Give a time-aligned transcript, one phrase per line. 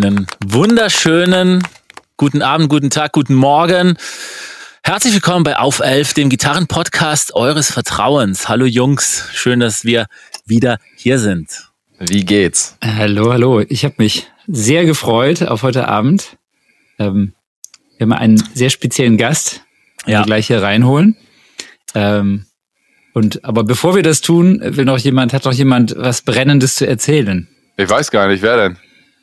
[0.00, 1.60] Einen wunderschönen
[2.16, 3.96] guten Abend, guten Tag, guten Morgen.
[4.84, 8.48] Herzlich willkommen bei Auf 11, dem Gitarrenpodcast eures Vertrauens.
[8.48, 10.06] Hallo Jungs, schön, dass wir
[10.46, 11.72] wieder hier sind.
[11.98, 12.78] Wie geht's?
[12.80, 13.60] Hallo, hallo.
[13.68, 16.36] Ich habe mich sehr gefreut auf heute Abend.
[17.00, 17.32] Ähm,
[17.96, 19.62] wir haben einen sehr speziellen Gast,
[20.06, 20.20] den ja.
[20.20, 21.16] wir gleich hier reinholen.
[21.96, 22.46] Ähm,
[23.14, 26.86] und aber bevor wir das tun, will noch jemand, hat noch jemand was Brennendes zu
[26.86, 27.48] erzählen.
[27.76, 28.78] Ich weiß gar nicht, wer denn?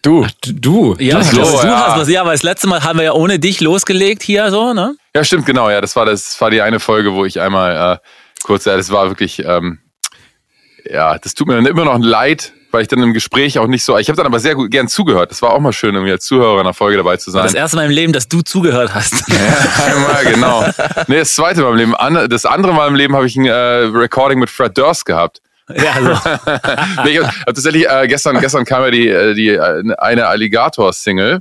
[0.06, 0.24] Du.
[0.24, 0.96] Ach, du.
[1.00, 1.88] Ja, du, so, du ja.
[1.88, 2.10] hast was.
[2.10, 4.96] Ja, aber das letzte Mal haben wir ja ohne dich losgelegt hier so, ne?
[5.16, 5.68] Ja, stimmt, genau.
[5.68, 7.98] Ja, das war das war die eine Folge, wo ich einmal äh,
[8.44, 9.80] kurz, ja, das war wirklich, ähm,
[10.88, 13.84] ja, das tut mir dann immer noch leid, weil ich dann im Gespräch auch nicht
[13.84, 13.98] so.
[13.98, 15.32] Ich habe dann aber sehr gut gern zugehört.
[15.32, 17.42] Das war auch mal schön, irgendwie als Zuhörer in einer Folge dabei zu sein.
[17.42, 19.24] Das erste Mal im Leben, dass du zugehört hast.
[19.34, 20.66] Ja, einmal, genau.
[21.08, 22.30] Nee, das zweite Mal im Leben.
[22.30, 25.42] Das andere Mal im Leben habe ich ein äh, Recording mit Fred Durst gehabt.
[25.76, 26.12] Ja, also.
[27.06, 31.40] nee, tatsächlich, äh, gestern, gestern kam ja die, äh, die äh, eine Alligator-Single.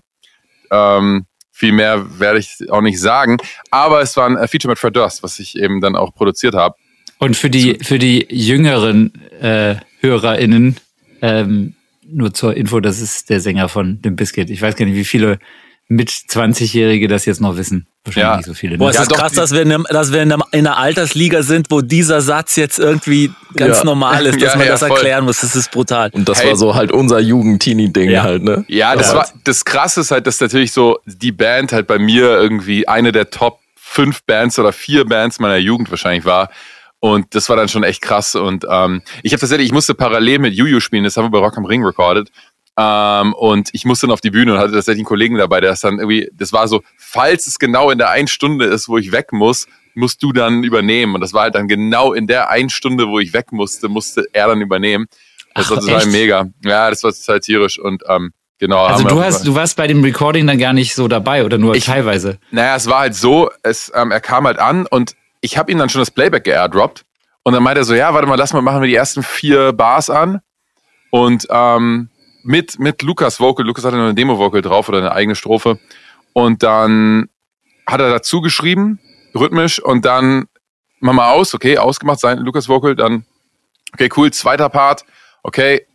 [0.70, 3.36] Ähm, viel mehr werde ich auch nicht sagen.
[3.70, 6.54] Aber es war ein äh, Feature mit Fred Durst, was ich eben dann auch produziert
[6.54, 6.74] habe.
[7.18, 10.76] Und für die, für die jüngeren äh, HörerInnen,
[11.22, 11.74] ähm,
[12.06, 14.50] nur zur Info, das ist der Sänger von dem Biscuit.
[14.50, 15.38] Ich weiß gar nicht, wie viele
[15.86, 17.86] mit 20-Jährige das jetzt noch wissen.
[18.04, 18.36] Wahrscheinlich ja.
[18.36, 18.72] nicht so viele.
[18.72, 18.78] Ne?
[18.78, 20.76] Boah, es ja, ist krass, dass wir, in, einem, dass wir in, einem, in einer
[20.76, 23.84] Altersliga sind, wo dieser Satz jetzt irgendwie ganz ja.
[23.84, 25.40] normal ist, dass ja, man das erklären muss.
[25.40, 26.10] Das ist brutal.
[26.12, 26.50] Und das hey.
[26.50, 28.64] war so halt unser Jugend-Teenie-Ding halt, ne?
[28.68, 32.38] Ja, das war das Krasse ist halt, dass natürlich so die Band halt bei mir
[32.38, 36.50] irgendwie eine der Top fünf Bands oder vier Bands meiner Jugend wahrscheinlich war.
[37.00, 38.34] Und das war dann schon echt krass.
[38.34, 41.38] Und ähm, ich habe tatsächlich, ich musste parallel mit Juju spielen, das haben wir bei
[41.38, 42.30] Rock am Ring recorded.
[42.76, 45.70] Ähm, und ich musste dann auf die Bühne und hatte tatsächlich einen Kollegen dabei, der
[45.70, 48.98] das dann irgendwie, das war so, falls es genau in der einen Stunde ist, wo
[48.98, 51.14] ich weg muss, musst du dann übernehmen.
[51.14, 54.26] Und das war halt dann genau in der einen Stunde, wo ich weg musste, musste
[54.32, 55.06] er dann übernehmen.
[55.54, 56.10] Das Ach, war total echt?
[56.10, 56.46] mega.
[56.64, 58.84] Ja, das war total tierisch und ähm, genau.
[58.84, 61.76] Also du hast, du warst bei dem Recording dann gar nicht so dabei oder nur
[61.76, 62.38] ich, teilweise?
[62.50, 65.78] Naja, es war halt so, es, ähm, er kam halt an und ich habe ihm
[65.78, 67.04] dann schon das Playback geairdroppt
[67.44, 69.72] und dann meinte er so, ja, warte mal, lass mal, machen wir die ersten vier
[69.72, 70.40] Bars an
[71.10, 72.08] und ähm,
[72.44, 73.66] mit, mit Lukas Vocal.
[73.66, 75.78] Lukas hatte noch eine Demo-Vocal drauf oder eine eigene Strophe.
[76.32, 77.28] Und dann
[77.86, 79.00] hat er dazu geschrieben,
[79.34, 80.46] rhythmisch, und dann
[81.00, 83.26] machen wir aus, okay, ausgemacht sein Lukas Vocal, dann,
[83.92, 85.04] okay, cool, zweiter Part,
[85.42, 85.86] okay,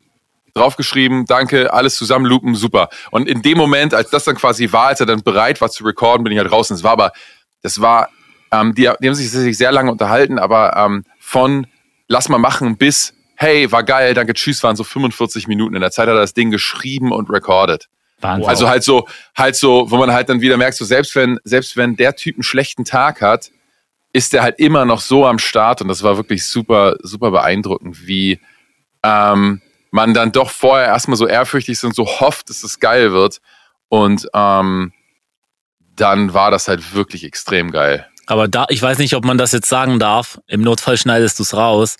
[0.54, 2.90] draufgeschrieben, danke, alles zusammen loopen, super.
[3.12, 5.84] Und in dem Moment, als das dann quasi war, als er dann bereit war zu
[5.84, 6.76] recorden, bin ich halt draußen.
[6.76, 7.12] Es war aber,
[7.62, 8.10] das war,
[8.52, 11.68] ähm, die, die haben sich, sich sehr lange unterhalten, aber ähm, von
[12.08, 15.74] lass mal machen bis hey, war geil, danke, tschüss, waren so 45 Minuten.
[15.74, 17.88] In der Zeit hat er das Ding geschrieben und recorded.
[18.20, 18.50] Wahnsinn.
[18.50, 21.78] Also halt so, halt so, wo man halt dann wieder merkt, so selbst wenn, selbst
[21.78, 23.50] wenn der Typ einen schlechten Tag hat,
[24.12, 28.06] ist der halt immer noch so am Start und das war wirklich super, super beeindruckend,
[28.06, 28.42] wie
[29.04, 29.62] ähm,
[29.92, 33.40] man dann doch vorher erstmal so ehrfürchtig ist und so hofft, dass es geil wird
[33.88, 34.92] und ähm,
[35.96, 38.06] dann war das halt wirklich extrem geil.
[38.26, 40.40] Aber da, ich weiß nicht, ob man das jetzt sagen darf.
[40.48, 41.98] Im Notfall schneidest du es raus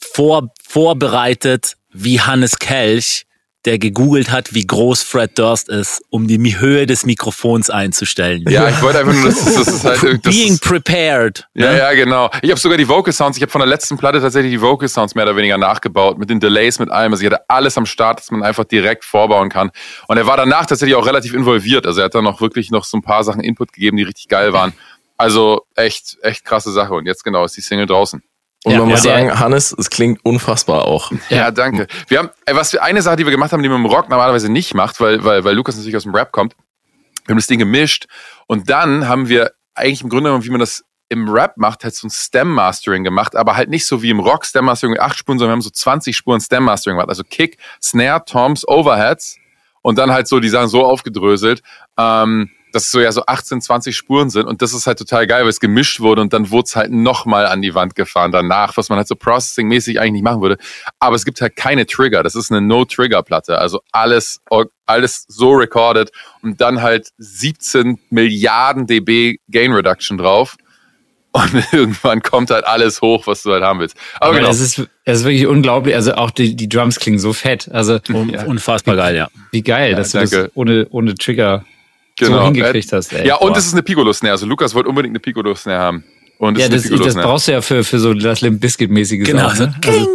[0.00, 3.26] vor, vorbereitet wie Hannes Kelch,
[3.66, 8.44] der gegoogelt hat, wie groß Fred Durst ist, um die Höhe des Mikrofons einzustellen.
[8.48, 10.02] Ja, ich wollte einfach nur, das, das ist halt...
[10.24, 11.46] Das Being prepared.
[11.54, 11.78] Ja, ne?
[11.78, 12.30] ja, genau.
[12.40, 14.88] Ich habe sogar die Vocal Sounds, ich habe von der letzten Platte tatsächlich die Vocal
[14.88, 17.12] Sounds mehr oder weniger nachgebaut, mit den Delays, mit allem.
[17.12, 19.70] Also ich hatte alles am Start, dass man einfach direkt vorbauen kann.
[20.08, 21.86] Und er war danach tatsächlich auch relativ involviert.
[21.86, 24.28] Also er hat dann noch wirklich noch so ein paar Sachen Input gegeben, die richtig
[24.28, 24.72] geil waren.
[25.18, 26.94] Also echt, echt krasse Sache.
[26.94, 28.22] Und jetzt genau ist die Single draußen.
[28.64, 31.12] Und ja, man muss sagen, Hannes, es klingt unfassbar auch.
[31.30, 31.86] Ja, danke.
[32.08, 34.50] Wir haben, was wir, eine Sache, die wir gemacht haben, die man im Rock normalerweise
[34.50, 36.54] nicht macht, weil, weil, weil Lukas natürlich aus dem Rap kommt.
[37.24, 38.06] Wir haben das Ding gemischt
[38.46, 41.94] und dann haben wir eigentlich im Grunde genommen, wie man das im Rap macht, halt
[41.94, 45.38] so ein Stem-Mastering gemacht, aber halt nicht so wie im Rock Stem-Mastering mit acht Spuren,
[45.38, 47.08] sondern wir haben so 20 Spuren Stem-Mastering gemacht.
[47.08, 49.36] Also Kick, Snare, Toms, Overheads
[49.82, 51.62] und dann halt so die Sachen so aufgedröselt.
[51.98, 55.26] Ähm, dass es so ja so 18, 20 Spuren sind und das ist halt total
[55.26, 58.32] geil, weil es gemischt wurde und dann wurde es halt nochmal an die Wand gefahren
[58.32, 60.58] danach, was man halt so processing-mäßig eigentlich nicht machen würde.
[60.98, 62.22] Aber es gibt halt keine Trigger.
[62.22, 63.58] Das ist eine No-Trigger-Platte.
[63.58, 64.40] Also alles,
[64.86, 66.10] alles so recorded
[66.42, 70.56] und dann halt 17 Milliarden dB Gain Reduction drauf.
[71.32, 73.96] Und irgendwann kommt halt alles hoch, was du halt haben willst.
[74.16, 74.48] Aber, Aber genau.
[74.48, 75.94] das, ist, das ist wirklich unglaublich.
[75.94, 77.70] Also auch die, die Drums klingen so fett.
[77.70, 78.00] Also
[78.46, 79.28] unfassbar geil, ja.
[79.52, 80.30] Wie geil, ja, dass danke.
[80.30, 81.64] du das ohne, ohne Trigger
[82.26, 82.38] genau.
[82.38, 83.12] so hingekriegt hast.
[83.12, 83.26] Ey.
[83.26, 84.32] Ja, und es ist eine Piccolo-Snare.
[84.32, 86.04] Also Lukas wollte unbedingt eine Piccolo-Snare haben.
[86.38, 89.26] Und ja, das, das brauchst du ja für, für so das Limp Biscuit-mäßiges.
[89.26, 89.48] Genau.
[89.48, 89.74] Auch, ne?
[89.86, 90.08] also,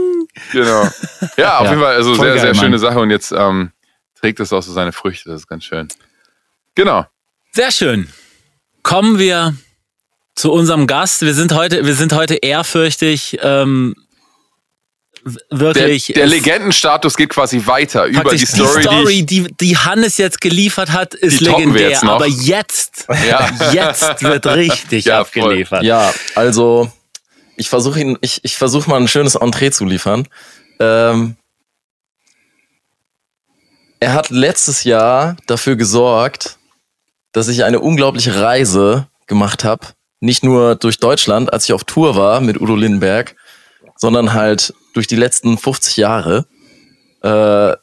[0.51, 0.89] genau.
[1.37, 2.79] Ja, auf ja, jeden Fall, also sehr, geil, sehr schöne Mann.
[2.79, 2.99] Sache.
[2.99, 3.71] Und jetzt ähm,
[4.19, 5.29] trägt es auch so seine Früchte.
[5.29, 5.87] Das ist ganz schön.
[6.73, 7.05] Genau.
[7.51, 8.09] Sehr schön.
[8.81, 9.55] Kommen wir
[10.35, 11.21] zu unserem Gast.
[11.21, 13.95] Wir sind heute, wir sind heute ehrfürchtig ähm,
[15.49, 16.07] wirklich.
[16.07, 18.81] Der, der Legendenstatus geht quasi weiter über die Story.
[18.81, 21.89] Die Story, die, die, Hannes jetzt geliefert hat, ist legendär.
[21.89, 23.49] Jetzt aber jetzt, ja.
[23.73, 25.79] jetzt wird richtig ja, abgeliefert.
[25.79, 25.87] Voll.
[25.87, 26.91] Ja, also
[27.57, 30.27] ich versuche ihn, ich, ich versuche mal ein schönes Entree zu liefern.
[30.79, 31.35] Ähm,
[33.99, 36.57] er hat letztes Jahr dafür gesorgt,
[37.31, 39.87] dass ich eine unglaubliche Reise gemacht habe.
[40.19, 43.35] Nicht nur durch Deutschland, als ich auf Tour war mit Udo Lindenberg,
[43.97, 46.45] sondern halt durch die letzten 50 Jahre.
[47.21, 47.75] Äh,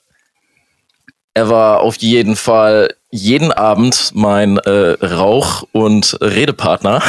[1.34, 7.02] er war auf jeden Fall jeden Abend mein äh, Rauch- und Redepartner.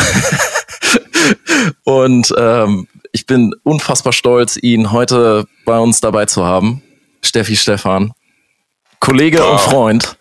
[1.83, 6.81] und ähm, ich bin unfassbar stolz, ihn heute bei uns dabei zu haben.
[7.21, 8.13] Steffi Stefan.
[8.99, 9.51] Kollege wow.
[9.51, 10.17] und Freund.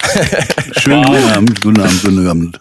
[0.78, 2.60] Schönen guten Abend, guten Abend, guten Abend.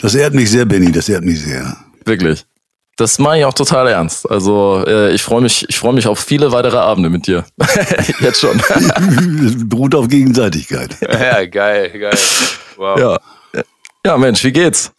[0.00, 1.76] Das ehrt mich sehr, Benny, das ehrt mich sehr.
[2.04, 2.44] Wirklich.
[2.96, 4.30] Das meine ich auch total ernst.
[4.30, 7.44] Also äh, ich freue mich, ich freue mich auf viele weitere Abende mit dir.
[8.20, 8.60] Jetzt schon.
[9.68, 10.96] Beruht auf Gegenseitigkeit.
[11.00, 12.18] Ja, geil, geil.
[12.76, 12.98] Wow.
[12.98, 13.62] Ja.
[14.06, 14.92] ja, Mensch, wie geht's?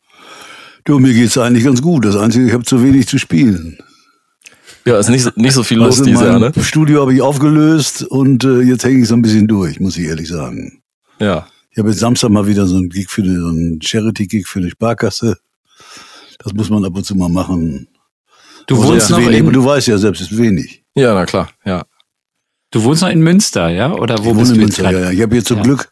[0.83, 2.05] Du, mir geht's eigentlich ganz gut.
[2.05, 3.77] Das Einzige, ich habe zu wenig zu spielen.
[4.85, 6.51] Ja, ist nicht, nicht so viel los also dieses Jahr, ne?
[6.61, 10.05] Studio habe ich aufgelöst und äh, jetzt hänge ich so ein bisschen durch, muss ich
[10.05, 10.83] ehrlich sagen.
[11.19, 11.47] Ja.
[11.71, 14.59] Ich habe jetzt Samstag mal wieder so einen Gig für eine, so einen Charity-Gig für
[14.59, 15.37] eine Sparkasse.
[16.45, 17.87] Das muss man ab und zu mal machen.
[18.67, 20.83] Du wohnst noch wenig, in, du weißt ja selbst, es ist wenig.
[20.93, 21.83] Ja, na klar, ja.
[22.69, 23.91] Du wohnst noch in Münster, ja?
[23.91, 25.11] Oder wo ich bist in Münster, ja, ja.
[25.11, 25.63] Ich habe hier zum ja.
[25.63, 25.89] Glück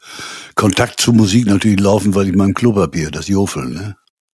[0.53, 3.95] Kontakt zur Musik natürlich laufen, weil ich meinen Club habe hier, das Jofel, ne?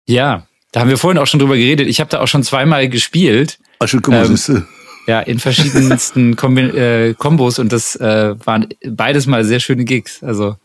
[0.08, 1.88] Ja, da haben wir vorhin auch schon drüber geredet.
[1.88, 3.60] Ich habe da auch schon zweimal gespielt.
[3.80, 4.66] Ach schon, guck mal, ähm, du?
[5.08, 10.24] Ja, in verschiedensten Kombi äh, Kombos und das äh, waren beides mal sehr schöne Gigs.
[10.24, 10.56] Also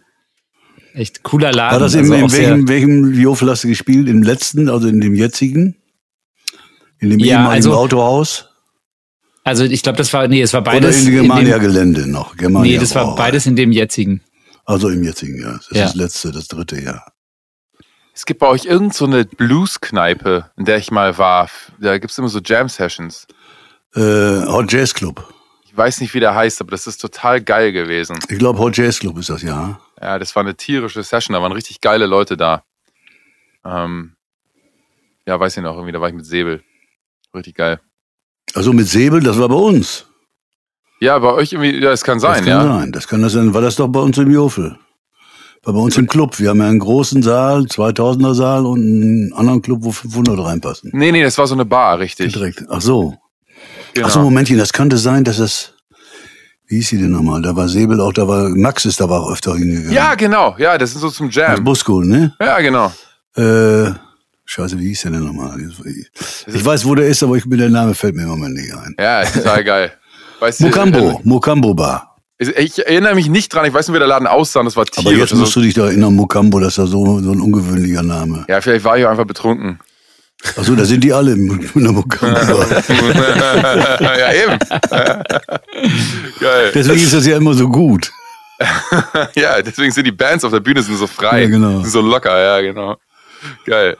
[0.95, 1.73] echt cooler Laden.
[1.73, 4.09] War das in, also in welchem, welchem Jofel hast du gespielt?
[4.09, 5.77] Im letzten, also in dem jetzigen?
[6.99, 8.49] In dem ja, ehemaligen also, Autohaus?
[9.45, 10.97] Also ich glaube, das war, nee, es war beides.
[10.97, 12.37] Oder in dem Germania-Gelände noch.
[12.37, 14.21] Germania nee, das war beides in dem jetzigen.
[14.65, 15.53] Also im jetzigen, ja.
[15.53, 17.13] Das ist das letzte, das dritte Jahr.
[18.15, 21.49] Es gibt bei euch irgend so eine Blues-Kneipe, in der ich mal war.
[21.81, 23.27] Da gibt es immer so Jam-Sessions.
[23.95, 24.01] Äh,
[24.47, 25.33] Hot Jazz Club.
[25.65, 28.19] Ich weiß nicht, wie der heißt, aber das ist total geil gewesen.
[28.29, 29.81] Ich glaube, Hot Jazz Club ist das, ja.
[30.01, 32.65] Ja, das war eine tierische Session, da waren richtig geile Leute da.
[33.65, 34.17] Ähm,
[35.27, 36.63] ja, weiß ich noch, irgendwie, da war ich mit Säbel.
[37.35, 37.81] Richtig geil.
[38.55, 40.07] Also mit Säbel, das war bei uns.
[41.01, 42.79] Ja, bei euch irgendwie, ja, es kann sein, das kann ja.
[42.79, 42.93] Sein.
[42.93, 44.79] Das kann das sein, war das doch bei uns im Jofel.
[45.63, 46.39] War bei uns im Club.
[46.39, 50.91] Wir haben ja einen großen Saal, 2000er Saal und einen anderen Club, wo 500 reinpassen.
[50.95, 52.33] Nee, nee, das war so eine Bar, richtig.
[52.33, 52.65] Direkt.
[52.71, 53.15] Ach so.
[53.93, 54.07] Genau.
[54.07, 55.75] Ach so, Momentchen, das könnte sein, dass das,
[56.71, 57.43] wie hieß sie denn nochmal?
[57.43, 59.93] Da war Säbel auch, da war, Max ist da war auch öfter hingegangen.
[59.93, 61.51] Ja, genau, ja, das ist so zum Jam.
[61.51, 62.33] Das Busko, ne?
[62.41, 62.93] Ja, genau.
[63.35, 63.91] Äh,
[64.45, 65.59] scheiße, wie hieß der denn nochmal?
[65.61, 68.95] Ich weiß, wo der ist, aber ich, der Name fällt mir im Moment nicht ein.
[69.01, 69.93] Ja, total geil.
[70.39, 72.17] Weißt Mukambo, du, äh, Mukambo Bar.
[72.39, 75.07] Ich erinnere mich nicht dran, ich weiß nicht, wie der Laden aussah, das war tierisch.
[75.07, 78.05] Aber jetzt musst du dich da erinnern, Mukambo, das ist ja so, so ein ungewöhnlicher
[78.05, 78.47] Name.
[78.49, 79.81] Ja, vielleicht war ich auch einfach betrunken.
[80.57, 82.65] Achso, da sind die alle der Mukambo.
[84.01, 84.59] ja, eben.
[86.41, 86.73] Geil.
[86.75, 88.11] Deswegen ist das ja immer so gut.
[89.35, 91.43] ja, deswegen sind die Bands auf der Bühne sind so frei.
[91.43, 91.81] Ja, genau.
[91.81, 92.97] Sind so locker, ja, genau.
[93.65, 93.97] Geil.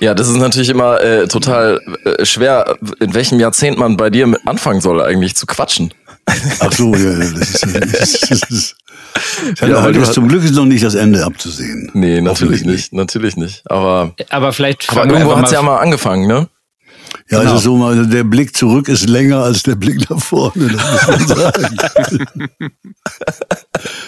[0.00, 4.32] Ja, das ist natürlich immer äh, total äh, schwer, in welchem Jahrzehnt man bei dir
[4.44, 5.94] anfangen soll, eigentlich zu quatschen.
[6.26, 8.76] Ach so, ja, das ist, das ist, das
[9.60, 11.90] ja, heute ist zum Glück ist noch nicht das Ende abzusehen.
[11.94, 13.62] Nee, natürlich nicht, natürlich nicht.
[13.70, 16.48] Aber, aber vielleicht aber irgendwo hat es ja mal angefangen, ne?
[17.30, 17.52] Ja, genau.
[17.52, 21.06] also so mal, der Blick zurück ist länger als der Blick nach vorne, das muss
[21.06, 22.48] man sagen.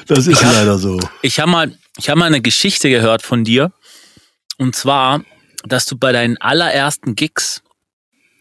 [0.08, 0.98] das ist leider so.
[1.22, 3.72] Ich habe mal, ich habe mal eine Geschichte gehört von dir.
[4.58, 5.22] Und zwar,
[5.64, 7.62] dass du bei deinen allerersten Gigs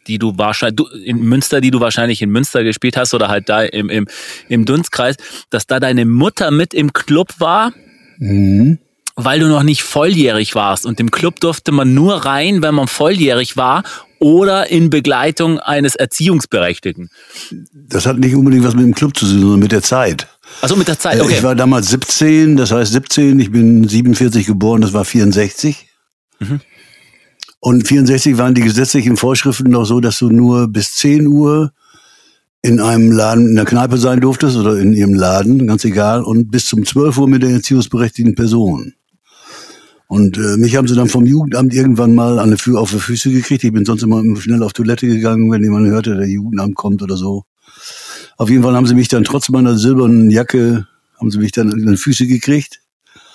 [0.08, 3.50] die du wahrscheinlich, du, in Münster, die du wahrscheinlich in Münster gespielt hast oder halt
[3.50, 4.08] da im, im,
[4.50, 5.16] im Dunstkreis,
[5.50, 7.74] dass da deine Mutter mit im Club war,
[8.18, 8.80] mhm.
[9.16, 10.86] weil du noch nicht volljährig warst.
[10.86, 13.84] Und im Club durfte man nur rein, wenn man volljährig war
[14.20, 17.10] oder in Begleitung eines Erziehungsberechtigten.
[17.74, 20.28] Das hat nicht unbedingt was mit dem Club zu tun, sondern mit der Zeit.
[20.62, 21.36] Also mit der Zeit, äh, okay.
[21.38, 25.88] Ich war damals 17, das heißt 17, ich bin 47 geboren, das war 64.
[26.40, 26.62] Mhm.
[27.66, 31.72] Und 64 waren die gesetzlichen Vorschriften noch so, dass du nur bis 10 Uhr
[32.62, 36.52] in einem Laden, in der Kneipe sein durftest oder in ihrem Laden, ganz egal, und
[36.52, 38.94] bis zum 12 Uhr mit der erziehungsberechtigten Person.
[40.06, 43.32] Und äh, mich haben sie dann vom Jugendamt irgendwann mal an die, auf die Füße
[43.32, 43.64] gekriegt.
[43.64, 47.18] Ich bin sonst immer schnell auf Toilette gegangen, wenn jemand hörte, der Jugendamt kommt oder
[47.18, 47.46] so.
[48.38, 50.86] Auf jeden Fall haben sie mich dann trotz meiner silbernen Jacke,
[51.20, 52.82] haben sie mich dann an die Füße gekriegt.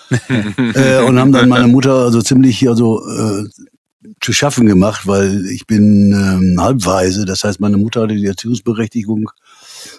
[0.75, 3.45] äh, und haben dann meine Mutter also ziemlich also äh,
[4.21, 7.25] zu schaffen gemacht, weil ich bin ähm, halbweise.
[7.25, 9.31] Das heißt, meine Mutter hatte die Erziehungsberechtigung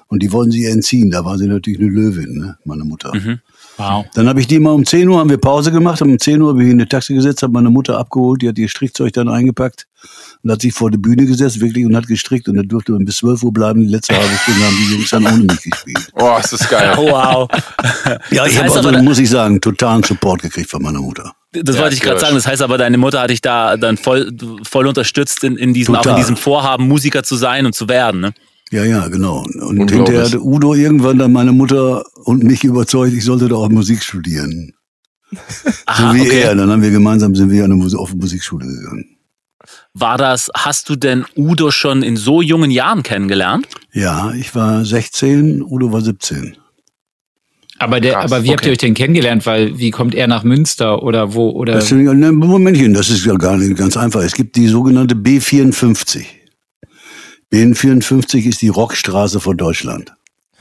[0.08, 1.12] Und die wollten sie entziehen.
[1.12, 2.58] Da war sie natürlich eine Löwin, ne?
[2.66, 3.14] meine Mutter.
[3.14, 3.40] Mhm.
[3.78, 4.06] Wow.
[4.14, 6.02] Dann habe ich die mal um 10 Uhr haben wir Pause gemacht.
[6.02, 8.58] Um 10 Uhr bin ich in eine Taxi gesetzt, habe meine Mutter abgeholt, die hat
[8.58, 9.88] ihr Strickzeug dann eingepackt
[10.44, 12.48] und hat sich vor die Bühne gesetzt, wirklich, und hat gestrickt.
[12.50, 13.82] Und dann durfte man bis 12 Uhr bleiben.
[13.82, 16.12] Die letzte halbe Stunde haben die Jungs dann ohne mich gespielt.
[16.20, 16.94] Oh, ist das geil.
[16.98, 17.50] Wow.
[18.32, 21.34] Ja, ich habe also, aber, muss ich sagen, totalen Support gekriegt von meiner Mutter.
[21.52, 22.36] Das Ja, wollte ich gerade sagen.
[22.36, 24.32] Das heißt aber, deine Mutter hat dich da dann voll,
[24.64, 26.20] voll unterstützt in, in diesem, auch in Total.
[26.20, 28.34] diesem Vorhaben, Musiker zu sein und zu werden, ne?
[28.72, 29.44] Ja, ja, genau.
[29.44, 33.70] Und hinterher hat Udo irgendwann dann meine Mutter und mich überzeugt, ich sollte doch auch
[33.70, 34.74] Musik studieren.
[35.86, 36.42] Aha, so wie okay.
[36.42, 36.56] er.
[36.56, 39.18] Dann haben wir gemeinsam sind wir an eine auf eine Musikschule gegangen.
[39.94, 43.68] War das, hast du denn Udo schon in so jungen Jahren kennengelernt?
[43.92, 46.56] Ja, ich war 16, Udo war 17.
[47.82, 48.70] Aber, der, Krass, aber wie habt okay.
[48.70, 49.46] ihr euch denn kennengelernt?
[49.48, 51.50] Weil wie kommt er nach Münster oder wo?
[51.50, 54.22] Oder Das ne, Momentchen, das ist ja gar nicht ganz einfach.
[54.22, 56.26] Es gibt die sogenannte B54.
[57.52, 60.14] B54 ist die Rockstraße von Deutschland.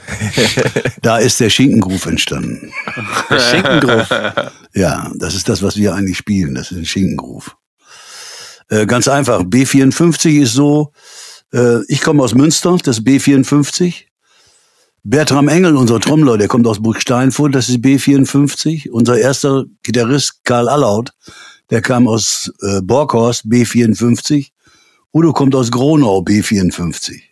[1.03, 2.73] da ist der Schinkengruf entstanden.
[3.50, 4.09] Schinkengruf.
[4.73, 6.55] Ja, das ist das, was wir eigentlich spielen.
[6.55, 7.55] Das ist ein Schinkengruf.
[8.71, 9.43] Äh, ganz einfach.
[9.43, 10.93] B54 ist so,
[11.53, 14.07] äh, ich komme aus Münster, das ist B54.
[15.02, 18.90] Bertram Engel, unser Trommler, der kommt aus Burg Steinfurt, das ist B54.
[18.90, 21.11] Unser erster Gitarrist Karl Allaut,
[21.71, 24.49] der kam aus äh, Borghorst, B54.
[25.12, 27.23] Udo kommt aus Gronau, B54.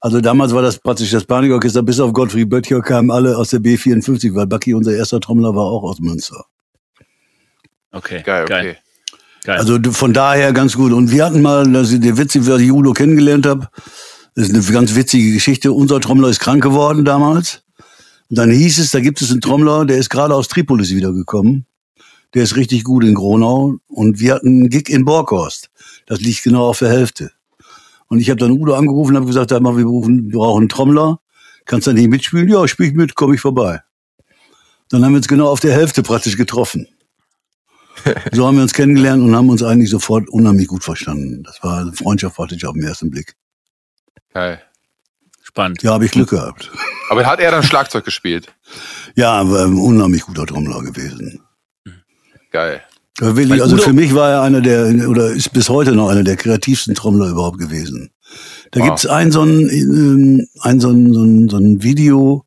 [0.00, 3.60] Also damals war das praktisch das Panikorchester, bis auf Gottfried Böttcher kamen alle aus der
[3.60, 6.44] B54, weil Bucky, unser erster Trommler, war auch aus Münster.
[7.90, 8.70] Okay, Geil, geil.
[8.70, 8.78] okay.
[9.44, 9.58] geil.
[9.58, 10.92] Also von daher ganz gut.
[10.92, 13.68] Und wir hatten mal, das ist der witzig, wie ich Udo kennengelernt habe,
[14.34, 15.72] das ist eine ganz witzige Geschichte.
[15.72, 17.62] Unser Trommler ist krank geworden damals.
[18.30, 21.66] Und dann hieß es, da gibt es einen Trommler, der ist gerade aus Tripolis wiedergekommen.
[22.34, 23.76] Der ist richtig gut in Gronau.
[23.86, 25.70] Und wir hatten einen Gig in Borkhorst.
[26.06, 27.30] Das liegt genau auf der Hälfte.
[28.08, 31.20] Und ich habe dann Udo angerufen und habe gesagt, wir brauchen, wir brauchen einen Trommler.
[31.64, 32.48] Kannst du nicht mitspielen?
[32.48, 33.80] Ja, spiel ich mit, komme ich vorbei.
[34.90, 36.88] Dann haben wir uns genau auf der Hälfte praktisch getroffen.
[38.32, 41.42] So haben wir uns kennengelernt und haben uns eigentlich sofort unheimlich gut verstanden.
[41.44, 43.34] Das war Freundschaft praktisch auf den ersten Blick.
[44.34, 44.60] Geil.
[45.42, 45.82] Spannend.
[45.82, 46.70] Ja, habe ich Glück gehabt.
[47.08, 48.48] Aber hat er dann Schlagzeug gespielt?
[49.16, 51.40] Ja, aber ein unheimlich guter Trommler gewesen.
[52.50, 52.82] Geil.
[53.20, 56.34] Weil also für mich war er einer der, oder ist bis heute noch einer der
[56.34, 58.10] kreativsten Trommler überhaupt gewesen.
[58.72, 58.86] Da Wow.
[58.88, 62.44] gibt's ein so ein, ähm, ein so ein, so ein, so ein Video,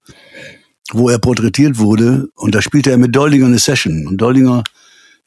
[0.91, 4.65] wo er porträtiert wurde und da spielte er mit Doldinger eine Session und Doldinger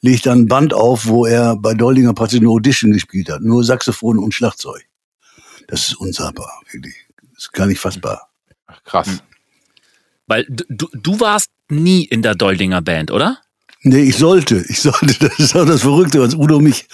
[0.01, 3.63] legt dann ein Band auf, wo er bei Doldinger praktisch eine Audition gespielt hat, nur
[3.63, 4.85] Saxophon und Schlagzeug.
[5.71, 6.95] Das ist unsagbar, wirklich.
[7.33, 8.29] Das ist gar nicht fassbar.
[8.67, 9.23] Ach, krass.
[10.27, 13.39] Weil du, du- warst nie in der Doldinger Band, oder?
[13.81, 14.63] Nee, ich sollte.
[14.67, 15.13] Ich sollte.
[15.27, 16.87] Das ist auch das Verrückte, als Udo mich.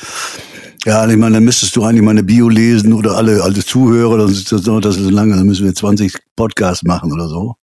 [0.86, 4.32] Ja, ich meine, dann müsstest du eigentlich meine Bio lesen oder alle, alle Zuhörer, dann
[4.32, 7.56] ist das das so lange, dann müssen wir 20 Podcasts machen oder so.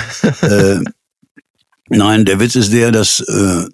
[0.40, 0.80] äh,
[1.88, 3.66] nein, der Witz ist der, dass äh,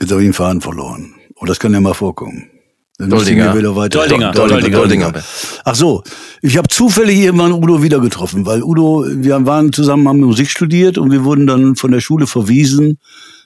[0.00, 1.14] jetzt habe ich den Faden verloren.
[1.34, 2.50] Und das kann ja mal vorkommen.
[2.98, 3.52] Doldinger.
[3.52, 3.98] wir wieder weiter.
[3.98, 5.10] Doldinger, Doldinger, Doldinger.
[5.10, 5.24] Doldinger.
[5.64, 6.02] Ach so,
[6.40, 10.96] ich habe zufällig irgendwann Udo wieder getroffen, weil Udo, wir waren zusammen, haben Musik studiert
[10.96, 12.98] und wir wurden dann von der Schule verwiesen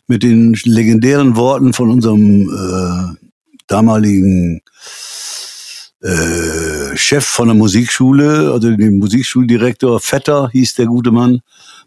[0.06, 3.28] mit den legendären Worten von unserem äh,
[3.66, 4.60] damaligen
[6.02, 11.40] äh, Chef von der Musikschule, also dem Musikschuldirektor Vetter hieß der gute Mann.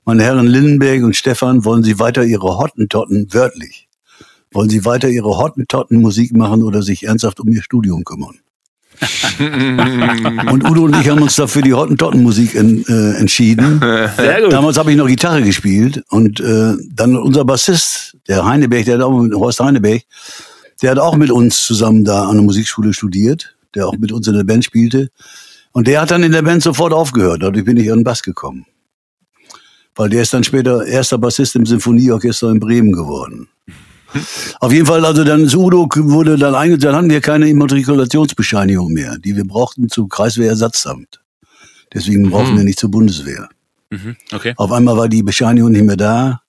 [0.05, 3.88] Meine Herren Lindenberg und Stefan, wollen Sie weiter Ihre Hottentotten, wörtlich,
[4.54, 8.40] wollen Sie weiter Ihre Hottentotten Musik machen oder sich ernsthaft um Ihr Studium kümmern?
[10.52, 13.80] Und Udo und ich haben uns dafür die Hottentottenmusik en, äh, entschieden.
[13.80, 14.54] Sehr gut.
[14.54, 19.02] Damals habe ich noch Gitarre gespielt und äh, dann unser Bassist, der Heineberg, der hat
[19.02, 20.04] auch mit Horst Heineberg,
[20.82, 24.28] der hat auch mit uns zusammen da an der Musikschule studiert, der auch mit uns
[24.28, 25.10] in der Band spielte.
[25.72, 27.42] Und der hat dann in der Band sofort aufgehört.
[27.42, 28.66] Dadurch bin ich an den Bass gekommen.
[29.96, 33.48] Weil der ist dann später erster Bassist im Sinfonieorchester in Bremen geworden.
[34.60, 38.91] Auf jeden Fall, also dann ist Udo wurde dann eingesetzt, dann hatten wir keine Immatrikulationsbescheinigung
[38.93, 41.20] mehr, die wir brauchten zum Kreiswehrersatzamt.
[41.93, 42.58] Deswegen brauchten Mhm.
[42.58, 43.50] wir nicht zur Bundeswehr.
[43.89, 44.53] Mhm, okay.
[44.58, 46.41] Auf einmal war die Bescheinigung nicht mehr da.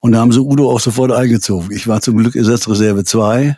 [0.00, 1.70] Und da haben sie Udo auch sofort eingezogen.
[1.72, 3.56] Ich war zum Glück Ersatzreserve 2.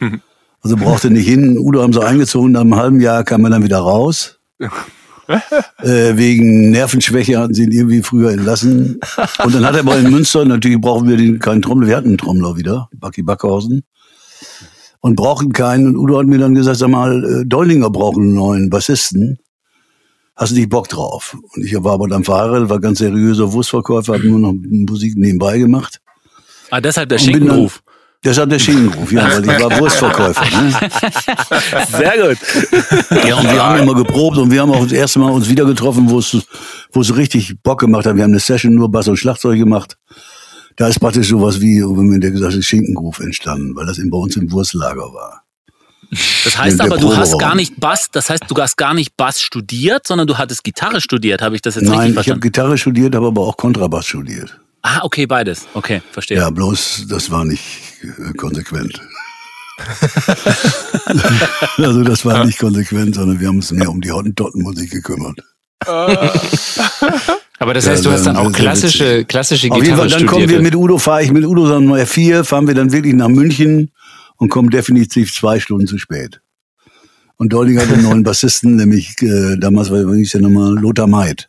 [0.00, 0.20] Mhm.
[0.60, 1.56] Also brauchte nicht hin.
[1.58, 2.52] Udo haben sie eingezogen.
[2.52, 4.38] Nach einem halben Jahr kam er dann wieder raus.
[5.28, 9.00] äh, wegen Nervenschwäche hatten sie ihn irgendwie früher entlassen.
[9.44, 11.86] Und dann hat er aber in Münster, natürlich brauchen wir den, keinen Trommler.
[11.86, 13.84] Wir hatten einen Trommler wieder, Bucky Backhausen.
[15.00, 15.88] Und brauchten keinen.
[15.88, 19.38] Und Udo hat mir dann gesagt, sag mal, äh, Dollinger brauchen einen neuen Bassisten
[20.38, 21.36] hast du nicht Bock drauf?
[21.54, 25.58] Und ich war aber dann verheiratet, war ganz seriöser Wurstverkäufer, habe nur noch Musik nebenbei
[25.58, 26.00] gemacht.
[26.70, 27.82] Ah, deshalb der Und
[28.18, 28.24] Schinkenruf.
[28.24, 30.44] Deshalb der Schinkenruf, ja, weil ich war Wurstverkäufer.
[30.44, 30.72] Ne?
[31.88, 32.38] Sehr gut.
[33.26, 35.64] Ja, und wir haben immer geprobt und wir haben auch das erste Mal uns wieder
[35.64, 36.36] getroffen, wo es,
[36.92, 38.16] wo es richtig Bock gemacht hat.
[38.16, 39.96] Wir haben eine Session nur Bass und Schlagzeug gemacht.
[40.76, 44.10] Da ist praktisch sowas wie, wenn man der gesagt hat, Schinkenruf entstanden, weil das eben
[44.10, 45.42] bei uns im Wurstlager war.
[46.44, 49.42] Das heißt aber, du hast gar nicht Bass, das heißt, du hast gar nicht Bass
[49.42, 52.36] studiert, sondern du hattest Gitarre studiert, habe ich das jetzt Nein, richtig ich verstanden?
[52.38, 54.58] habe Gitarre studiert, habe aber auch Kontrabass studiert.
[54.82, 55.66] Ah, okay, beides.
[55.74, 56.38] Okay, verstehe.
[56.38, 57.62] Ja, bloß das war nicht
[58.36, 59.00] konsequent.
[61.78, 65.40] also das war nicht konsequent, sondern wir haben uns mehr um die Hottentottenmusik gekümmert.
[67.60, 69.28] Aber das Ja, heißt, du hast dann auch klassische, witzig.
[69.28, 71.86] klassische Auf jeden Gitarre Fall, dann kommen wir mit Udo, fahre ich mit Udo dann
[71.86, 73.90] mal R4, fahren wir dann wirklich nach München
[74.36, 76.40] und kommen definitiv zwei Stunden zu spät.
[77.36, 81.48] Und Dolling hat einen neuen Bassisten, nämlich äh, damals war ich ja nochmal Lothar Maid,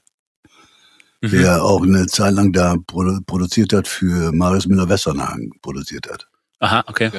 [1.22, 1.32] Mhm.
[1.32, 6.29] der auch eine Zeit lang da produ produziert hat für Marius Müller-Westernhagen produziert hat.
[6.60, 7.10] Aha, okay.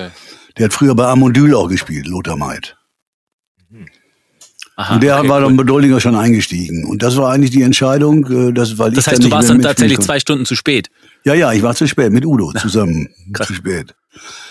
[0.58, 2.76] Der hat früher bei Amondyl auch gespielt, Lothar Maid.
[4.76, 5.44] Aha, und der okay, war cool.
[5.44, 6.84] dann bei Doldinger schon eingestiegen.
[6.86, 9.32] Und das war eigentlich die Entscheidung, äh, dass, weil Das ich heißt, dann du nicht
[9.32, 10.06] warst dann tatsächlich konnte.
[10.06, 10.88] zwei Stunden zu spät.
[11.24, 13.08] Ja, ja, ich war zu spät mit Udo zusammen.
[13.34, 13.48] krass.
[13.48, 13.94] Zu spät.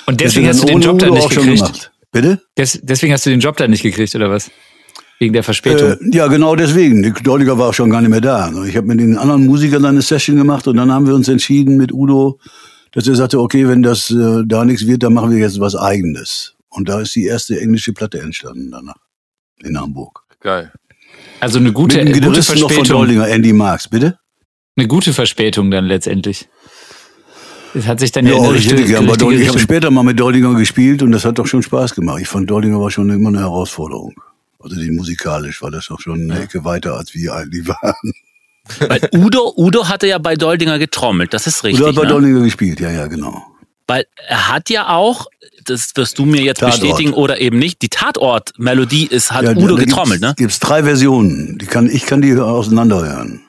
[0.06, 1.64] Und deswegen hast du dann den Job dann Udo nicht auch schon gekriegt.
[1.66, 1.92] gemacht.
[2.12, 2.42] Bitte?
[2.58, 4.52] Des, deswegen hast du den Job dann nicht gekriegt, oder was?
[5.18, 5.94] Wegen der Verspätung.
[5.94, 7.12] Äh, ja, genau deswegen.
[7.24, 8.52] Doldiger war auch schon gar nicht mehr da.
[8.66, 11.28] Ich habe mit den anderen Musikern dann eine Session gemacht und dann haben wir uns
[11.28, 12.40] entschieden mit Udo,
[12.92, 15.76] dass er sagte, okay, wenn das äh, da nichts wird, dann machen wir jetzt was
[15.76, 16.56] Eigenes.
[16.70, 18.96] Und da ist die erste englische Platte entstanden danach
[19.64, 20.24] in Hamburg.
[20.40, 20.72] Geil.
[21.40, 22.98] Also eine gute, mit dem gute Gitarristen noch von Verspätung.
[22.98, 24.20] Doldinger, Andy Marks, bitte?
[24.76, 26.48] Eine gute Verspätung dann letztendlich.
[27.74, 29.44] Es hat sich dann ja, Ja, ich hätte gern bei Doldinger.
[29.44, 32.22] Ich habe später mal mit Doldinger gespielt und das hat doch schon Spaß gemacht.
[32.22, 34.16] Ich fand Doldinger war schon immer eine Herausforderung.
[34.60, 38.14] Also die musikalisch war das doch schon eine Ecke weiter, als wir eigentlich waren.
[38.80, 41.82] Weil Udo, Udo hatte ja bei Doldinger getrommelt, das ist richtig.
[41.82, 42.10] Udo hat bei ne?
[42.10, 43.44] Doldinger gespielt, ja, ja, genau.
[43.88, 45.28] Weil er hat ja auch,
[45.66, 46.80] das wirst du mir jetzt Tatort.
[46.80, 50.28] bestätigen oder eben nicht, die Tatort-Melodie ist, hat ja, Udo da getrommelt, ne?
[50.28, 51.58] gibt's, Gibt's drei Versionen.
[51.58, 53.42] Die kann, ich kann die auseinanderhören.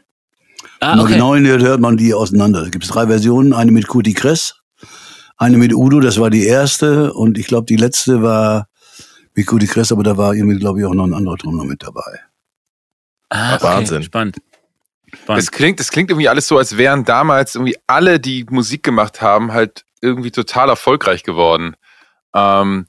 [0.80, 1.14] Ah, Wenn man okay.
[1.14, 2.62] genau hört man die auseinander.
[2.62, 3.52] Da gibt's drei Versionen.
[3.52, 4.54] Eine mit Kuti Kress,
[5.36, 7.12] eine mit Udo, das war die erste.
[7.12, 8.68] Und ich glaube, die letzte war
[9.34, 11.82] mit Kuti Kress, aber da war irgendwie, glaube ich, auch noch ein anderer Trommler mit
[11.82, 12.20] dabei.
[13.28, 13.64] Ah, okay.
[13.64, 14.02] Wahnsinn.
[14.02, 14.36] Spannend.
[15.12, 15.42] Spannend.
[15.42, 19.20] Das klingt, das klingt irgendwie alles so, als wären damals irgendwie alle, die Musik gemacht
[19.22, 21.76] haben, halt irgendwie total erfolgreich geworden.
[22.34, 22.86] Ähm,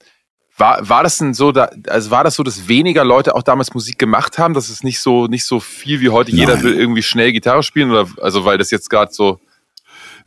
[0.58, 3.74] war, war das denn so, da, also war das so, dass weniger Leute auch damals
[3.74, 6.64] Musik gemacht haben, dass es nicht so, nicht so viel wie heute jeder Nein.
[6.64, 9.40] will irgendwie schnell Gitarre spielen oder, also weil das jetzt gerade so,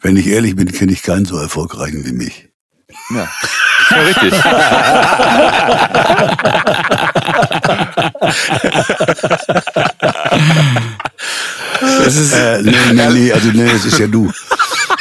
[0.01, 2.49] Wenn ich ehrlich bin, kenne ich keinen so erfolgreichen wie mich.
[3.11, 3.29] ja,
[3.91, 4.33] ja richtig.
[11.81, 14.31] Das ist, Äh, nee, nee, nee, also nee, es ist ja du.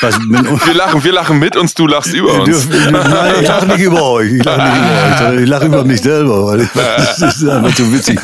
[0.02, 2.68] Was, Wir lachen, wir lachen mit uns, du lachst über uns.
[2.70, 4.34] Nein, ich lache nicht über euch.
[4.34, 7.76] Ich lache nicht über euch, ich lache über mich selber, weil ich, das ist einfach
[7.76, 8.20] so witzig.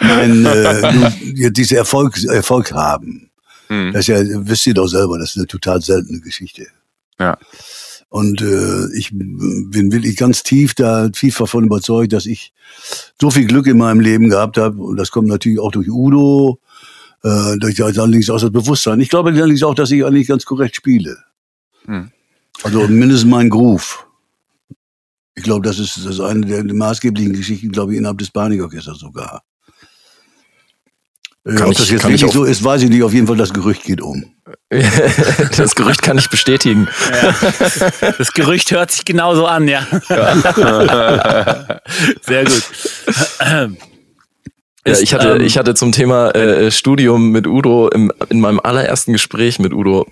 [0.00, 3.30] Nein, äh, diese Erfolg, Erfolg haben.
[3.68, 3.92] Hm.
[3.92, 6.66] Das ist ja, wisst ihr doch selber, das ist eine total seltene Geschichte.
[7.18, 7.38] Ja.
[8.12, 12.52] Und äh, ich bin wirklich ganz tief da, tief davon überzeugt, dass ich
[13.18, 14.82] so viel Glück in meinem Leben gehabt habe.
[14.82, 16.60] Und das kommt natürlich auch durch Udo,
[17.22, 19.00] äh, durch allerdings auch das Bewusstsein.
[19.00, 21.16] Ich glaube allerdings auch, dass ich eigentlich ganz korrekt spiele.
[21.86, 22.10] Hm.
[22.62, 24.06] Also mindestens mein Groove.
[25.34, 29.42] Ich glaube, das ist, das eine der maßgeblichen Geschichten, glaube ich, innerhalb des Barney-Orchesters sogar.
[31.44, 33.02] Äh, Kann Ob ich- das jetzt wirklich so ist, weiß ich nicht.
[33.02, 34.24] Auf jeden Fall, das Gerücht geht um.
[35.56, 36.88] das Gerücht kann ich bestätigen.
[38.18, 39.86] Das Gerücht hört sich genauso an, ja.
[42.22, 42.62] Sehr gut.
[44.84, 48.58] Ja, ich hatte, ähm, ich hatte zum Thema äh, Studium mit Udo im, in meinem
[48.58, 50.08] allerersten Gespräch mit Udo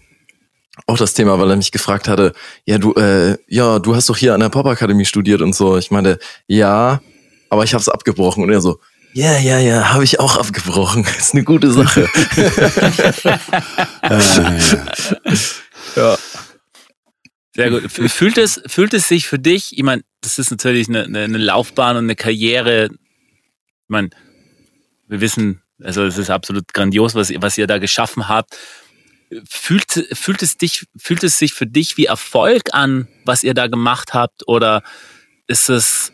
[0.86, 2.34] auch das Thema, weil er mich gefragt hatte,
[2.66, 5.76] ja du, äh, ja du hast doch hier an der Popakademie studiert und so.
[5.76, 7.00] Ich meinte, ja,
[7.48, 8.78] aber ich habe es abgebrochen und er so,
[9.12, 11.04] ja, ja, ja, habe ich auch abgebrochen.
[11.18, 12.08] Ist eine gute Sache.
[15.96, 16.18] ja.
[17.54, 17.90] Sehr gut.
[17.90, 21.38] Fühlt es, fühlt es sich für dich, ich meine, das ist natürlich eine, eine eine
[21.38, 22.86] Laufbahn und eine Karriere.
[22.92, 24.10] Ich meine,
[25.08, 28.56] wir wissen, also es ist absolut grandios, was, ihr- was ihr da geschaffen habt.
[29.48, 33.66] Fühlt, fühlt es dich, fühlt es sich für dich wie Erfolg an, was ihr da
[33.66, 34.46] gemacht habt?
[34.48, 34.82] Oder
[35.46, 36.12] ist es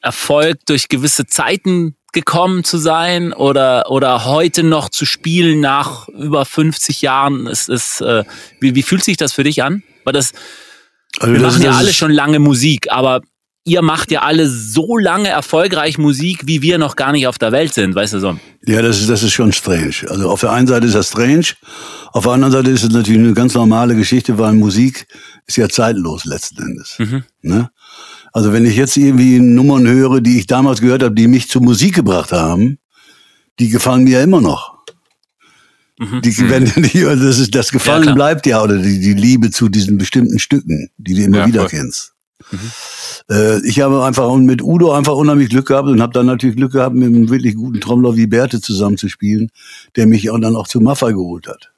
[0.00, 6.44] Erfolg durch gewisse Zeiten gekommen zu sein oder, oder heute noch zu spielen nach über
[6.44, 7.46] 50 Jahren?
[7.46, 8.24] Ist, ist, äh,
[8.60, 9.82] wie, wie fühlt sich das für dich an?
[10.04, 10.32] Weil das,
[11.20, 13.22] Also wir das- machen ja alle schon lange Musik, aber
[13.64, 17.52] ihr macht ja alle so lange erfolgreich Musik, wie wir noch gar nicht auf der
[17.52, 18.36] Welt sind, weißt du so?
[18.66, 19.94] Ja, das ist, das ist schon strange.
[20.08, 21.46] Also auf der einen Seite ist das strange,
[22.12, 25.06] auf der anderen Seite ist es natürlich eine ganz normale Geschichte, weil Musik
[25.46, 26.96] ist ja zeitlos letzten Endes.
[26.98, 27.22] Mhm.
[27.42, 27.70] Ne?
[28.32, 31.62] Also wenn ich jetzt irgendwie Nummern höre, die ich damals gehört habe, die mich zur
[31.62, 32.78] Musik gebracht haben,
[33.58, 34.78] die gefallen mir ja immer noch.
[35.98, 36.22] Mhm.
[36.22, 39.68] Die, wenn, die, das, ist, das Gefallen ja, bleibt ja, oder die, die Liebe zu
[39.68, 41.70] diesen bestimmten Stücken, die du immer ja, wieder voll.
[41.70, 42.12] kennst.
[42.50, 42.58] Mhm.
[43.30, 46.72] Äh, ich habe einfach mit Udo einfach unheimlich Glück gehabt und habe dann natürlich Glück
[46.72, 49.50] gehabt, mit einem wirklich guten Trommler wie Berthe zusammenzuspielen,
[49.96, 51.72] der mich auch dann auch zu Maffei geholt hat.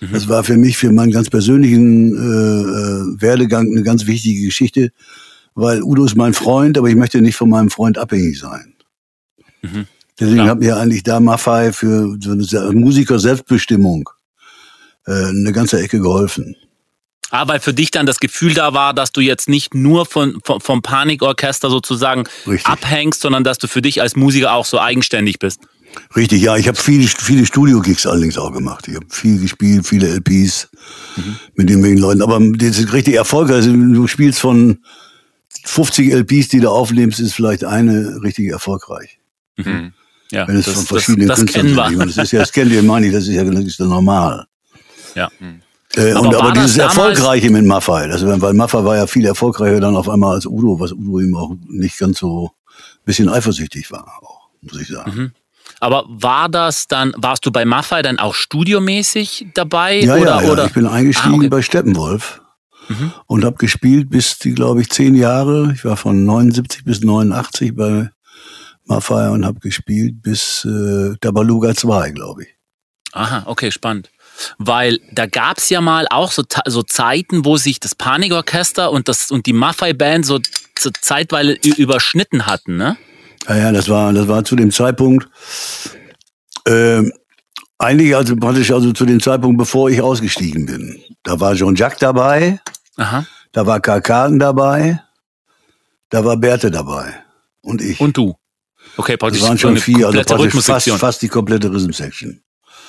[0.00, 0.12] Mhm.
[0.12, 4.92] Das war für mich, für meinen ganz persönlichen äh, äh, Werdegang eine ganz wichtige Geschichte,
[5.58, 8.74] weil Udo ist mein Freund, aber ich möchte nicht von meinem Freund abhängig sein.
[9.62, 9.86] Mhm.
[10.18, 10.46] Deswegen ja.
[10.46, 14.08] hat mir eigentlich da Maffei für so eine Musiker Selbstbestimmung
[15.06, 16.54] äh, eine ganze Ecke geholfen.
[17.30, 20.38] Ah, weil für dich dann das Gefühl da war, dass du jetzt nicht nur von,
[20.44, 22.66] von vom Panikorchester sozusagen Richtig.
[22.66, 25.60] abhängst, sondern dass du für dich als Musiker auch so eigenständig bist.
[26.14, 26.56] Richtig, ja.
[26.56, 28.86] Ich habe viele, viele Studio-Gigs allerdings auch gemacht.
[28.86, 30.68] Ich habe viel gespielt, viele LPs
[31.16, 31.36] mhm.
[31.56, 32.22] mit den Leuten.
[32.22, 33.56] Aber das ist richtig erfolgreich.
[33.56, 34.78] Also, du spielst von
[35.68, 39.18] 50 LPs, die du aufnimmst, ist vielleicht eine richtig erfolgreich.
[39.56, 39.92] Mhm.
[40.30, 42.72] Ja, Wenn es das, von verschiedenen das, das Künstlern meine, das ist ja, das kennt
[42.72, 44.46] ihr, meine ich, das ist ja, das ist ja normal.
[45.14, 45.30] Ja.
[45.38, 45.60] Mhm.
[45.96, 49.80] Äh, aber und aber dieses Erfolgreiche mit Maffei, das, weil Maffei war ja viel erfolgreicher
[49.80, 53.90] dann auf einmal als Udo, was Udo ihm auch nicht ganz so ein bisschen eifersüchtig
[53.90, 55.14] war, auch, muss ich sagen.
[55.14, 55.32] Mhm.
[55.80, 60.00] Aber war das dann, warst du bei Maffei dann auch studiomäßig dabei?
[60.00, 60.50] Ja, oder, ja, ja.
[60.50, 60.66] Oder?
[60.66, 61.48] ich bin eingestiegen ah, okay.
[61.48, 62.40] bei Steppenwolf
[62.88, 63.12] mhm.
[63.26, 65.72] und habe gespielt bis die, glaube ich, zehn Jahre.
[65.74, 68.10] Ich war von 79 bis 89 bei
[68.84, 72.48] Maffei und habe gespielt bis äh, Tabaluga 2, glaube ich.
[73.12, 74.10] Aha, okay, spannend
[74.58, 79.30] weil da gab's ja mal auch so, so Zeiten, wo sich das Panikorchester und, das,
[79.30, 80.38] und die Maffei-Band so,
[80.78, 82.96] so zeitweise überschnitten hatten, ne?
[83.48, 85.28] Ja, ja, das war, das war zu dem Zeitpunkt,
[86.66, 87.02] äh,
[87.78, 91.00] eigentlich also praktisch also zu dem Zeitpunkt, bevor ich ausgestiegen bin.
[91.22, 92.60] Da war Jean-Jacques dabei,
[92.98, 93.26] Aha.
[93.52, 95.00] da war Karl dabei,
[96.10, 97.14] da war Berthe dabei
[97.62, 98.00] und ich.
[98.00, 98.34] Und du?
[98.96, 99.40] Okay, praktisch.
[99.40, 102.40] Das waren schon vier, also praktisch fast, fast die komplette Rhythm Section.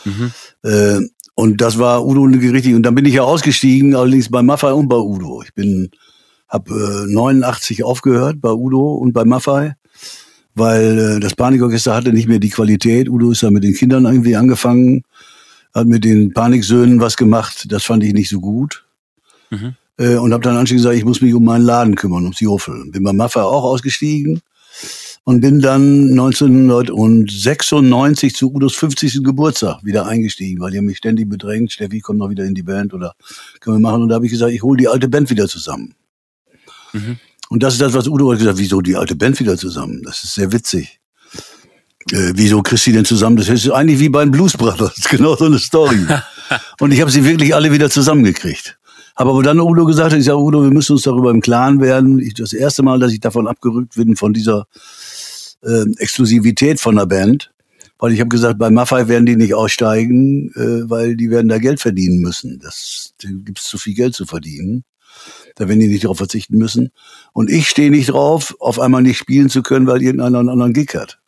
[0.06, 0.32] Mhm.
[0.64, 1.00] Äh,
[1.36, 2.76] und das war Udo richtig.
[2.76, 5.42] Und dann bin ich ja ausgestiegen, allerdings bei Maffei und bei Udo.
[5.44, 5.90] Ich bin,
[6.48, 9.76] hab äh, 89 aufgehört bei Udo und bei Maffei,
[10.56, 13.10] weil äh, das Panikorchester hatte nicht mehr die Qualität.
[13.10, 15.04] Udo ist da mit den Kindern irgendwie angefangen,
[15.74, 17.68] hat mit den Paniksöhnen was gemacht.
[17.70, 18.86] Das fand ich nicht so gut.
[19.50, 19.76] Mhm.
[20.00, 22.90] Äh, und habe dann anschließend gesagt, ich muss mich um meinen Laden kümmern, ums Joffel.
[22.90, 24.42] Bin bei Maffei auch ausgestiegen
[25.26, 29.24] und bin dann 1996 zu Udos 50.
[29.24, 31.74] Geburtstag wieder eingestiegen, weil die haben mich ständig bedrängt.
[31.74, 33.14] Steffi kommt noch wieder in die Band oder
[33.60, 34.04] können wir machen.
[34.04, 35.94] Und da habe ich gesagt, ich hole die alte Band wieder zusammen.
[36.94, 37.18] Mhm.
[37.50, 40.02] Und das ist das, was Udo hat gesagt, wieso die alte Band wieder zusammen?
[40.04, 41.00] Das ist sehr witzig.
[42.12, 43.36] Äh, wieso kriegst du denn zusammen?
[43.36, 46.06] Das ist eigentlich wie bei den Blues Brothers, genau so eine Story.
[46.80, 48.79] und ich habe sie wirklich alle wieder zusammengekriegt.
[49.20, 52.20] Aber dann Udo gesagt, ich sage, Udo, wir müssen uns darüber im Klaren werden.
[52.20, 54.66] Ich, das erste Mal, dass ich davon abgerückt bin, von dieser
[55.62, 57.52] äh, Exklusivität von der Band.
[57.98, 61.58] Weil ich habe gesagt, bei Maffei werden die nicht aussteigen, äh, weil die werden da
[61.58, 62.60] Geld verdienen müssen.
[62.60, 64.86] Das da gibt es zu viel Geld zu verdienen.
[65.56, 66.92] Da werden die nicht darauf verzichten müssen.
[67.34, 70.72] Und ich stehe nicht drauf, auf einmal nicht spielen zu können, weil irgendeiner einen anderen
[70.72, 71.20] Gig hat.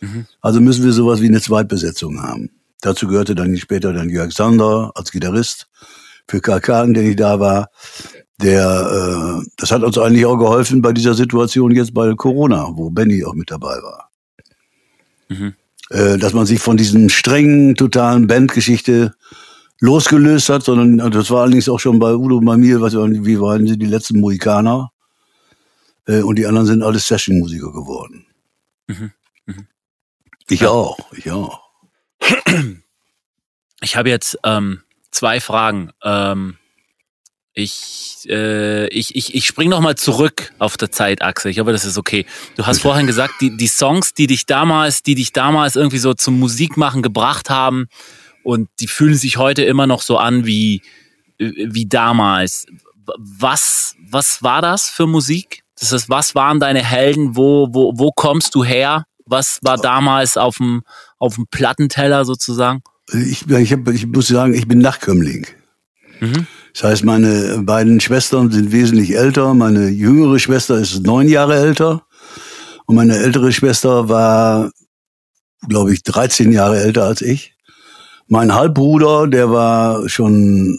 [0.00, 0.26] Mhm.
[0.40, 2.50] Also müssen wir sowas wie eine Zweitbesetzung haben.
[2.80, 5.68] Dazu gehörte dann später dann Jörg Sander als Gitarrist
[6.28, 7.70] für KK, der nicht da war
[8.42, 12.90] der, äh, das hat uns eigentlich auch geholfen bei dieser Situation jetzt bei Corona, wo
[12.90, 14.10] Benny auch mit dabei war.
[15.28, 15.54] Mhm.
[15.90, 19.14] Äh, dass man sich von diesen strengen, totalen Bandgeschichte
[19.80, 22.94] losgelöst hat, sondern äh, das war allerdings auch schon bei Udo und bei mir, was,
[22.94, 24.90] wie waren sie, die letzten Mohikaner.
[26.06, 28.26] Äh, und die anderen sind alles Session-Musiker geworden.
[28.86, 29.12] Mhm.
[29.46, 29.66] Mhm.
[30.48, 30.70] Ich ja.
[30.70, 31.60] auch, ich auch.
[33.82, 35.90] Ich habe jetzt ähm, zwei Fragen.
[36.02, 36.56] Ähm,
[37.52, 41.50] ich, äh, ich, ich, ich spring noch mal zurück auf der Zeitachse.
[41.50, 42.24] Ich hoffe, das ist okay.
[42.56, 46.14] Du hast vorhin gesagt, die, die Songs, die dich damals, die dich damals irgendwie so
[46.14, 47.88] zum Musikmachen gebracht haben
[48.44, 50.82] und die fühlen sich heute immer noch so an wie,
[51.38, 52.66] wie damals.
[53.18, 55.62] Was, was war das für Musik?
[55.78, 57.36] Das ist, was waren deine Helden?
[57.36, 59.04] Wo, wo, wo kommst du her?
[59.26, 60.82] Was war damals auf dem,
[61.18, 62.82] auf dem Plattenteller sozusagen?
[63.12, 65.46] Ich, ich, hab, ich muss sagen, ich bin Nachkömmling.
[66.20, 66.46] Mhm.
[66.72, 69.54] Das heißt, meine beiden Schwestern sind wesentlich älter.
[69.54, 72.02] Meine jüngere Schwester ist neun Jahre älter.
[72.86, 74.70] Und meine ältere Schwester war,
[75.68, 77.54] glaube ich, 13 Jahre älter als ich.
[78.28, 80.78] Mein Halbbruder, der war schon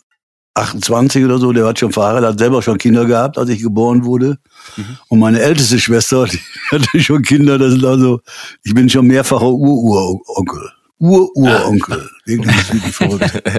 [0.53, 4.03] 28 oder so, der hat schon verheiratet, hat selber schon Kinder gehabt, als ich geboren
[4.05, 4.37] wurde.
[4.75, 4.97] Mhm.
[5.07, 6.39] Und meine älteste Schwester, die
[6.71, 8.21] hatte schon Kinder, das ist also,
[8.63, 10.71] ich bin schon mehrfacher Ururonkel.
[11.01, 12.09] Ururonkel.
[12.25, 12.55] Wirklich
[12.93, 13.43] verrückt.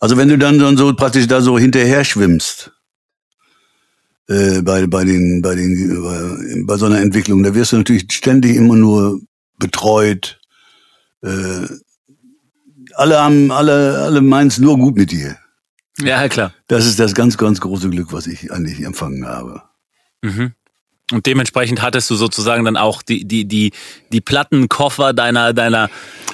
[0.00, 2.72] Also wenn du dann, dann so praktisch da so hinterher schwimmst,
[4.26, 8.12] äh, bei, bei den, bei den, bei, bei so einer Entwicklung, da wirst du natürlich
[8.12, 9.20] ständig immer nur
[9.60, 10.40] betreut,
[11.22, 11.68] äh,
[12.94, 15.36] alle haben, alle, alle meinen es nur gut mit dir.
[16.00, 16.52] Ja, klar.
[16.66, 19.62] Das ist das ganz, ganz große Glück, was ich eigentlich empfangen habe.
[20.22, 20.52] Mhm.
[21.10, 23.72] Und dementsprechend hattest du sozusagen dann auch die, die, die,
[24.12, 25.90] die Plattenkoffer deiner, deiner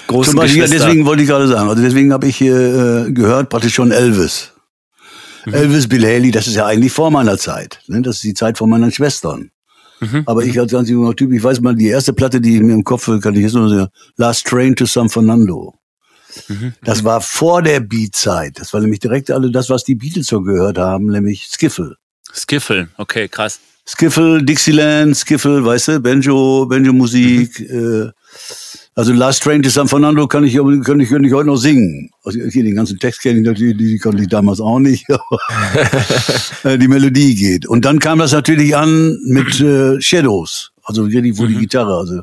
[0.06, 0.86] großen Zum Beispiel, Geschwister.
[0.86, 4.52] deswegen wollte ich gerade sagen, also deswegen habe ich äh, gehört, praktisch schon Elvis.
[5.46, 5.54] Mhm.
[5.54, 7.80] Elvis Bill Haley, das ist ja eigentlich vor meiner Zeit.
[7.86, 8.02] Ne?
[8.02, 9.50] Das ist die Zeit von meinen Schwestern.
[10.00, 10.22] Mhm.
[10.26, 12.74] Aber ich als ganz junger Typ, ich weiß mal, die erste Platte, die ich mir
[12.74, 15.74] im Kopf kann ich jetzt nur sagen, Last Train to San Fernando.
[16.46, 16.74] Mhm.
[16.84, 18.60] Das war vor der Beat-Zeit.
[18.60, 21.96] Das war nämlich direkt alle das, was die Beatles so gehört haben, nämlich Skiffle.
[22.32, 23.58] Skiffle, okay, krass.
[23.88, 27.58] Skiffle, Dixieland, Skiffle, weißt du, Banjo, Banjo-Musik.
[27.60, 28.04] Mhm.
[28.04, 28.10] Äh,
[28.94, 32.10] also Last Train to San Fernando kann ich, kann ich, kann ich heute noch singen.
[32.22, 35.06] Also hier den ganzen Text kenne ich natürlich, die, konnte ich damals auch nicht.
[36.64, 37.66] Äh, die Melodie geht.
[37.66, 40.72] Und dann kam das natürlich an mit äh, Shadows.
[40.82, 41.48] Also wirklich, wo mhm.
[41.48, 42.22] die Gitarre, also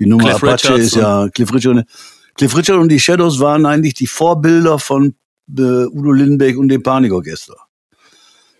[0.00, 1.86] die Nummer Cliff Apache Richards ist ja Cliff Richard.
[2.34, 5.14] Cliff Richard und die Shadows waren eigentlich die Vorbilder von
[5.56, 7.54] äh, Udo Lindenberg und dem Panikorchester.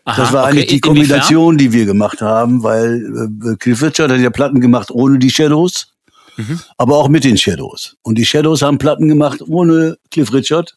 [0.07, 0.53] Aha, das war okay.
[0.53, 4.91] eigentlich die Kombination, die wir gemacht haben, weil äh, Cliff Richard hat ja Platten gemacht
[4.91, 5.93] ohne die Shadows,
[6.37, 6.61] mhm.
[6.79, 7.97] aber auch mit den Shadows.
[8.03, 10.77] Und die Shadows haben Platten gemacht ohne Cliff Richard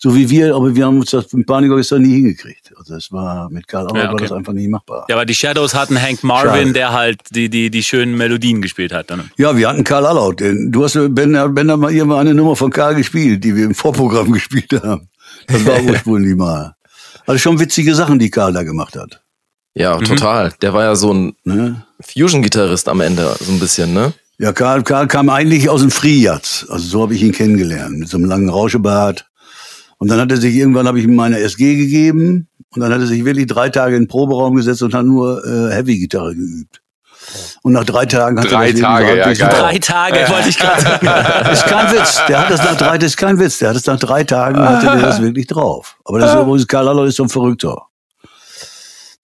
[0.00, 2.72] so wie wir, aber wir haben uns das mit Panikorchester nie hingekriegt.
[2.78, 4.12] Also es war mit Karl Auer ja, okay.
[4.12, 5.04] war das einfach nicht machbar.
[5.08, 6.72] Ja, aber die Shadows hatten Hank Marvin, Schade.
[6.72, 9.10] der halt die, die, die schönen Melodien gespielt hat.
[9.10, 9.30] Dann.
[9.36, 10.40] Ja, wir hatten Karl Allaut.
[10.40, 13.74] Du hast, Ben, Ben hat mal irgendwann eine Nummer von Karl gespielt, die wir im
[13.74, 15.08] Vorprogramm gespielt haben.
[15.48, 16.74] Das war ursprünglich mal.
[17.28, 19.22] Also schon witzige Sachen, die Karl da gemacht hat.
[19.74, 20.04] Ja, mhm.
[20.04, 20.54] total.
[20.62, 21.84] Der war ja so ein ne?
[22.00, 24.14] Fusion-Gitarrist am Ende, so ein bisschen, ne?
[24.38, 26.64] Ja, Karl, Karl kam eigentlich aus dem Free Jazz.
[26.70, 27.98] Also so habe ich ihn kennengelernt.
[27.98, 29.28] Mit so einem langen Rauschebart.
[29.98, 33.00] Und dann hat er sich irgendwann, habe ich ihm meine SG gegeben und dann hat
[33.00, 36.80] er sich wirklich drei Tage in den Proberaum gesetzt und hat nur äh, Heavy-Gitarre geübt.
[37.62, 39.36] Und nach drei Tagen hat drei er das Tage, ja, geil.
[39.36, 41.06] Drei Tage, wollte ich gerade sagen.
[41.06, 42.22] Das ist kein Witz.
[42.28, 43.58] Der hat das nach drei, das ist kein Witz.
[43.58, 45.96] Der hat es nach drei Tagen, hatte der das wirklich drauf.
[46.04, 47.82] Aber das ist übrigens, Karl Aller ist so ein Verrückter.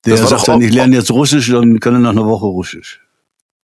[0.07, 3.01] Der sagt dann, ich lerne jetzt Russisch, dann kann er nach einer Woche Russisch.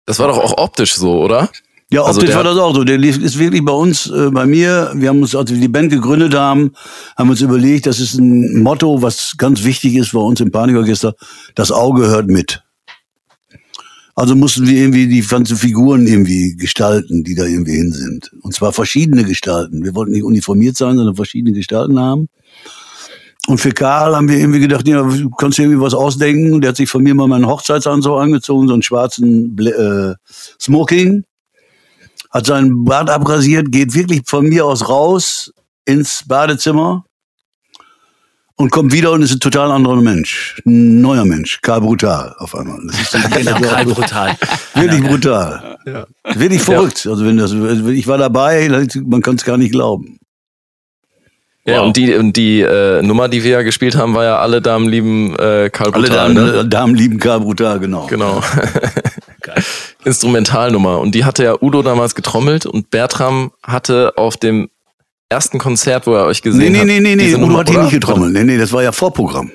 [0.06, 1.50] Das war doch auch optisch so, oder?
[1.92, 2.84] Ja, also optisch war das auch so.
[2.84, 4.92] Der lief, ist wirklich bei uns, äh, bei mir.
[4.96, 6.74] Wir haben uns, als wir die Band gegründet haben,
[7.16, 11.16] haben uns überlegt, das ist ein Motto, was ganz wichtig ist bei uns im Panikorchester.
[11.54, 12.65] Das Auge hört mit.
[14.16, 18.32] Also mussten wir irgendwie die ganzen Figuren irgendwie gestalten, die da irgendwie hin sind.
[18.42, 19.84] Und zwar verschiedene Gestalten.
[19.84, 22.30] Wir wollten nicht uniformiert sein, sondern verschiedene Gestalten haben.
[23.48, 26.54] Und für Karl haben wir irgendwie gedacht, ja, du kannst dir irgendwie was ausdenken.
[26.54, 30.16] Und der hat sich von mir mal meinen Hochzeitsanzug angezogen, so einen schwarzen äh,
[30.62, 31.26] Smoking
[32.36, 35.54] hat seinen Bart abrasiert, geht wirklich von mir aus raus
[35.86, 37.06] ins Badezimmer
[38.58, 40.62] und kommt wieder und ist ein total anderer Mensch.
[40.66, 41.60] Ein neuer Mensch.
[41.62, 42.80] Karl Brutal auf einmal.
[42.88, 44.38] Das ist genau, Karl Brutal.
[44.76, 45.78] Wirklich brutal.
[45.86, 46.08] Ja.
[46.36, 47.06] Wirklich verrückt.
[47.06, 48.70] Also wenn das, ich war dabei,
[49.06, 50.20] man kann es gar nicht glauben.
[51.68, 51.88] Ja, wow.
[51.88, 54.88] und die, und die äh, Nummer, die wir ja gespielt haben, war ja alle Damen
[54.88, 56.20] lieben äh, Karl Brutal.
[56.20, 56.66] Alle Damen, ne?
[56.68, 58.06] Damen lieben Karl Brutal, genau.
[58.06, 58.44] Genau.
[60.06, 61.00] Instrumentalnummer.
[61.00, 64.70] Und die hatte ja Udo damals getrommelt und Bertram hatte auf dem
[65.36, 66.88] ersten Konzert, wo er euch gesehen nee, hat.
[66.88, 68.34] Nee, nee, nee, nee, Udo hat die nicht getrommelt.
[68.34, 69.52] Nee, nee, das war ja Vorprogramm.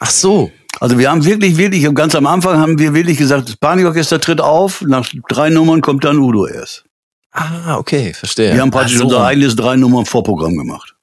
[0.00, 0.50] Ach so.
[0.80, 4.40] Also wir haben wirklich, wirklich, ganz am Anfang haben wir wirklich gesagt, das Panikorchester tritt
[4.40, 6.84] auf, nach drei Nummern kommt dann Udo erst.
[7.32, 8.54] Ah, okay, verstehe.
[8.54, 9.04] Wir haben praktisch so.
[9.04, 10.94] unser eigenes drei Nummern Vorprogramm gemacht.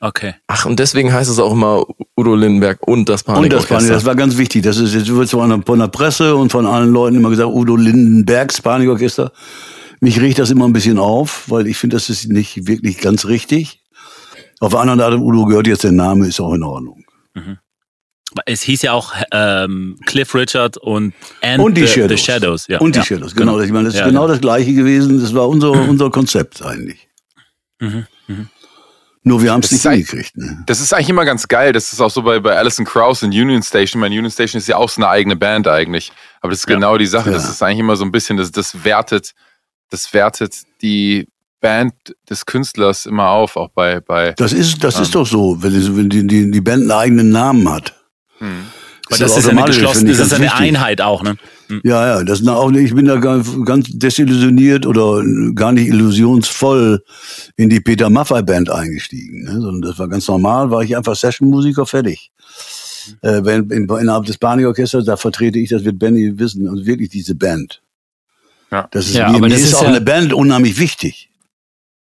[0.00, 0.34] Okay.
[0.46, 1.84] Ach, und deswegen heißt es auch immer
[2.16, 3.44] Udo Lindenberg und das Panik.
[3.44, 4.62] Und das Panik, das war ganz wichtig.
[4.62, 8.60] Das ist, jetzt wird von der Presse und von allen Leuten immer gesagt, Udo Lindenbergs
[8.60, 9.32] Panikorchester.
[10.04, 13.24] Mich riecht das immer ein bisschen auf, weil ich finde, das ist nicht wirklich ganz
[13.24, 13.82] richtig.
[14.60, 17.06] Auf der anderen Seite, Udo gehört jetzt der Name, ist auch in Ordnung.
[17.32, 17.56] Mhm.
[18.44, 22.10] Es hieß ja auch ähm, Cliff Richard und, and und die the, Shadows.
[22.10, 22.80] The Shadows ja.
[22.80, 23.52] Und die ja, Shadows, genau.
[23.52, 23.64] genau.
[23.64, 25.22] Ich meine, das ist ja, genau, genau das Gleiche gewesen.
[25.22, 27.08] Das war unser, unser Konzept eigentlich.
[27.80, 28.06] Mhm.
[28.26, 28.48] Mhm.
[29.22, 30.36] Nur wir haben es nicht hingekriegt.
[30.36, 30.64] Ne?
[30.66, 31.72] Das ist eigentlich immer ganz geil.
[31.72, 34.00] Das ist auch so bei, bei Alison Krauss in Union Station.
[34.00, 36.12] Mein Union Station ist ja auch so eine eigene Band eigentlich.
[36.42, 36.74] Aber das ist ja.
[36.74, 37.30] genau die Sache.
[37.30, 37.36] Ja.
[37.36, 39.34] Das ist eigentlich immer so ein bisschen, das, das wertet,
[39.90, 41.28] das wertet die
[41.60, 41.94] Band
[42.28, 44.00] des Künstlers immer auf, auch bei.
[44.00, 46.82] bei das ist, das ähm, ist doch so, wenn, die, wenn die, die, die Band
[46.82, 47.94] einen eigenen Namen hat.
[48.38, 48.66] Hm.
[49.06, 50.60] Aber das, das ist, eine geschlossene, das ist eine wichtig.
[50.60, 51.36] Einheit auch, ne?
[51.68, 51.80] Hm.
[51.84, 55.22] Ja, ja, das auch, ich bin da ganz desillusioniert oder
[55.54, 57.02] gar nicht illusionsvoll
[57.56, 59.52] in die Peter Maffay Band eingestiegen, ne?
[59.52, 62.30] sondern das war ganz normal, war ich einfach Session-Musiker fertig.
[63.22, 67.10] Äh, wenn, in, innerhalb des Barney-Orchesters, da vertrete ich, das wird Benny wissen, also wirklich
[67.10, 67.82] diese Band.
[68.74, 68.88] Ja.
[68.90, 71.30] Das ist, ja, mir, aber mir das ist, ist auch ja eine Band unheimlich wichtig.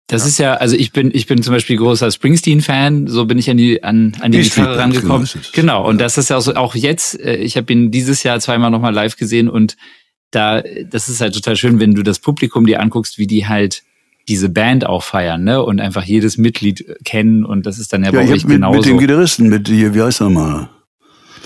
[0.06, 0.28] Das ja.
[0.28, 3.56] ist ja, also ich bin, ich bin zum Beispiel großer Springsteen-Fan, so bin ich an
[3.56, 5.26] die, an, an die Gitarre rangekommen.
[5.32, 8.38] Genau, genau, und das ist ja auch, auch jetzt, äh, ich habe ihn dieses Jahr
[8.40, 9.76] zweimal nochmal live gesehen und
[10.30, 13.82] da, das ist halt total schön, wenn du das Publikum dir anguckst, wie die halt
[14.28, 15.62] diese Band auch feiern, ne?
[15.62, 18.76] Und einfach jedes Mitglied kennen und das ist dann ja, ja bei euch mit, genauso.
[18.76, 20.68] Mit dem Gitarristen, mit hier, wie heißt er mal?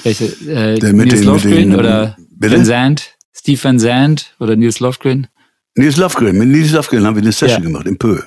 [0.03, 2.57] Welche, äh, Der mit Nils den, Lofgren mit den, oder bitte?
[2.57, 3.12] Van Zandt?
[3.35, 5.29] Steve Van Zandt oder Nils Lofgren?
[5.75, 7.69] Nils Lofgren, mit Nils Lofgren haben wir eine Session ja.
[7.69, 8.21] gemacht im Pö.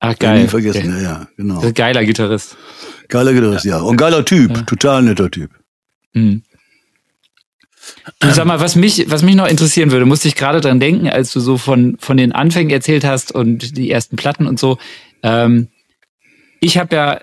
[0.00, 0.42] Ach, geil.
[0.42, 1.02] Nie vergessen, okay.
[1.02, 1.72] ja, ja, genau.
[1.72, 2.56] Geiler Gitarrist.
[3.08, 3.78] Geiler Gitarrist, ja.
[3.78, 3.82] ja.
[3.82, 5.50] Und geiler Typ, total netter Typ.
[6.12, 6.42] Mhm.
[8.20, 11.08] Du sag mal, was mich, was mich noch interessieren würde, musste ich gerade dran denken,
[11.08, 14.78] als du so von, von den Anfängen erzählt hast und die ersten Platten und so.
[15.22, 15.68] Ähm,
[16.60, 17.20] ich habe ja,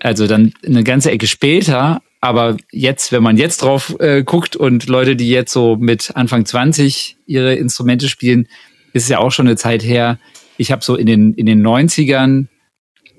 [0.00, 4.88] also dann eine ganze Ecke später, aber jetzt, wenn man jetzt drauf äh, guckt und
[4.88, 8.48] Leute, die jetzt so mit Anfang 20 ihre Instrumente spielen,
[8.94, 10.18] ist es ja auch schon eine Zeit her,
[10.56, 12.46] ich habe so in den, in den 90ern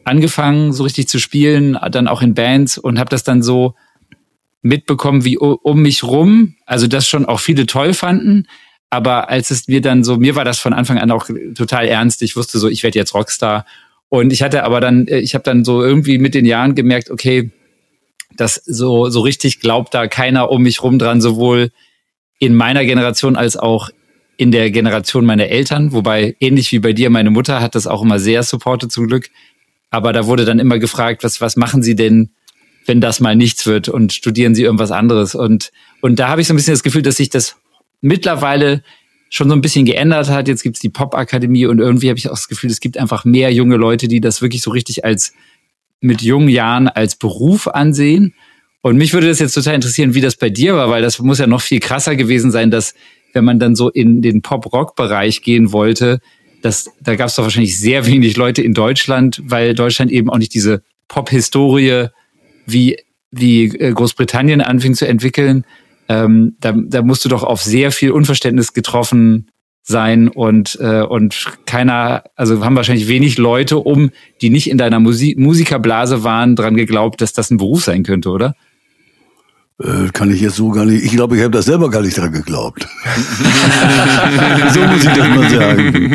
[0.06, 3.76] angefangen, so richtig zu spielen, dann auch in Bands und habe das dann so
[4.63, 8.48] mitbekommen, wie um mich rum, also das schon auch viele toll fanden,
[8.89, 12.24] aber als es mir dann so, mir war das von Anfang an auch total ernst.
[12.24, 13.68] Ich wusste so, ich werde jetzt Rockstar.
[14.10, 17.52] Und ich hatte aber dann, ich habe dann so irgendwie mit den Jahren gemerkt, okay,
[18.38, 21.71] das so, so richtig glaubt da keiner um mich rum dran, sowohl
[22.39, 23.89] in meiner Generation als auch
[24.38, 28.02] in der Generation meiner Eltern, wobei ähnlich wie bei dir, meine Mutter hat das auch
[28.02, 29.30] immer sehr supportet zum Glück.
[29.89, 32.32] Aber da wurde dann immer gefragt, was, was machen Sie denn,
[32.86, 35.36] wenn das mal nichts wird und studieren Sie irgendwas anderes?
[35.36, 35.71] Und,
[36.02, 37.56] und da habe ich so ein bisschen das Gefühl, dass sich das
[38.02, 38.84] mittlerweile
[39.30, 40.48] schon so ein bisschen geändert hat.
[40.48, 43.54] Jetzt gibt's die Pop-Akademie und irgendwie habe ich auch das Gefühl, es gibt einfach mehr
[43.54, 45.34] junge Leute, die das wirklich so richtig als
[46.02, 48.34] mit jungen Jahren als Beruf ansehen.
[48.82, 51.40] Und mich würde das jetzt total interessieren, wie das bei dir war, weil das muss
[51.40, 52.94] ja noch viel krasser gewesen sein, dass
[53.34, 56.20] wenn man dann so in den Pop-Rock-Bereich gehen wollte,
[56.62, 60.38] das, da gab es doch wahrscheinlich sehr wenig Leute in Deutschland, weil Deutschland eben auch
[60.38, 62.08] nicht diese Pop-Historie
[62.66, 62.98] wie,
[63.32, 65.66] wie äh, Großbritannien anfing zu entwickeln.
[66.08, 69.48] Ähm, da, da musst du doch auf sehr viel Unverständnis getroffen
[69.88, 74.10] sein und äh, und keiner, also haben wahrscheinlich wenig Leute um,
[74.41, 78.30] die nicht in deiner Musik Musikerblase waren, dran geglaubt, dass das ein Beruf sein könnte,
[78.30, 78.56] oder?
[79.78, 81.04] Äh, kann ich jetzt so gar nicht.
[81.04, 82.88] Ich glaube, ich habe das selber gar nicht dran geglaubt.
[84.74, 86.13] so muss ich das mal sagen.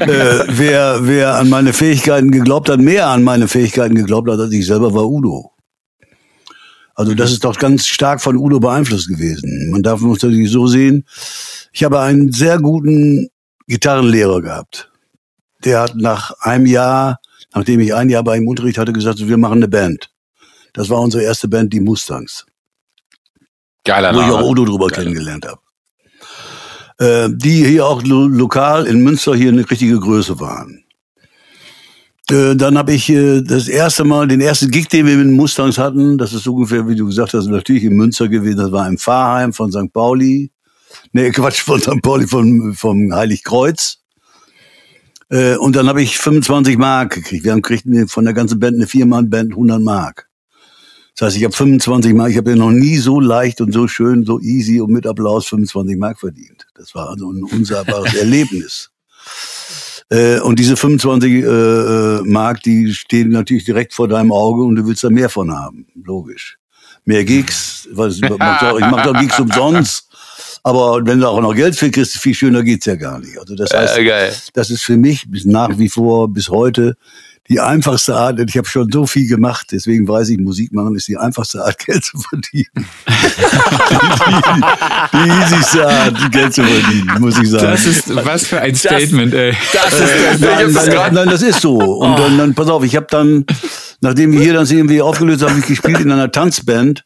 [0.00, 4.52] äh, wer, wer an meine Fähigkeiten geglaubt hat, mehr an meine Fähigkeiten geglaubt hat als
[4.52, 5.52] ich selber, war Udo.
[7.00, 9.70] Also das ist doch ganz stark von Udo beeinflusst gewesen.
[9.70, 11.06] Man darf es natürlich so sehen.
[11.72, 13.30] Ich habe einen sehr guten
[13.66, 14.90] Gitarrenlehrer gehabt.
[15.64, 17.18] Der hat nach einem Jahr,
[17.54, 20.10] nachdem ich ein Jahr bei ihm Unterricht hatte, gesagt, wir machen eine Band.
[20.74, 22.44] Das war unsere erste Band, die Mustangs.
[23.86, 24.22] Geiler Name.
[24.22, 25.04] Wo ich auch Udo drüber Geiler.
[25.04, 25.60] kennengelernt habe.
[26.98, 30.79] Äh, die hier auch lo lokal in Münster hier eine richtige Größe waren.
[32.30, 35.34] Äh, dann habe ich äh, das erste Mal, den ersten Gig, den wir mit den
[35.34, 38.88] Mustangs hatten, das ist ungefähr, wie du gesagt hast, natürlich in Münster gewesen, das war
[38.88, 39.92] im Pfarrheim von St.
[39.92, 40.50] Pauli.
[41.12, 42.02] Nee, Quatsch, von St.
[42.02, 43.98] Pauli, vom, vom Heiligkreuz.
[45.28, 47.44] Äh, und dann habe ich 25 Mark gekriegt.
[47.44, 50.28] Wir haben gekriegt von der ganzen Band, eine Viermann-Band, 100 Mark.
[51.16, 53.88] Das heißt, ich habe 25 Mark, ich habe ja noch nie so leicht und so
[53.88, 56.66] schön, so easy und mit Applaus 25 Mark verdient.
[56.74, 58.90] Das war also ein unsagbares Erlebnis.
[60.10, 64.76] Äh, und diese 25 äh, äh, Mark, die stehen natürlich direkt vor deinem Auge und
[64.76, 65.86] du willst da mehr von haben.
[65.94, 66.58] Logisch.
[67.04, 70.08] Mehr Gigs, was, ich mache doch, mach doch Gigs umsonst.
[70.62, 73.38] Aber wenn du auch noch Geld für kriegst, viel schöner geht's ja gar nicht.
[73.38, 76.96] Also das heißt, äh, das ist für mich bis nach wie vor, bis heute
[77.50, 81.08] die einfachste Art, ich habe schon so viel gemacht, deswegen weiß ich, Musik machen ist
[81.08, 82.70] die einfachste Art, Geld zu verdienen.
[85.12, 87.64] die, die easyste Art, Geld zu verdienen, muss ich sagen.
[87.64, 89.56] Das ist was für ein Statement, das, ey.
[89.72, 91.76] Das ist äh, nein, nein, nein, das ist so.
[91.76, 93.44] Und dann, dann pass auf, ich habe dann,
[94.00, 97.04] nachdem wir hier das irgendwie aufgelöst haben, ich gespielt in einer Tanzband.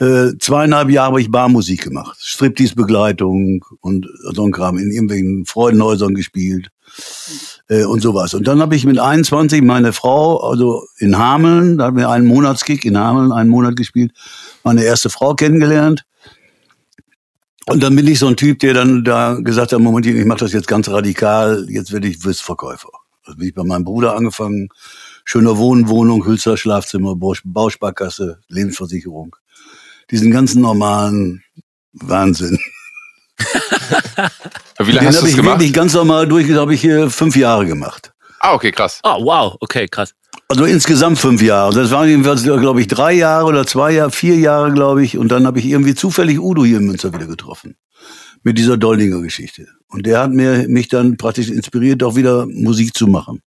[0.00, 2.16] Äh, zweieinhalb Jahre habe ich Barmusik gemacht.
[2.20, 4.78] Striptease-Begleitung und so ein Kram.
[4.78, 6.70] In irgendwelchen Freudenhäusern gespielt
[7.68, 8.34] äh, und sowas.
[8.34, 12.26] Und dann habe ich mit 21 meine Frau, also in Hameln, da haben wir einen
[12.26, 14.12] Monatskick in Hameln, einen Monat gespielt,
[14.64, 16.04] meine erste Frau kennengelernt.
[17.68, 20.38] Und dann bin ich so ein Typ, der dann da gesagt hat, Moment, ich mache
[20.38, 22.90] das jetzt ganz radikal, jetzt werde ich Wissverkäufer.
[23.24, 24.68] Also bin ich bei meinem Bruder angefangen,
[25.24, 29.34] schöner Wohnen, Hülzer, Schlafzimmer, Bausparkasse, Lebensversicherung.
[30.12, 31.42] Diesen ganzen normalen
[31.92, 32.60] Wahnsinn.
[34.78, 35.54] Wie lange hast du habe das ich gemacht?
[35.58, 38.12] wirklich ganz normal durch, habe ich äh, fünf Jahre gemacht.
[38.40, 39.00] Ah, okay, krass.
[39.02, 40.14] Oh, wow, okay, krass.
[40.48, 41.74] Also insgesamt fünf Jahre.
[41.74, 45.18] Das waren jedenfalls, glaube ich, drei Jahre oder zwei Jahre, vier Jahre, glaube ich.
[45.18, 47.76] Und dann habe ich irgendwie zufällig Udo hier in Münster wieder getroffen.
[48.42, 49.66] Mit dieser Doldinger Geschichte.
[49.88, 53.42] Und der hat mir, mich dann praktisch inspiriert, auch wieder Musik zu machen.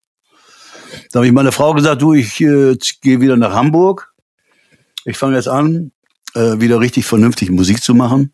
[1.13, 4.13] Da habe ich meiner Frau gesagt, du, ich äh, gehe wieder nach Hamburg.
[5.05, 5.93] Ich fange jetzt an,
[6.35, 8.33] äh, wieder richtig vernünftig Musik zu machen.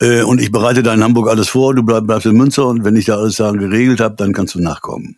[0.00, 2.84] Äh, und ich bereite da in Hamburg alles vor, du bleib, bleibst in Münster und
[2.84, 5.16] wenn ich da alles dann geregelt habe, dann kannst du nachkommen.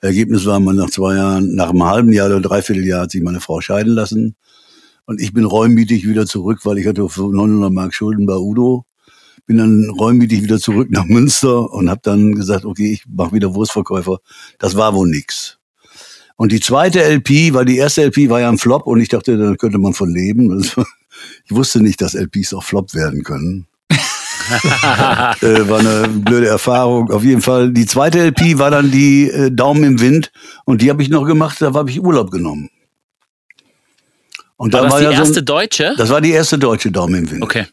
[0.00, 3.22] Ergebnis war mal nach zwei Jahren, nach einem halben Jahr oder dreiviertel Jahr hat sich
[3.22, 4.36] meine Frau scheiden lassen.
[5.06, 8.84] Und ich bin räummietig wieder zurück, weil ich hatte für 900 Mark Schulden bei Udo.
[9.46, 13.54] Bin dann räummietig wieder zurück nach Münster und habe dann gesagt, okay, ich mache wieder
[13.54, 14.18] Wurstverkäufer.
[14.58, 15.58] Das war wohl nix.
[16.36, 19.36] Und die zweite LP, weil die erste LP war ja ein Flop und ich dachte,
[19.36, 20.64] da könnte man von leben.
[21.46, 23.68] Ich wusste nicht, dass LPs auch Flop werden können.
[25.40, 27.10] Äh, war eine blöde Erfahrung.
[27.10, 27.70] Auf jeden Fall.
[27.72, 30.32] Die zweite LP war dann die äh, Daumen im Wind
[30.64, 32.70] und die habe ich noch gemacht, da habe ich Urlaub genommen.
[34.56, 35.94] Und War da das war die ja so erste ein, deutsche?
[35.96, 37.42] das war die erste deutsche Daumen im Wind.
[37.42, 37.66] Okay.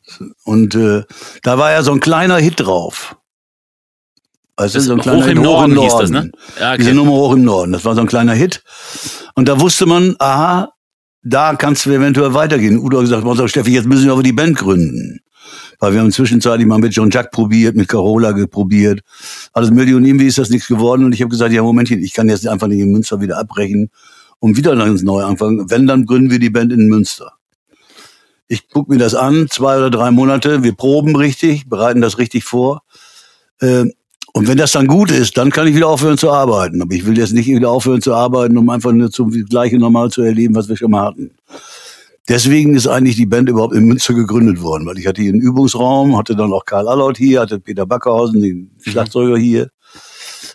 [0.43, 1.03] Und äh,
[1.43, 3.15] da war ja so ein kleiner Hit drauf.
[4.55, 6.31] Also Das so ein Hoch kleiner im Hit, Norden hieß das, ne?
[6.59, 6.97] Ja, Diese okay.
[6.97, 7.71] Nummer hoch im Norden.
[7.71, 8.63] Das war so ein kleiner Hit.
[9.35, 10.73] Und da wusste man, aha,
[11.23, 12.79] da kannst du eventuell weitergehen.
[12.79, 15.19] Udo hat gesagt, "Pass auf, Steffi, jetzt müssen wir aber die Band gründen.
[15.81, 19.01] Weil wir haben zwischenzeitlich mal mit John Jack probiert, mit Carola probiert.
[19.51, 19.97] Alles mögliche.
[19.97, 21.03] Und irgendwie ist das nichts geworden.
[21.03, 23.89] Und ich habe gesagt, ja, Momentchen, ich kann jetzt einfach nicht in Münster wieder abbrechen
[24.39, 25.71] und wieder ganz neu anfangen.
[25.71, 27.33] Wenn, dann gründen wir die Band in Münster.
[28.47, 30.61] Ich guck mir das an, zwei oder drei Monate.
[30.61, 32.83] Wir proben richtig, bereiten das richtig vor.
[33.59, 33.93] Ähm,
[34.33, 36.79] und wenn das dann gut ist, dann kann ich wieder aufhören zu arbeiten.
[36.83, 40.11] Aber ich will jetzt nicht wieder aufhören zu arbeiten, um einfach nur zum gleiche normal
[40.11, 41.31] zu erleben, was wir schon mal hatten.
[42.29, 45.41] Deswegen ist eigentlich die Band überhaupt in Münster gegründet worden, weil ich hatte hier einen
[45.41, 49.69] Übungsraum, hatte dann auch Karl Allaut hier, hatte Peter Backerhausen, den Schlagzeuger hier.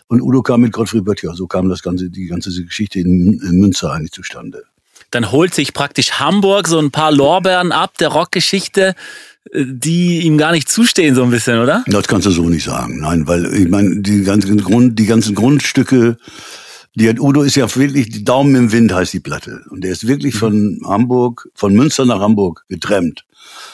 [0.07, 1.33] Und Udo kam mit Gottfried Böttcher.
[1.33, 4.63] So kam das ganze, die ganze Geschichte in, in Münster eigentlich zustande.
[5.11, 8.95] Dann holt sich praktisch Hamburg so ein paar Lorbeeren ab der Rockgeschichte,
[9.51, 11.83] äh, die ihm gar nicht zustehen, so ein bisschen, oder?
[11.87, 13.01] Das kannst du so nicht sagen.
[13.01, 16.17] Nein, weil ich meine, die ganzen Grund, die ganzen Grundstücke,
[16.97, 19.91] die hat Udo ist ja wirklich die Daumen im Wind heißt die Platte und der
[19.91, 23.23] ist wirklich von Hamburg, von Münster nach Hamburg getrennt.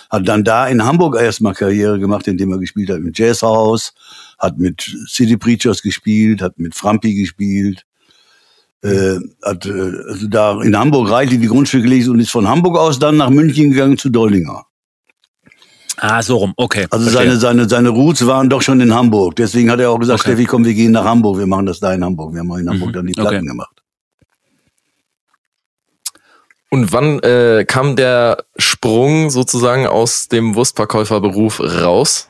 [0.10, 3.94] Hat dann da in Hamburg erstmal Karriere gemacht, indem er gespielt hat im Jazzhaus,
[4.38, 7.86] hat mit City Preachers gespielt, hat mit Frampi gespielt.
[8.82, 12.78] Äh, hat äh, also da in Hamburg reichlich die Grundstücke gelesen und ist von Hamburg
[12.78, 14.66] aus dann nach München gegangen zu Doldinger.
[15.98, 16.88] Ah, so rum, okay.
[16.90, 17.30] Also verstehe.
[17.38, 19.36] seine, seine, seine Roots waren doch schon in Hamburg.
[19.36, 20.32] Deswegen hat er auch gesagt, Okay.
[20.32, 21.38] Steffi, komm, wir gehen nach Hamburg.
[21.38, 22.34] Wir machen das da in Hamburg.
[22.34, 22.94] Wir haben auch in Hamburg Mhm.
[22.94, 23.46] dann die Platten Okay.
[23.46, 23.82] gemacht.
[26.70, 32.30] Und wann äh, kam der Sprung sozusagen aus dem Wurstverkäuferberuf raus?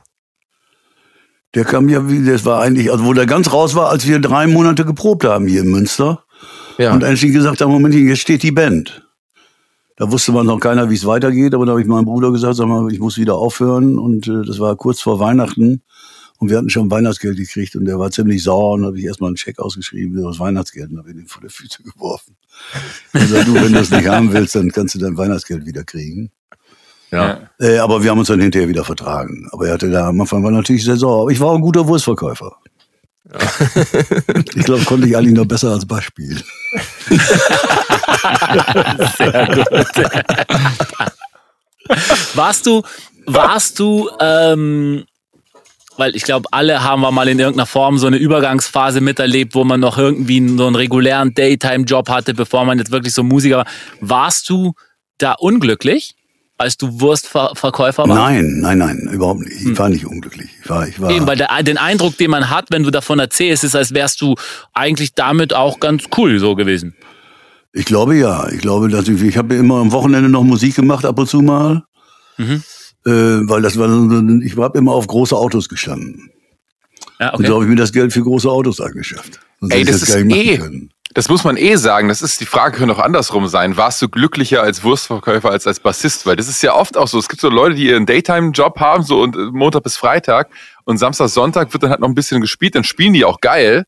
[1.56, 4.20] Der kam ja, wie, das war eigentlich, also wo der ganz raus war, als wir
[4.20, 6.26] drei Monate geprobt haben hier in Münster.
[6.78, 6.92] Ja.
[6.94, 9.03] Und endlich gesagt haben, Moment, jetzt steht die Band.
[9.96, 12.56] Da wusste man noch keiner, wie es weitergeht, aber da habe ich meinem Bruder gesagt,
[12.56, 14.00] sag mal, ich muss wieder aufhören.
[14.00, 15.84] Und äh, das war kurz vor Weihnachten.
[16.40, 19.30] Und wir hatten schon Weihnachtsgeld gekriegt und der war ziemlich sauer und habe ich erstmal
[19.30, 22.36] einen Scheck ausgeschrieben für das Weihnachtsgeld und habe ihn vor der Füße geworfen.
[23.14, 25.84] Und gesagt, du, wenn du es nicht haben willst, dann kannst du dein Weihnachtsgeld wieder
[25.84, 26.32] kriegen.
[27.12, 27.50] ja.
[27.60, 29.48] Äh, aber wir haben uns dann hinterher wieder vertragen.
[29.52, 31.22] Aber er hatte da am Anfang war natürlich sehr sauer.
[31.22, 32.58] Aber ich war auch ein guter Wurstverkäufer.
[34.56, 36.44] ich glaube, konnte ich eigentlich noch besser als Bass spielen.
[42.36, 42.82] Warst du,
[43.26, 45.06] warst du, ähm,
[45.98, 49.64] weil ich glaube, alle haben wir mal in irgendeiner Form so eine Übergangsphase miterlebt, wo
[49.64, 53.68] man noch irgendwie so einen regulären Daytime-Job hatte, bevor man jetzt wirklich so Musiker war.
[54.00, 54.74] Warst du
[55.18, 56.16] da unglücklich,
[56.58, 58.10] als du Wurstverkäufer warst?
[58.10, 59.62] Nein, nein, nein, überhaupt nicht.
[59.62, 60.50] Ich war nicht unglücklich.
[60.64, 61.12] Ich war, ich war.
[61.12, 64.22] Eben, weil der, den Eindruck, den man hat, wenn du davon erzählst, ist, als wärst
[64.22, 64.36] du
[64.74, 66.96] eigentlich damit auch ganz cool so gewesen.
[67.74, 68.50] Ich glaube ja.
[68.50, 71.42] Ich glaube, dass ich, ich habe immer am Wochenende noch Musik gemacht, ab und zu
[71.42, 71.84] mal.
[72.38, 72.64] Mhm.
[73.06, 73.88] Äh, weil das war,
[74.42, 76.30] ich habe immer auf große Autos gestanden.
[77.20, 77.48] Ja, Und okay.
[77.48, 79.40] so habe ich mir das Geld für große Autos angeschafft.
[79.60, 80.90] Sonst Ey, das gar ist eh- können.
[81.16, 82.08] Das muss man eh sagen.
[82.08, 83.78] Das ist die Frage, könnte auch andersrum sein.
[83.78, 86.26] Warst du glücklicher als Wurstverkäufer als als Bassist?
[86.26, 87.20] Weil das ist ja oft auch so.
[87.20, 90.50] Es gibt so Leute, die ihren Daytime-Job haben, so und äh, Montag bis Freitag
[90.86, 92.74] und Samstag, Sonntag wird dann halt noch ein bisschen gespielt.
[92.76, 93.86] Dann spielen die auch geil.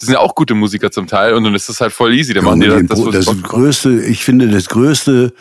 [0.00, 2.32] Die sind ja auch gute Musiker zum Teil und dann ist das halt voll easy.
[2.34, 3.42] Dann Ja, machen die das, das, das, macht.
[3.44, 5.32] größte, ich finde, das größte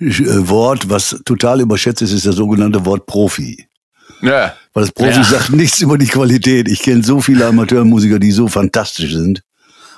[0.00, 0.04] äh,
[0.48, 3.66] Wort, was total überschätzt ist, ist das sogenannte Wort Profi.
[4.22, 4.54] Ja.
[4.72, 5.24] Weil das Profi Ja.
[5.24, 6.68] sagt nichts über die Qualität.
[6.68, 9.42] Ich kenne so viele Amateurmusiker, die so fantastisch sind.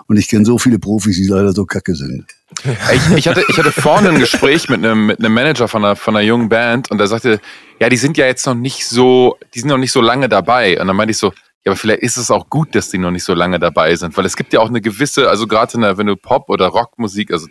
[0.06, 2.26] Und ich kenne so viele Profis, die leider so kacke sind.
[2.64, 5.96] Ich, ich, hatte, ich hatte vorne ein Gespräch mit einem, mit einem Manager von einer,
[5.96, 7.40] von einer jungen Band und der sagte,
[7.80, 10.80] ja, die sind ja jetzt noch nicht so, die sind noch nicht so lange dabei.
[10.80, 11.32] Und dann meinte ich so,
[11.64, 14.16] ja, aber vielleicht ist es auch gut, dass die noch nicht so lange dabei sind,
[14.16, 17.46] weil es gibt ja auch eine gewisse, also gerade wenn du Pop- oder Rockmusik, also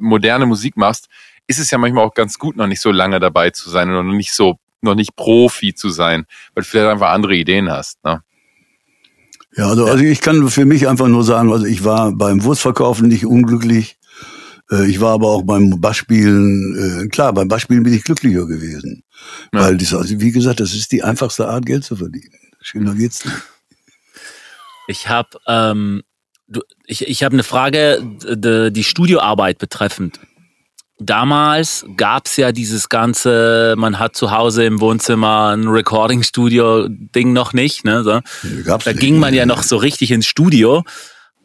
[0.00, 1.08] moderne Musik machst,
[1.46, 4.06] ist es ja manchmal auch ganz gut, noch nicht so lange dabei zu sein und
[4.06, 8.02] noch nicht so, noch nicht Profi zu sein, weil du vielleicht einfach andere Ideen hast.
[8.04, 8.22] Ne?
[9.56, 13.08] Ja, also, also ich kann für mich einfach nur sagen, also ich war beim Wurstverkaufen
[13.08, 13.98] nicht unglücklich.
[14.70, 19.04] Äh, ich war aber auch beim Bassspielen, äh, klar, beim Bassspielen bin ich glücklicher gewesen.
[19.52, 19.60] Ja.
[19.60, 22.32] Weil das, also wie gesagt, das ist die einfachste Art, Geld zu verdienen.
[22.60, 23.36] Schöner geht's nicht.
[24.88, 26.02] Ich habe ähm,
[26.86, 30.20] ich, ich hab eine Frage, die Studioarbeit betreffend.
[31.02, 37.84] Damals gab's ja dieses ganze, man hat zu Hause im Wohnzimmer ein Recording-Studio-Ding noch nicht.
[37.84, 38.04] Ne?
[38.04, 38.20] So.
[38.64, 40.84] da ging man ja noch so richtig ins Studio.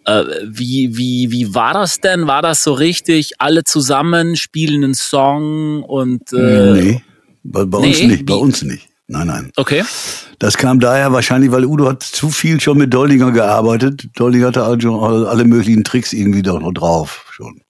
[0.06, 2.28] Äh, wie, wie, wie war das denn?
[2.28, 3.34] War das so richtig?
[3.40, 6.32] Alle zusammen spielen einen Song und.
[6.32, 7.04] Äh, nee,
[7.44, 8.88] bei, bei nee, uns nicht, bei uns nicht.
[9.08, 9.52] Nein, nein.
[9.56, 9.84] Okay.
[10.40, 14.08] Das kam daher wahrscheinlich, weil Udo hat zu viel schon mit Doldinger gearbeitet.
[14.16, 17.62] Doldinger hatte also alle möglichen Tricks irgendwie doch noch drauf schon.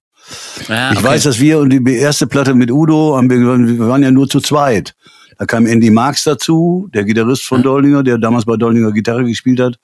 [0.67, 4.11] Ja, ich weiß, dass wir und die erste Platte mit Udo, haben wir, waren ja
[4.11, 4.95] nur zu zweit.
[5.37, 9.59] Da kam Andy Marx dazu, der Gitarrist von Doldinger, der damals bei Doldinger Gitarre gespielt
[9.59, 9.79] hat.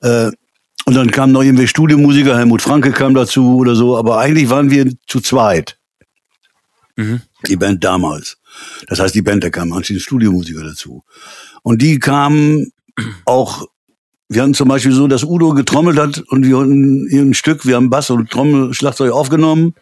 [0.00, 0.30] Äh,
[0.86, 4.70] und dann kam noch irgendwie Studiomusiker, Helmut Franke kam dazu oder so, aber eigentlich waren
[4.70, 5.78] wir zu zweit.
[6.96, 7.22] Mhm.
[7.46, 8.38] Die Band damals.
[8.88, 11.02] Das heißt, die Band, da kamen anschließend Studiomusiker dazu.
[11.62, 12.72] Und die kamen
[13.24, 13.66] auch,
[14.28, 17.76] wir hatten zum Beispiel so, dass Udo getrommelt hat und wir hatten ein Stück, wir
[17.76, 19.74] haben Bass und Trommel, Schlagzeug aufgenommen.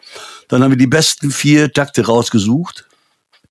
[0.49, 2.87] Dann haben wir die besten vier Takte rausgesucht,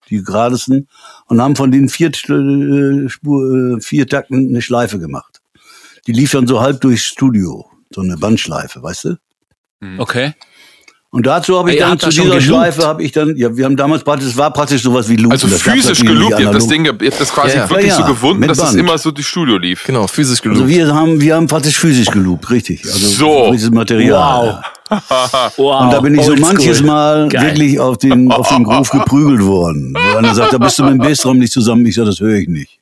[0.09, 0.87] die geradesten,
[1.25, 5.41] und haben von den vier, äh, Spur, äh, vier Takten eine Schleife gemacht.
[6.05, 9.17] Die lief dann so halb durchs Studio, so eine Bandschleife, weißt du?
[9.97, 10.33] Okay.
[11.13, 14.03] Und dazu habe ich dann zu dieser Schleife habe ich dann, ja, wir haben damals
[14.03, 15.33] praktisch, es war praktisch sowas wie Loopen.
[15.33, 18.03] Also physisch geloopt, ihr habt das Ding, ihr habt das quasi ja, wirklich ja, so
[18.03, 19.83] gewunden, dass es immer so die Studio lief.
[19.85, 20.61] Genau, physisch geloopt.
[20.61, 22.83] Also wir haben, wir haben praktisch physisch geloopt, richtig.
[22.83, 23.51] Also so.
[23.51, 24.63] Dieses Material.
[24.89, 24.99] Wow.
[25.57, 25.81] wow.
[25.83, 27.43] Und da bin ich so manches Mal Geil.
[27.43, 29.93] wirklich auf den, auf den Groove geprügelt worden.
[29.93, 31.85] Wo einer sagt, da bist du mit dem Bassraum nicht zusammen.
[31.85, 32.79] Ich sage, das höre ich nicht.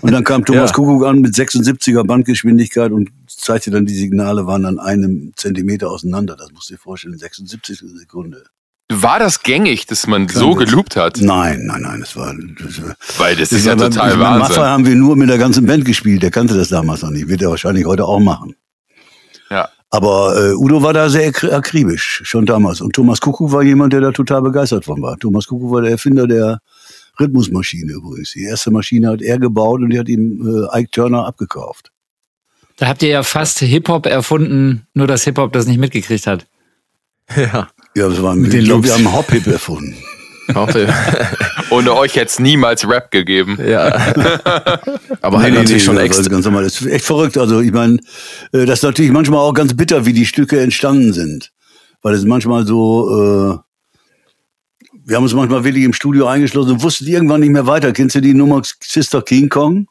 [0.00, 0.74] Und dann kam Thomas ja.
[0.74, 6.36] Kuckuck an mit 76er Bandgeschwindigkeit und zeigte dann, die Signale waren an einem Zentimeter auseinander.
[6.36, 8.44] Das musst du dir vorstellen, 76 Sekunde.
[8.90, 11.18] War das gängig, dass man so geloopt hat?
[11.20, 12.34] Nein, nein, nein, das war.
[12.34, 12.80] Das,
[13.18, 14.38] Weil das, das ist ja total bei, Wahnsinn.
[14.40, 16.22] Maffei haben wir nur mit der ganzen Band gespielt.
[16.22, 17.28] Der kannte das damals noch nicht.
[17.28, 18.56] Wird er wahrscheinlich heute auch machen.
[19.50, 19.68] Ja.
[19.90, 22.80] Aber äh, Udo war da sehr akribisch, schon damals.
[22.80, 25.18] Und Thomas Kuckuck war jemand, der da total begeistert von war.
[25.18, 26.60] Thomas Kuckuck war der Erfinder der
[27.20, 28.32] Rhythmusmaschine übrigens.
[28.32, 31.90] Die erste Maschine hat er gebaut und die hat ihm äh, Ike Turner abgekauft.
[32.76, 36.46] Da habt ihr ja fast Hip-Hop erfunden, nur dass Hip-Hop das nicht mitgekriegt hat.
[37.36, 37.68] Ja.
[37.94, 39.94] Ja, das war, Mit ich glaube, wir haben Hop-Hip erfunden.
[41.70, 43.58] Ohne euch hätte es niemals Rap gegeben.
[43.62, 43.92] Ja.
[45.20, 46.22] Aber nee, halt nee, natürlich nee, schon extra.
[46.28, 46.64] Ganz normal.
[46.64, 47.36] Das ist echt verrückt.
[47.36, 47.98] Also ich meine,
[48.52, 51.52] äh, das ist natürlich manchmal auch ganz bitter, wie die Stücke entstanden sind.
[52.00, 53.58] Weil es manchmal so, äh,
[55.08, 57.92] wir haben uns manchmal wirklich im Studio eingeschlossen und wussten irgendwann nicht mehr weiter.
[57.92, 59.86] Kennst du die Nummer Sister King Kong?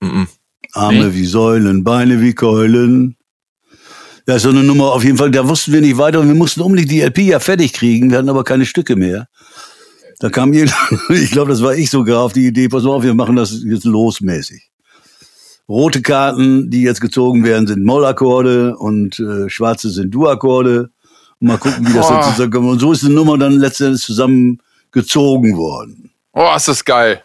[0.00, 0.28] Mhm.
[0.72, 1.14] Arme nee.
[1.14, 3.18] wie Säulen, Beine wie Keulen.
[4.26, 5.30] Ja, so eine Nummer auf jeden Fall.
[5.30, 8.10] Da wussten wir nicht weiter und wir mussten unbedingt die LP ja fertig kriegen.
[8.10, 9.28] Wir hatten aber keine Stücke mehr.
[10.20, 10.72] Da kam jeder,
[11.10, 13.62] ich glaube, das war ich sogar auf die Idee, pass mal auf, wir machen das
[13.62, 14.70] jetzt losmäßig.
[15.68, 20.91] Rote Karten, die jetzt gezogen werden, sind Mollakkorde und äh, schwarze sind Du-Akkorde.
[21.42, 22.14] Mal gucken, wie das oh.
[22.14, 22.68] dann zusammenkommt.
[22.68, 26.10] Und so ist die Nummer dann letztendlich zusammengezogen worden.
[26.32, 27.20] Oh, ist das geil.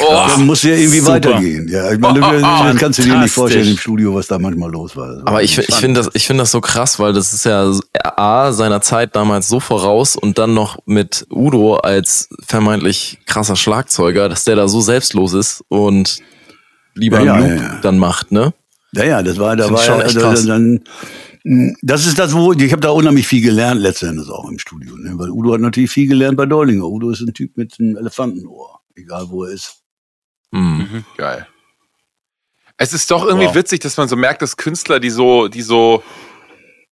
[0.00, 1.12] Oh, dann muss ja irgendwie super.
[1.12, 1.68] weitergehen.
[1.68, 4.96] Ja, ich meine, das kannst du dir nicht vorstellen im Studio, was da manchmal los
[4.96, 5.20] war.
[5.26, 7.70] Aber ich, ich finde das, ich finde das so krass, weil das ist ja
[8.16, 14.30] A, seiner Zeit damals so voraus und dann noch mit Udo als vermeintlich krasser Schlagzeuger,
[14.30, 16.20] dass der da so selbstlos ist und
[16.94, 17.78] lieber ja, einen Loop ja, ja.
[17.82, 18.54] dann macht, ne?
[18.92, 20.46] Ja, ja, das war, da war schon echt krass.
[20.46, 20.80] Dann,
[21.44, 25.18] das ist das, wo ich habe da unheimlich viel gelernt letztendlich auch im Studio, ne?
[25.18, 26.84] weil Udo hat natürlich viel gelernt bei Deulinger.
[26.84, 29.82] Udo ist ein Typ mit einem Elefantenohr egal wo er ist.
[30.50, 30.88] Mhm.
[30.90, 31.04] mhm.
[31.16, 31.46] Geil.
[32.76, 33.54] Es ist doch irgendwie wow.
[33.54, 36.02] witzig, dass man so merkt, dass Künstler, die so, die so,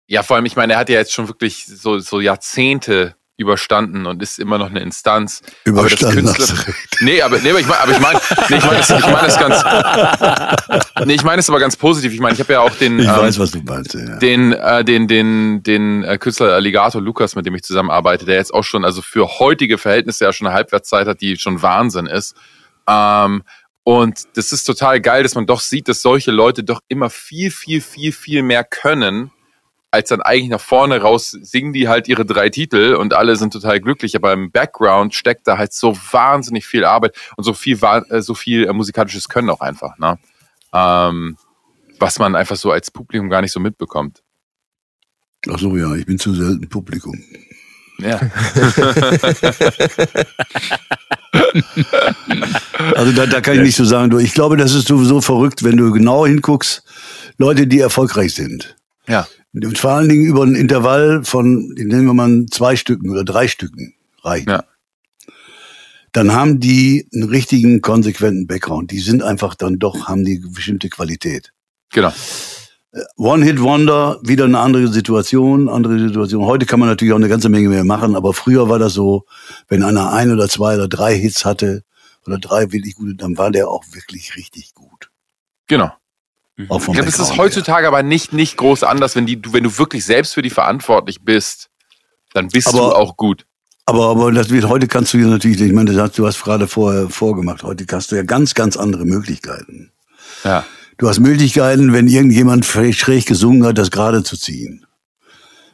[0.07, 4.05] ja, vor allem, ich meine, er hat ja jetzt schon wirklich so, so Jahrzehnte überstanden
[4.05, 5.41] und ist immer noch eine Instanz.
[5.65, 6.27] Überstanden.
[6.27, 8.19] Aber das Künstler, nee, aber, nee, aber ich meine, aber ich meine,
[8.49, 12.13] nee, ich meine es, ich meine es ganz, nee, ich meine es aber ganz positiv.
[12.13, 14.17] Ich meine, ich habe ja auch den, ich ähm, weiß, was du meinst, ja.
[14.17, 18.53] den, äh, den, den, den äh, Künstler Alligator Lukas, mit dem ich zusammenarbeite, der jetzt
[18.53, 22.35] auch schon, also für heutige Verhältnisse ja schon eine Halbwertszeit hat, die schon Wahnsinn ist.
[22.87, 23.43] Ähm,
[23.83, 27.51] Und das ist total geil, dass man doch sieht, dass solche Leute doch immer viel,
[27.51, 29.29] viel, viel, viel mehr können,
[29.95, 33.53] als dann eigentlich nach vorne raus singen die halt ihre drei Titel und alle sind
[33.53, 34.15] total glücklich.
[34.15, 37.79] Aber im Background steckt da halt so wahnsinnig viel Arbeit und so viel,
[38.09, 40.19] äh, so viel äh, musikalisches Können auch einfach, ne?
[40.73, 41.37] Ähm,
[41.99, 44.21] was man einfach so als Publikum gar nicht so mitbekommt.
[45.49, 47.17] Ach so, ja, ich bin zu selten Publikum.
[47.99, 48.19] Ja.
[52.95, 54.19] also da, da kann ich nicht so sagen.
[54.19, 56.83] Ich glaube, das ist sowieso verrückt, wenn du genau hinguckst,
[57.37, 58.75] Leute, die erfolgreich sind.
[59.07, 59.27] Ja.
[59.63, 63.47] Und vor allen Dingen über ein Intervall von, nehmen wir mal zwei Stücken oder drei
[63.47, 64.49] Stücken reichen.
[64.49, 64.63] Ja.
[66.11, 68.91] Dann haben die einen richtigen, konsequenten Background.
[68.91, 71.51] Die sind einfach dann doch, haben die bestimmte Qualität.
[71.91, 72.13] Genau.
[73.17, 76.45] One-Hit-Wonder, wieder eine andere Situation, andere Situation.
[76.45, 79.25] Heute kann man natürlich auch eine ganze Menge mehr machen, aber früher war das so,
[79.67, 81.83] wenn einer ein oder zwei oder drei Hits hatte
[82.25, 85.09] oder drei wirklich gute, dann war der auch wirklich richtig gut.
[85.67, 85.91] Genau.
[86.69, 87.87] Auch vom ich glaube, es ist heutzutage her.
[87.89, 91.69] aber nicht, nicht groß anders, wenn, die, wenn du wirklich selbst für die verantwortlich bist,
[92.33, 93.45] dann bist aber, du auch gut.
[93.85, 97.09] Aber, aber das wird, heute kannst du ja natürlich, ich meine, du hast gerade vorher
[97.09, 99.91] vorgemacht, heute hast du ja ganz, ganz andere Möglichkeiten.
[100.43, 100.65] Ja.
[100.97, 104.85] Du hast Möglichkeiten, wenn irgendjemand schräg gesungen hat, das gerade zu ziehen.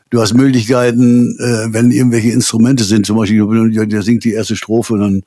[0.09, 4.97] Du hast Möglichkeiten, äh, wenn irgendwelche Instrumente sind, zum Beispiel, der singt die erste Strophe,
[4.97, 5.23] dann,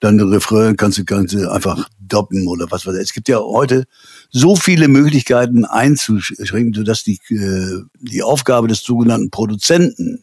[0.00, 3.02] dann der Refrain kannst du, kannst du einfach doppen oder was weiß ich.
[3.02, 3.84] Es gibt ja heute
[4.32, 10.22] so viele Möglichkeiten einzuschränken, sodass die, äh, die Aufgabe des sogenannten Produzenten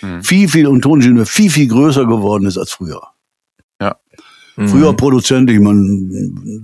[0.00, 0.22] hm.
[0.22, 3.14] viel, viel und Toningenieur viel, viel größer geworden ist als früher.
[4.56, 4.68] Mhm.
[4.68, 5.80] Früher Produzent, ich meine,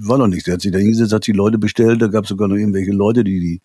[0.01, 0.45] war doch nichts.
[0.45, 2.01] Der hat sich da hingesetzt, hat die Leute bestellt.
[2.01, 3.61] Da gab es sogar noch irgendwelche Leute, die die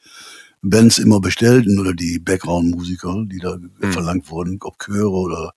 [0.62, 3.92] Bands immer bestellten oder die Background-Musiker, die da mhm.
[3.92, 5.54] verlangt wurden, ob Chöre oder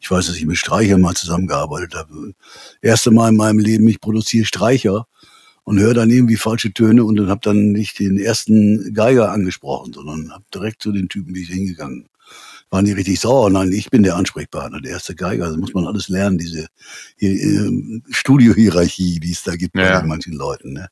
[0.00, 2.34] ich weiß, dass ich mit Streicher mal zusammengearbeitet habe.
[2.82, 5.06] Erste Mal in meinem Leben, ich produziere Streicher
[5.64, 9.92] und höre dann irgendwie falsche Töne und dann habe dann nicht den ersten Geiger angesprochen,
[9.92, 12.09] sondern habe direkt zu den Typen, wie ich hingegangen
[12.70, 13.50] waren die richtig sauer.
[13.50, 15.48] Nein, ich bin der Ansprechpartner, der erste Geiger.
[15.48, 16.68] Das muss man alles lernen, diese
[17.18, 20.00] äh, Studiohierarchie, die es da gibt ja.
[20.00, 20.74] bei manchen Leuten.
[20.74, 20.88] Ne?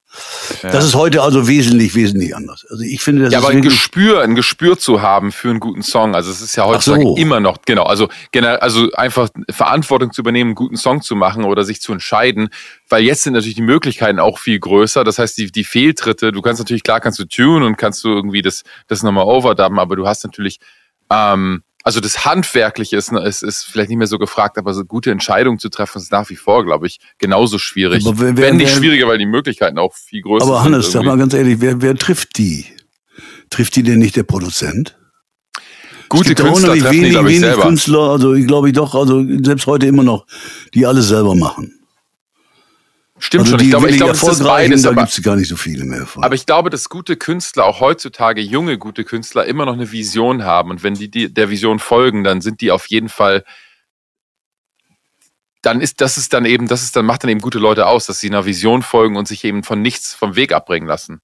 [0.62, 0.70] Ja.
[0.70, 2.66] Das ist heute also wesentlich, wesentlich anders.
[2.68, 5.82] Also ich finde, das ja, aber ein Gespür, ein Gespür zu haben für einen guten
[5.82, 6.16] Song.
[6.16, 7.16] Also es ist ja heutzutage so.
[7.16, 7.84] immer noch genau.
[7.84, 11.92] Also generell, also einfach Verantwortung zu übernehmen, einen guten Song zu machen oder sich zu
[11.92, 12.48] entscheiden,
[12.88, 15.04] weil jetzt sind natürlich die Möglichkeiten auch viel größer.
[15.04, 18.08] Das heißt, die, die Fehltritte, du kannst natürlich klar kannst du tun und kannst du
[18.08, 20.58] irgendwie das das nochmal overdubben, aber du hast natürlich
[21.10, 25.10] ähm, also das Handwerkliche ist, ist, ist vielleicht nicht mehr so gefragt, aber so gute
[25.10, 28.04] Entscheidungen zu treffen ist nach wie vor, glaube ich, genauso schwierig.
[28.04, 30.66] Aber wer, wer, Wenn nicht wer, schwieriger, weil die Möglichkeiten auch viel größer aber sind.
[30.66, 32.66] Aber Hannes, sag mal ganz ehrlich, wer, wer trifft die?
[33.48, 34.98] Trifft die denn nicht der Produzent?
[36.10, 37.62] Gute Künstler treffen wenig, die, glaube ich, selber.
[37.62, 40.26] Künstler, also ich glaube ich doch, also selbst heute immer noch,
[40.74, 41.77] die alles selber machen.
[43.18, 43.60] Stimmt also schon.
[43.64, 44.82] Ich glaube, ich glaube, es ist beides.
[44.82, 46.22] Da gibt es gar nicht so viele mehr von.
[46.22, 50.44] Aber ich glaube, dass gute Künstler, auch heutzutage junge gute Künstler, immer noch eine Vision
[50.44, 50.70] haben.
[50.70, 53.44] Und wenn die, die der Vision folgen, dann sind die auf jeden Fall.
[55.62, 58.06] Dann ist das ist dann eben, das ist dann macht dann eben gute Leute aus,
[58.06, 61.20] dass sie einer Vision folgen und sich eben von nichts vom Weg abbringen lassen.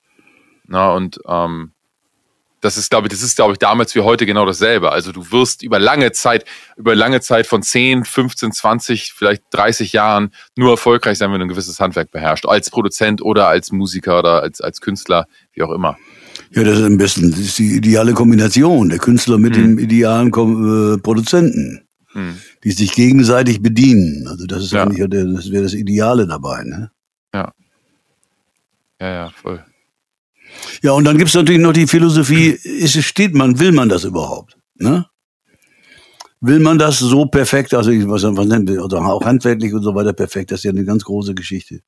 [0.67, 1.74] Na und ähm,
[2.65, 4.91] das ist, glaube ich, das ist, glaube ich, damals wie heute genau dasselbe.
[4.91, 6.47] Also du wirst über lange Zeit,
[6.79, 11.45] über lange Zeit von 10, 15, 20, vielleicht 30 Jahren nur erfolgreich sein, wenn du
[11.45, 12.49] ein gewisses Handwerk beherrschst.
[12.49, 15.99] Als Produzent oder als Musiker oder als, als Künstler, wie auch immer.
[16.53, 17.31] Ja, das ist am besten.
[17.33, 18.89] Das ist die ideale Kombination.
[18.89, 19.77] Der Künstler mit hm.
[19.77, 21.87] dem idealen Ko äh, Produzenten.
[22.13, 22.39] Hm.
[22.65, 24.27] Die sich gegenseitig bedienen.
[24.27, 24.85] Also das ist ja.
[24.85, 26.91] eigentlich, das wäre das Ideale dabei, ne?
[27.35, 27.53] Ja.
[29.03, 29.63] Ja, ja, voll.
[30.83, 34.05] Ja, und dann gibt's natürlich noch die Philosophie, ist es steht man, will man das
[34.05, 34.57] überhaupt?
[34.77, 35.07] Ne?
[36.41, 39.95] Will man das so perfekt, also was, was nennt wir, oder auch handwerklich und so
[39.95, 41.81] weiter perfekt, das ist ja eine ganz große Geschichte.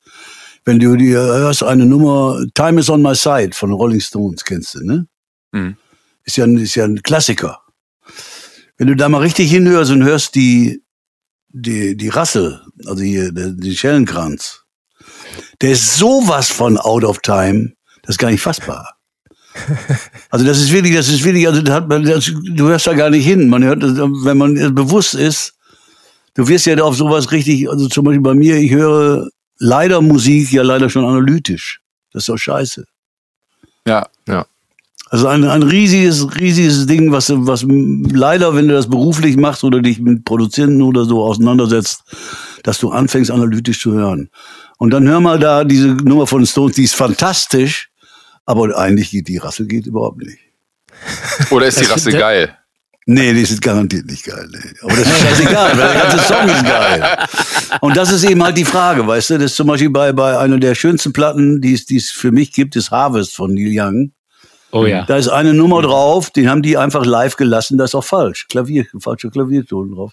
[0.65, 4.75] Wenn du dir hörst, eine Nummer, Time is on my side von Rolling Stones, kennst
[4.75, 5.07] du, ne?
[5.53, 5.77] Mhm.
[6.25, 7.61] Ist ja, ist ja ein Klassiker.
[8.79, 10.83] Wenn du da mal richtig hinhörst und hörst die,
[11.49, 14.65] die, die Rassel, also hier, der, die Schellenkranz,
[15.61, 17.76] der ist sowas von out of time.
[18.07, 18.97] Das ist gar nicht fassbar.
[20.31, 22.93] Also das ist wirklich, das ist wirklich, also das hat man, das, du hörst da
[22.93, 23.49] gar nicht hin.
[23.49, 25.55] Man hört, wenn man bewusst ist,
[26.35, 29.29] du wirst ja auf sowas richtig, also zum Beispiel bei mir, ich höre
[29.59, 31.81] leider Musik ja leider schon analytisch.
[32.13, 32.85] Das ist doch scheiße.
[33.87, 34.47] Ja, ja.
[35.09, 39.81] Also ein, ein riesiges, riesiges Ding, was, was leider, wenn du das beruflich machst oder
[39.81, 42.03] dich mit Produzenten oder so auseinandersetzt,
[42.65, 44.31] dass du anfängst, analytisch zu hören.
[44.79, 47.89] Und dann hör mal da diese Nummer von Stones, die ist fantastisch.
[48.47, 50.39] Aber eigentlich geht die Rasse geht überhaupt nicht.
[51.51, 52.57] Oder ist die Rasse geil?
[53.09, 54.49] Nee, die sind garantiert nicht geil.
[54.51, 54.71] Nee.
[54.83, 57.19] Aber das ist scheißegal, weil der ganze Song ist geil.
[57.81, 59.35] Und das ist eben halt die Frage, weißt du?
[59.35, 62.33] Das ist zum Beispiel bei, bei einer der schönsten Platten, die es, die es für
[62.33, 64.13] mich gibt, ist Harvest von Neil Young.
[64.73, 65.05] Oh ja.
[65.05, 68.49] Da ist eine Nummer drauf, den haben die einfach live gelassen, das ist auch falsch.
[68.49, 70.13] Klavier, falscher Klavierton drauf.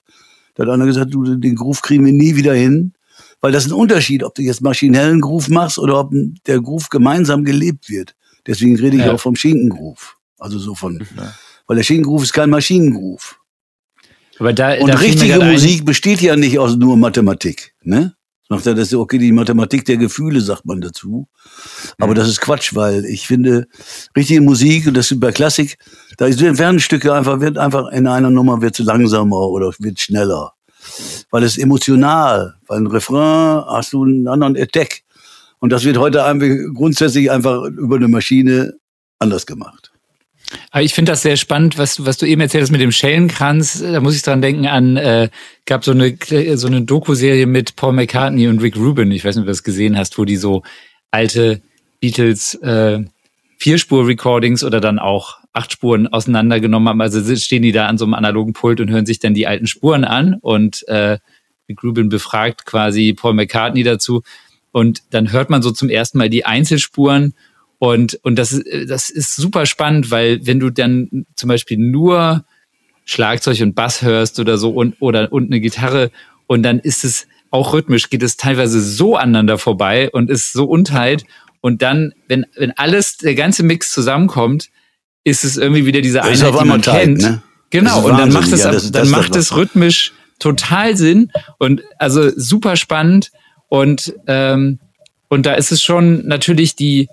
[0.54, 2.94] Da hat einer gesagt, du, den Groove kriegen wir nie wieder hin.
[3.42, 6.12] Weil das ist ein Unterschied, ob du jetzt maschinellen Groove machst oder ob
[6.48, 8.16] der Groove gemeinsam gelebt wird.
[8.48, 9.14] Deswegen rede ich Ja.
[9.14, 10.16] auch vom Schinkengroove.
[10.40, 11.06] Also so von,
[11.68, 13.38] weil der Schinkengroove ist kein Maschinengroove.
[14.40, 18.16] Aber da, Und da richtige Musik besteht ja nicht aus nur Mathematik, ne?
[18.50, 21.28] Sagt er, das ist okay, die Mathematik der Gefühle, sagt man dazu.
[21.98, 23.68] Aber das ist Quatsch, weil ich finde,
[24.18, 25.78] richtige Musik, und das ist bei Klassik,
[26.18, 30.00] da ist- werden Stücke einfach, wird einfach in einer Nummer wird es langsamer oder wird
[30.00, 30.52] schneller.
[31.32, 35.03] Weil es emotional, weil ein Refrain hast du einen anderen Attack.
[35.64, 38.74] Und das wird heute einfach grundsätzlich einfach über eine Maschine
[39.20, 39.94] anders gemacht.
[40.72, 42.92] Aber ich finde das sehr spannend, was, du- was du eben erzählt hast mit dem
[42.92, 43.80] Schellenkranz.
[43.82, 45.30] Da muss ich dran denken an, äh,
[45.66, 46.18] gab so eine,
[46.58, 49.10] so eine Doku-Serie mit Paul McCartney und Rick Rubin.
[49.12, 50.64] Ich weiß nicht, ob du das gesehen hast, wo die so
[51.12, 51.62] alte
[52.02, 53.00] Beatles äh,
[53.60, 57.00] Vierspur-Recordings oder dann auch acht Spuren auseinandergenommen haben.
[57.00, 59.68] Also stehen die da an so einem analogen Pult und hören sich dann die alten
[59.68, 61.20] Spuren an und äh,
[61.70, 64.24] Rick Rubin befragt quasi Paul McCartney dazu.
[64.74, 67.34] Und dann hört man so zum ersten Mal die Einzelspuren
[67.78, 72.44] und, und das, ist, das ist super spannend, weil wenn du dann zum Beispiel nur
[73.06, 76.10] Schlagzeug und Bass hörst oder so und, oder, und eine Gitarre
[76.48, 80.66] und dann ist es auch rhythmisch, geht es teilweise so aneinander vorbei und ist so
[80.66, 81.24] unteilt.
[81.62, 84.70] Und dann, wenn, wenn alles, der ganze Mix zusammenkommt,
[85.24, 87.22] ist es irgendwie wieder diese Einheit, die man tight, kennt.
[87.22, 87.44] ne?
[87.70, 91.82] Genau, und dann macht es, ja, das dann das macht es rhythmisch total Sinn und
[92.00, 93.32] also super spannend
[93.74, 94.78] und ähm,
[95.30, 97.10] und da ist es schon natürlich die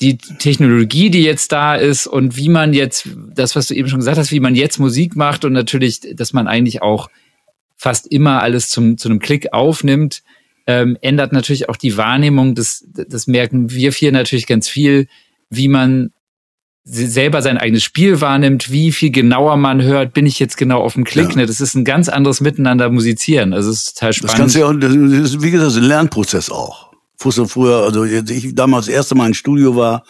[0.00, 3.98] die Technologie, die jetzt da ist und wie man jetzt das, was du eben schon
[3.98, 7.10] gesagt hast, wie man jetzt Musik macht und natürlich, dass man eigentlich auch
[7.76, 10.22] fast immer alles zum zu einem Klick aufnimmt,
[10.66, 12.54] ähm, ändert natürlich auch die Wahrnehmung.
[12.54, 15.08] Das, das merken wir vier natürlich ganz viel,
[15.50, 16.14] wie man
[16.84, 20.94] selber sein eigenes Spiel wahrnimmt, wie viel genauer man hört, bin ich jetzt genau auf
[20.94, 21.30] dem Klick.
[21.30, 21.36] Ja.
[21.36, 21.46] Ne?
[21.46, 23.52] Das ist ein ganz anderes Miteinander musizieren.
[23.54, 24.36] Also es ist total Das spannend.
[24.36, 24.92] kannst du ja, auch- das
[25.32, 26.92] ist, wie gesagt, ein Lernprozess auch.
[27.16, 30.04] Früher, also ich damals das erste Mal im Studio war,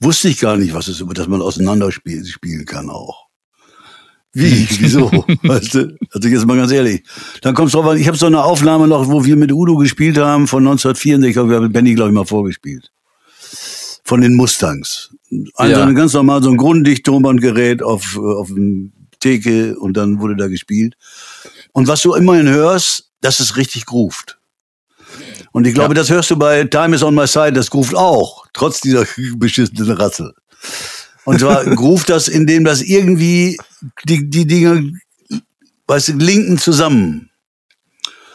[0.00, 3.26] wusste ich gar nicht, was es, dass man auseinander spielen, spielen kann auch.
[4.32, 4.66] Wie?
[4.80, 5.10] Wieso?
[5.44, 5.96] weißt du?
[6.12, 7.04] Also jetzt mal ganz ehrlich.
[7.42, 9.76] Dann kommst du drauf an, ich habe so eine Aufnahme noch, wo wir mit Udo
[9.76, 12.90] gespielt haben von 1964, ich habe Benny, glaube ich, mal vorgespielt.
[14.02, 15.14] Von den Mustangs.
[15.30, 15.76] Ein, Ja.
[15.76, 20.46] so ein ganz normal, so ein Grunddichttonbandgerät auf, auf dem Theke und dann wurde da
[20.46, 20.96] gespielt.
[21.72, 24.38] Und was du immerhin hörst, das ist richtig groovt.
[25.52, 28.46] Und ich glaube, das hörst du bei Time is on my side, das groovt auch,
[28.52, 29.06] trotz dieser
[29.36, 30.34] beschissenen Rassel.
[31.24, 33.56] Und zwar groovt das, indem das irgendwie
[34.04, 34.92] die, die Dinge,
[35.86, 37.30] weißt du, linken zusammen.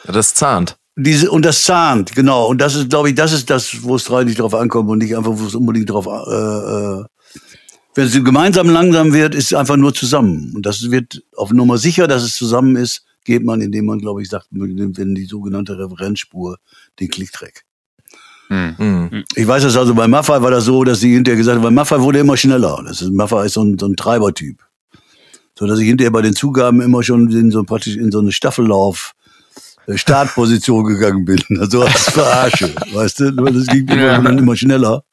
[0.06, 0.78] Ja, das zahnt.
[0.98, 2.48] Diese, und das zahnt, genau.
[2.48, 5.16] Und das ist, glaube ich, das ist das, wo es eigentlich drauf ankommt und nicht
[5.16, 7.06] einfach, wo es unbedingt drauf, äh, äh,
[7.96, 10.54] wenn es gemeinsam langsam wird, ist es einfach nur zusammen.
[10.56, 14.22] Und das wird auf Nummer sicher, dass es zusammen ist, geht man, indem man, glaube
[14.22, 16.58] ich, sagt, wenn die sogenannte Referenzspur
[17.00, 17.64] den Klicktrack.
[18.48, 18.76] Hm.
[18.78, 19.24] Mhm.
[19.36, 21.72] Ich weiß es also, bei Maffei war das so, dass sie hinterher gesagt haben, weil
[21.72, 22.82] Maffei wurde immer schneller.
[22.86, 24.62] Das ist, Maffei ist so ein, so ein Treibertyp.
[25.58, 28.32] So dass ich hinterher bei den Zugaben immer schon in so praktisch in so eine
[28.32, 29.21] Staffellauf äh,
[29.96, 31.40] Startposition gegangen bin.
[31.60, 33.32] Also als Verarsche, weißt du?
[33.32, 34.16] Nur Das ging immer, Ja.
[34.18, 35.04] immer schneller.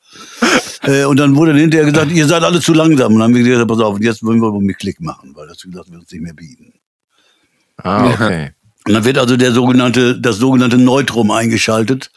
[0.83, 3.13] Äh, und dann wurde dann hinterher gesagt, ihr seid alle zu langsam.
[3.13, 5.47] Und dann haben wir gesagt, pass auf, jetzt wollen wir wohl mit Klick machen, weil
[5.49, 6.73] das, gesagt, wir uns nicht mehr bieten.
[7.79, 8.51] Ah, okay.
[8.87, 12.11] Und dann wird also der sogenannte, das sogenannte Neutrum eingeschaltet.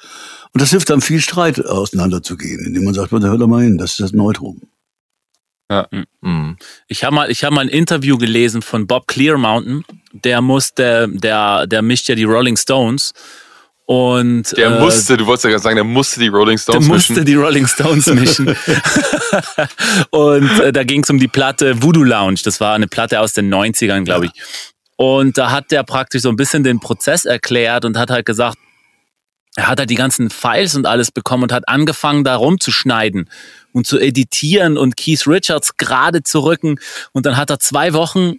[0.54, 3.92] Und das hilft dann viel Streit auseinanderzugehen, indem man sagt, hör doch mal hin, das
[3.92, 4.62] ist das Neutrum.
[6.22, 6.58] Mhm.
[6.88, 9.84] Ich habe mal, ich habe mal ein Interview gelesen von Bob Clearmountain.
[10.12, 13.14] Der musste, der, der mischt ja die Rolling Stones.
[13.86, 16.88] Und Der äh, musste, du wolltest ja gerade sagen, der musste die Rolling der Stones
[16.88, 17.26] musste mischen.
[17.26, 18.48] die Rolling Stones mischen.
[20.12, 22.40] und äh, da ging es um die Platte Voodoo Lounge.
[22.44, 24.32] Das war eine Platte aus den 90ern, glaube ich.
[24.96, 28.58] Und da hat der praktisch so ein bisschen den Prozess erklärt und hat halt gesagt,
[29.56, 33.30] er hat halt die ganzen Files und alles bekommen und hat angefangen, da rumzuschneiden
[33.74, 36.80] und zu editieren und Keith Richards gerade zu rücken.
[37.12, 38.36] Und dann hat er zwei Wochen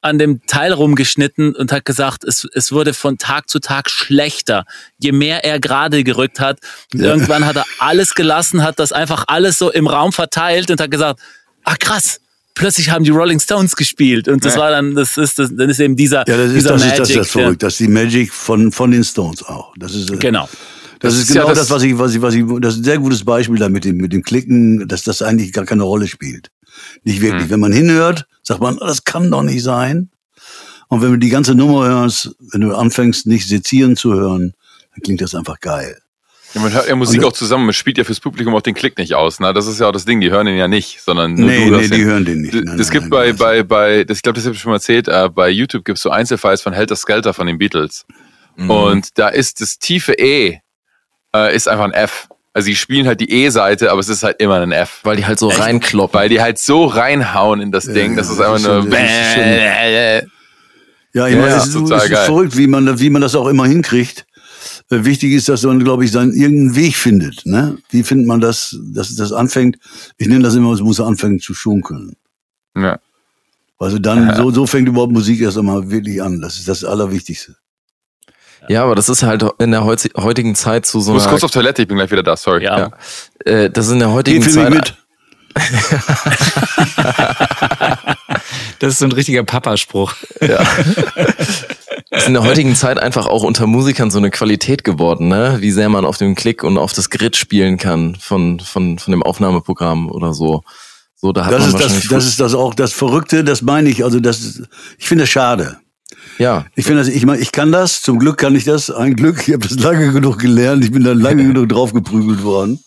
[0.00, 4.64] an dem Teil rumgeschnitten und hat gesagt, es, es wurde von Tag zu Tag schlechter,
[4.98, 6.60] je mehr er gerade gerückt hat.
[6.94, 7.06] Und Ja.
[7.10, 10.92] irgendwann hat er alles gelassen, hat das einfach alles so im Raum verteilt und hat
[10.92, 11.18] gesagt,
[11.64, 12.20] ah krass,
[12.54, 14.28] plötzlich haben die Rolling Stones gespielt.
[14.28, 14.60] Und das Ja.
[14.60, 16.86] war dann, das ist, das, dann ist eben dieser, Ja, das ist dieser das, ist
[16.88, 16.98] Magic.
[16.98, 17.62] das, das verrückt.
[17.64, 19.74] Das ist die Magic von, von den Stones auch.
[19.76, 20.16] Das ist, äh,
[21.00, 21.12] Genau.
[21.12, 22.80] das, ist ist ja genau das- das, was ich, was ich, was ich, das ist
[22.80, 25.84] ein sehr gutes Beispiel da mit dem, mit dem Klicken, dass das eigentlich gar keine
[25.84, 26.50] Rolle spielt.
[27.04, 27.46] Nicht wirklich.
[27.46, 27.50] Mhm.
[27.50, 30.10] Wenn man hinhört, sagt man, das kann doch nicht sein.
[30.88, 34.54] Und wenn du die ganze Nummer hörst, wenn du anfängst, nicht sezieren zu hören,
[34.94, 35.98] dann klingt das einfach geil.
[36.54, 38.96] Ja, man hört ja Musik auch zusammen, man spielt ja fürs Publikum auch den Klick
[38.96, 39.38] nicht aus.
[39.38, 39.52] Ne?
[39.52, 41.76] Das ist ja auch das Ding, die hören den ja nicht, sondern nur nee, du
[41.76, 42.54] nee, die hören den nicht.
[42.54, 44.76] Nein, das gibt nein, bei, bei, bei, das, ich glaube, das habe ich schon mal
[44.76, 48.06] erzählt, äh, bei YouTube gibt es so Einzelfiles von Helter Skelter von den Beatles.
[48.56, 48.70] Mhm.
[48.70, 50.60] Und da ist das tiefe E,
[51.34, 52.28] äh, ist einfach ein F.
[52.52, 55.00] Also die spielen halt die E-Seite, aber es ist halt immer ein F.
[55.04, 55.60] Weil die halt so Echt?
[55.60, 56.18] reinkloppen.
[56.18, 58.88] Weil die halt so reinhauen in das Ding, ja, das ist einfach nur.
[61.14, 63.66] Ja, ich meine, ja, es ist, ist verrückt, wie man, wie man das auch immer
[63.66, 64.26] hinkriegt.
[64.90, 67.46] Äh, wichtig ist, dass man, glaube ich, seinen irgendeinen Weg findet.
[67.46, 67.78] Ne?
[67.90, 69.78] Wie findet man das, dass das anfängt?
[70.16, 72.16] Ich nenne das immer, es muss anfangen zu schunkeln.
[72.76, 72.98] Ja.
[73.78, 74.36] Also dann, ja.
[74.36, 76.40] so, so fängt überhaupt Musik erst einmal wirklich an.
[76.40, 77.56] Das ist das Allerwichtigste.
[78.68, 81.18] Ja, aber das ist halt in der heutigen Zeit zu so einer...
[81.18, 82.64] Ich muss kurz auf Toilette, ich bin gleich wieder da, sorry.
[82.64, 82.78] Ja.
[82.78, 82.90] ja.
[83.44, 84.70] Äh, das ist in der heutigen Geht Zeit...
[84.70, 84.94] Mit.
[88.78, 90.14] das ist so ein richtiger Papaspruch.
[90.40, 90.60] Ja.
[92.10, 95.56] ist in der heutigen Zeit einfach auch unter Musikern so eine Qualität geworden, ne?
[95.60, 99.10] Wie sehr man auf dem Klick und auf das Grid spielen kann von, von, von
[99.10, 100.62] dem Aufnahmeprogramm oder so.
[101.16, 103.88] So, da hat das man ist das, das ist das auch das Verrückte, das meine
[103.88, 104.04] ich.
[104.04, 104.62] Also das,
[104.98, 105.78] ich finde das schade.
[106.38, 106.66] Ja.
[106.74, 109.48] Ich finde das, ich meine, ich kann das, zum Glück kann ich das, ein Glück,
[109.48, 112.78] ich habe das lange genug gelernt, ich bin da lange genug draufgeprügelt worden.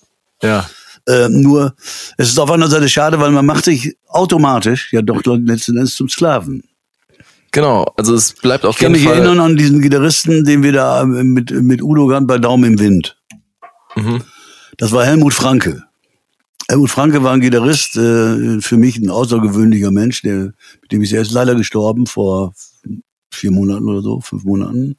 [0.41, 0.69] Ja.
[1.07, 1.73] Äh, nur,
[2.17, 5.95] es ist auf einer Seite schade, weil man macht sich automatisch ja doch letzten Endes
[5.95, 6.63] zum Sklaven.
[7.51, 9.01] Genau, also es bleibt auf jeden Fall.
[9.01, 12.38] Ich kann mich erinnern an diesen Gitarristen, den wir da mit, mit Udo Gant bei
[12.38, 13.17] Daumen im Wind.
[13.95, 14.23] Mhm.
[14.77, 15.84] Das war Helmut Franke.
[16.69, 21.11] Helmut Franke war ein Gitarrist, äh, für mich ein außergewöhnlicher Mensch, der, mit dem ich
[21.11, 22.53] er ist leider gestorben vor
[23.32, 24.97] vier Monaten oder so, fünf Monaten.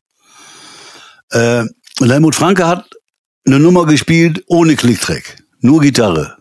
[1.30, 1.64] Äh,
[2.00, 2.90] und Helmut Franke hat
[3.46, 6.38] eine Nummer gespielt ohne Klicktrack, nur Gitarre.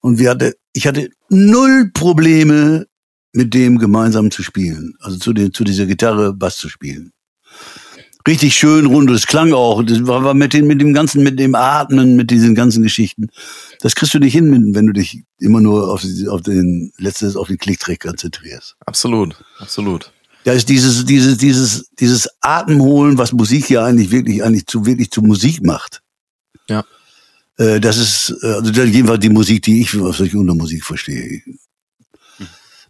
[0.00, 2.86] Und wir hatte, ich hatte null Probleme
[3.32, 4.94] mit dem gemeinsam zu spielen.
[5.00, 7.12] Also zu, den, zu dieser Gitarre Bass zu spielen.
[8.26, 11.40] Richtig schön rund, es klang auch, das war, war mit, den, mit dem ganzen, mit
[11.40, 13.30] dem Atmen, mit diesen ganzen Geschichten.
[13.80, 17.48] Das kriegst du nicht hin, wenn du dich immer nur auf, auf den, letztes, auf
[17.48, 18.76] den Klicktrack konzentrierst.
[18.86, 20.12] Absolut, absolut.
[20.44, 25.10] Da ist dieses, dieses, dieses, dieses Atemholen, was Musik ja eigentlich wirklich, eigentlich zu, wirklich
[25.10, 26.02] zu Musik macht.
[26.68, 26.84] Ja.
[27.58, 31.42] Äh, das ist, äh, also jedenfalls die Musik, die ich, was ich unter Musik verstehe.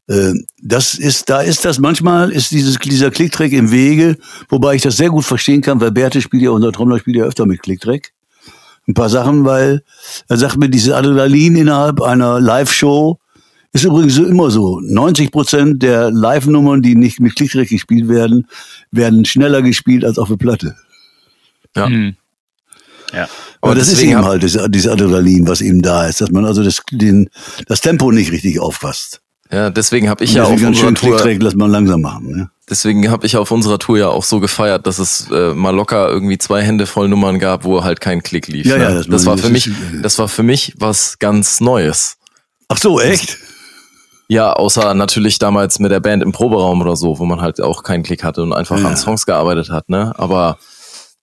[0.09, 0.32] Äh,
[0.62, 4.16] das ist, da ist das manchmal, ist dieses, dieser Klicktrack im Wege,
[4.48, 7.24] wobei ich das sehr gut verstehen kann, weil Berthe spielt ja, unser Trommler spielt ja
[7.24, 8.12] öfter mit Klicktrack.
[8.88, 9.84] Ein paar Sachen, weil
[10.28, 13.20] er sagt mir, dieses Adrenalin innerhalb einer Live-Show
[13.72, 14.80] ist übrigens immer so.
[14.80, 18.46] 90 Prozent der Live-Nummern, die nicht mit Klicktrack gespielt werden,
[18.90, 20.76] werden schneller gespielt als auf der Platte.
[21.74, 21.88] Ja.
[21.88, 22.16] Mhm.
[23.12, 23.28] Ja.
[23.60, 26.82] Aber, das ist eben halt dieses Adrenalin, was eben da ist, dass man also das,
[26.90, 27.28] den,
[27.66, 29.20] das Tempo nicht richtig aufpasst.
[29.50, 32.34] Ja, deswegen habe ich ja auf unserer Tour, trägt, lass mal langsam machen.
[32.34, 32.50] Ne?
[32.70, 36.08] Deswegen habe ich auf unserer Tour ja auch so gefeiert, dass es äh, mal locker
[36.08, 38.64] irgendwie zwei Hände voll Nummern gab, wo halt kein Klick lief.
[38.64, 38.82] Ja, ne?
[38.84, 39.70] ja, das, das war für mich,
[40.02, 42.16] das war für mich was ganz Neues.
[42.68, 43.36] Ach so, echt?
[44.32, 47.82] Ja, außer natürlich damals mit der Band im Proberaum oder so, wo man halt auch
[47.82, 48.86] keinen Klick hatte und einfach ja.
[48.86, 50.14] an Songs gearbeitet hat, ne?
[50.16, 50.56] Aber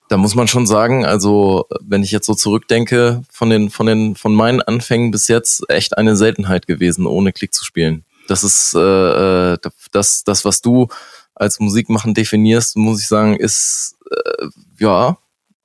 [0.10, 4.16] da muss man schon sagen, also wenn ich jetzt so zurückdenke, von den, von den,
[4.16, 8.06] von meinen Anfängen bis jetzt echt eine Seltenheit gewesen, ohne Klick zu spielen.
[8.28, 9.58] Das ist äh, äh,
[9.92, 10.88] das, das, was du
[11.34, 15.18] als Musikmachen definierst, muss ich sagen, ist äh, ja,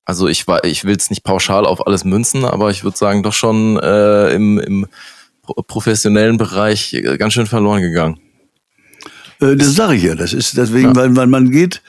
[0.07, 3.23] also ich war, ich will es nicht pauschal auf alles münzen, aber ich würde sagen,
[3.23, 4.87] doch schon äh, im, im
[5.67, 8.19] professionellen Bereich äh, ganz schön verloren gegangen.
[9.41, 10.15] Äh, das sage ich ja.
[10.15, 10.97] Das ist deswegen, ja.
[10.97, 11.83] weil, weil man geht,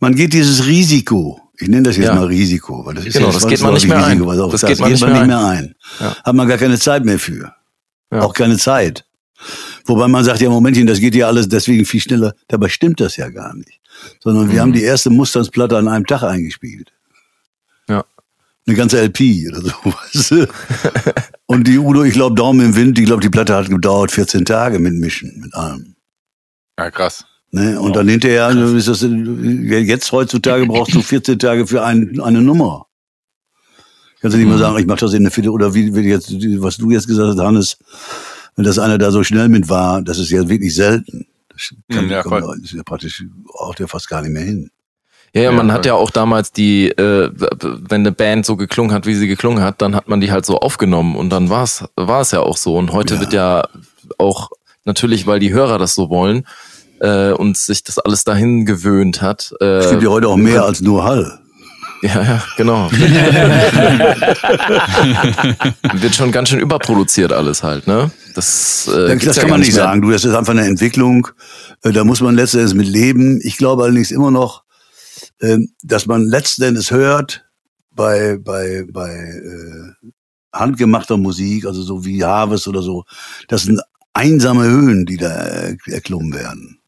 [0.00, 1.40] man geht dieses Risiko.
[1.58, 2.14] Ich nenne das jetzt ja.
[2.14, 4.38] mal Risiko, weil das ist genau, das geht man nicht mehr Risiko, ein.
[4.50, 5.74] Das, das geht man, nicht, mehr, mehr ein.
[6.00, 6.16] Ja.
[6.22, 7.54] Hat man gar keine Zeit mehr für.
[8.10, 9.04] Auch keine Zeit.
[9.84, 12.34] Wobei man sagt, ja, Momentchen, das geht ja alles deswegen viel schneller.
[12.48, 13.80] Dabei stimmt das ja gar nicht.
[14.20, 14.60] Sondern wir mhm.
[14.60, 16.92] haben die erste Mustandsplatte an einem Tag eingespielt.
[18.66, 20.48] Eine ganze LP oder so, weißt du?
[21.46, 24.44] Und die Udo, ich glaube, Daumen im Wind, ich glaube, die Platte hat gedauert 14
[24.44, 25.94] Tage mit Mischen, mit allem.
[26.78, 27.24] Ja, krass.
[27.52, 27.80] Ne?
[27.80, 28.72] Und oh, dann hinterher, krass.
[28.72, 32.86] ist das, jetzt heutzutage brauchst du 14 Tage für ein, eine Nummer.
[34.20, 34.54] Kannst du nicht mhm.
[34.54, 37.06] mal sagen, ich mache das in eine Viertel, oder wie, wie jetzt, was du jetzt
[37.06, 37.78] gesagt hast, Hannes,
[38.56, 41.26] wenn das einer da so schnell mit war, das ist ja wirklich selten.
[41.48, 44.70] Das, kann, ja, kommt, ist ja praktisch auch der fast gar nicht mehr hin.
[45.32, 48.94] Ja, ja, man ja, hat ja auch damals die, äh, wenn eine Band so geklungen
[48.94, 51.64] hat, wie sie geklungen hat, dann hat man die halt so aufgenommen und dann war
[51.64, 52.76] es war es ja auch so.
[52.76, 53.20] Und heute ja.
[53.20, 53.68] wird ja
[54.18, 54.50] auch
[54.84, 56.46] natürlich, weil die Hörer das so wollen
[57.00, 59.52] äh, und sich das alles dahin gewöhnt hat.
[59.60, 61.40] Äh, es gibt ja heute auch mehr als nur Hall.
[62.02, 62.90] Ja, ja, genau.
[65.94, 68.10] Wird schon ganz schön überproduziert alles halt, ne?
[68.34, 69.84] Das, äh, das, das ja kann man nicht mehr.
[69.84, 70.02] sagen.
[70.02, 71.28] Du, das ist einfach eine Entwicklung.
[71.82, 73.40] Äh, da muss man letztendlich mit leben.
[73.42, 74.64] Ich glaube allerdings immer noch,
[75.82, 77.44] dass man letzten Endes hört
[77.90, 80.10] bei bei bei äh,
[80.52, 83.04] handgemachter Musik, also so wie Harvest oder so.
[83.48, 83.80] Das sind
[84.12, 86.80] einsame Höhen, die da erklommen werden.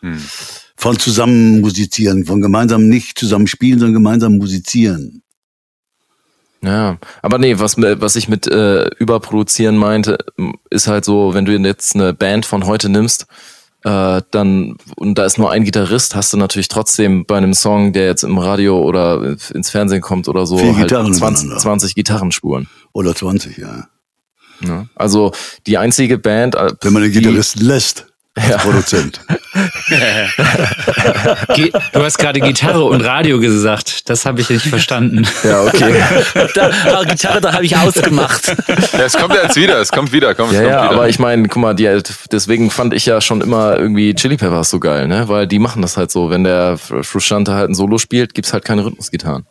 [0.00, 0.20] Hm.
[0.76, 5.22] Von zusammen musizieren, von gemeinsam nicht zusammen spielen, sondern gemeinsam musizieren.
[6.64, 10.18] Ja, aber nee, was, was ich mit äh, überproduzieren meinte,
[10.70, 13.26] ist halt so, wenn du jetzt eine Band von heute nimmst,
[13.84, 17.92] äh, dann, und da ist nur ein Gitarrist, hast du natürlich trotzdem bei einem Song,
[17.92, 22.68] der jetzt im Radio oder ins Fernsehen kommt oder so, halt 20, 20 Gitarrenspuren.
[22.92, 23.88] Oder 20, ja.
[24.60, 24.86] ja.
[24.94, 25.32] Also
[25.66, 26.54] die einzige Band.
[26.54, 28.56] Äh, wenn man den Gitarristen lässt ja.
[28.56, 29.20] Produzent.
[31.92, 34.08] du hast gerade Gitarre und Radio gesagt.
[34.08, 35.26] Das habe ich nicht verstanden.
[35.44, 36.02] Ja, okay.
[36.54, 38.56] da, Gitarre, da habe ich ausgemacht.
[38.92, 40.34] Ja, es kommt jetzt wieder, es kommt wieder.
[40.34, 40.92] Komm, es ja, kommt ja wieder.
[40.92, 44.70] aber ich meine, guck mal, die, deswegen fand ich ja schon immer irgendwie Chili Peppers
[44.70, 45.28] so geil, ne?
[45.28, 46.30] Weil die machen das halt so.
[46.30, 49.46] Wenn der Frusciante halt ein Solo spielt, gibt's halt keine Rhythmusgitarren.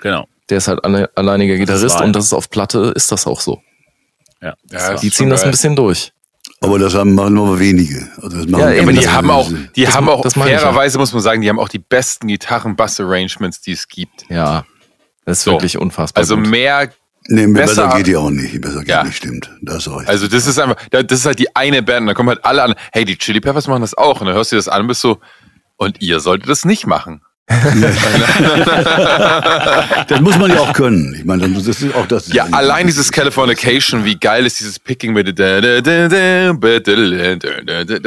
[0.00, 0.28] Genau.
[0.50, 3.40] Der ist halt alle, alleiniger Gitarrist das und das ist auf Platte, ist das auch
[3.40, 3.60] so.
[4.40, 6.12] Ja, ja die ziehen das ein bisschen durch.
[6.64, 8.08] Aber das haben machen nur wenige.
[8.16, 11.22] Also das machen ja, aber die haben auch, die das, haben auch fairerweise muss man
[11.22, 14.24] sagen, die haben auch die besten Gitarren-Bass-Arrangements, die es gibt.
[14.28, 14.64] Ja,
[15.24, 15.52] das ist so.
[15.52, 16.20] wirklich unfassbar.
[16.20, 16.48] Also gut.
[16.48, 16.90] mehr
[17.26, 18.60] Nee, besser, besser geht ja auch nicht.
[18.60, 19.02] Besser geht ja.
[19.02, 19.50] nicht, stimmt.
[19.62, 22.02] Das ist auch also das ist einfach, das ist halt die eine Band.
[22.02, 24.20] Und da kommen halt alle an, hey, die Chili Peppers machen das auch.
[24.20, 25.20] Und dann hörst du das an und bist so,
[25.76, 27.22] und ihr solltet das nicht machen.
[27.46, 27.70] Das
[30.20, 31.14] muss man ja auch können.
[31.14, 32.32] Ich meine, das ist auch das.
[32.32, 35.76] Ja, allein dieses Californication, wie geil ist dieses Picking mit Das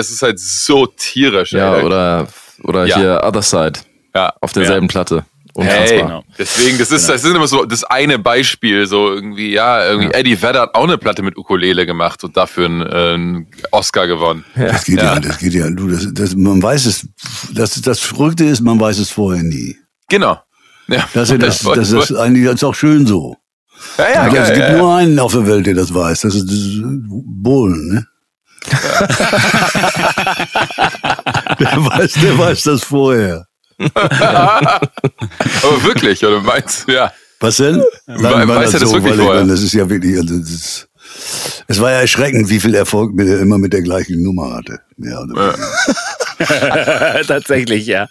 [0.09, 1.51] ist halt so tierisch.
[1.51, 2.27] Ja, oder,
[2.63, 2.97] oder ja.
[2.97, 3.73] hier Other Side.
[4.15, 4.33] Ja.
[4.41, 4.91] Auf derselben ja.
[4.91, 5.23] Platte.
[5.57, 5.87] Unfassbar.
[5.87, 6.23] Hey, genau.
[6.37, 7.13] Deswegen, das ist, genau.
[7.13, 10.19] das ist immer so das eine Beispiel, so irgendwie, ja, irgendwie ja.
[10.19, 14.05] Eddie Vedder hat auch eine Platte mit Ukulele gemacht und dafür einen, äh, einen Oscar
[14.05, 14.45] gewonnen.
[14.55, 14.67] Ja.
[14.67, 15.15] Das geht ja.
[15.15, 17.07] ja, das geht ja, du, das, das, man weiß es,
[17.55, 19.75] das, das Verrückte ist, man weiß es vorher nie.
[20.09, 20.39] Genau.
[20.89, 23.35] Ja, das, das, das, das ist eigentlich das ist auch schön so.
[23.97, 26.21] Ja, ja, also, es gibt nur einen auf der Welt, der das weiß.
[26.21, 28.05] Das ist, das ist Bohlen, ne?
[31.59, 33.46] der, weiß, der weiß das vorher.
[33.79, 34.89] Aber
[35.83, 37.11] wirklich, oder meinst du, ja.
[37.39, 37.83] Was denn?
[38.07, 39.45] Nein, weiß er das so, wirklich vorher?
[39.45, 40.89] das ist ja wirklich, also das ist,
[41.67, 44.79] es war ja erschreckend, wie viel Erfolg er immer mit der gleichen Nummer hatte.
[44.97, 45.55] Ja, ja.
[47.27, 48.07] Tatsächlich, ja.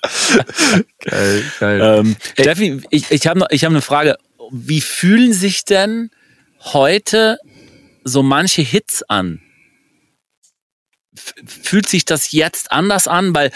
[1.05, 1.81] geil, geil.
[1.83, 4.17] Ähm, Steffi, ich, ich habe noch, ich hab eine Frage.
[4.53, 6.11] Wie fühlen sich denn
[6.61, 7.39] heute
[8.05, 9.41] so manche Hits an?
[11.47, 13.35] Fühlt sich das jetzt anders an?
[13.35, 13.51] Weil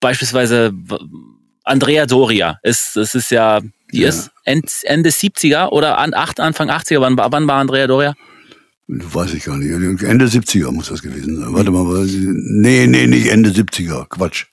[0.00, 0.72] beispielsweise
[1.64, 3.60] Andrea Doria ist, das ist ja,
[3.92, 4.08] die ja.
[4.08, 7.00] ist Ende 70er oder an, Anfang 80er.
[7.00, 8.14] Wann, wann war Andrea Doria?
[8.88, 9.70] Weiß ich gar nicht.
[10.02, 11.52] Ende 70er muss das gewesen sein.
[11.52, 14.06] Warte mal, nee, nee, nicht Ende 70er.
[14.08, 14.46] Quatsch.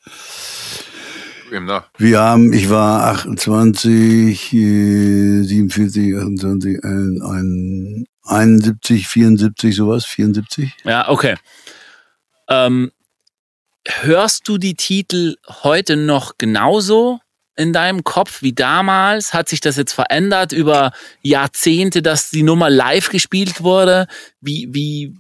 [2.00, 6.80] Wir haben, ich war 28, 47, 28,
[8.24, 10.76] 71, 74, sowas, 74.
[10.84, 11.36] Ja, okay.
[12.50, 12.92] Ähm,
[13.86, 17.20] hörst du die Titel heute noch genauso
[17.56, 19.34] in deinem Kopf wie damals?
[19.34, 24.08] Hat sich das jetzt verändert über Jahrzehnte, dass die Nummer live gespielt wurde?
[24.42, 25.14] Wie, wie,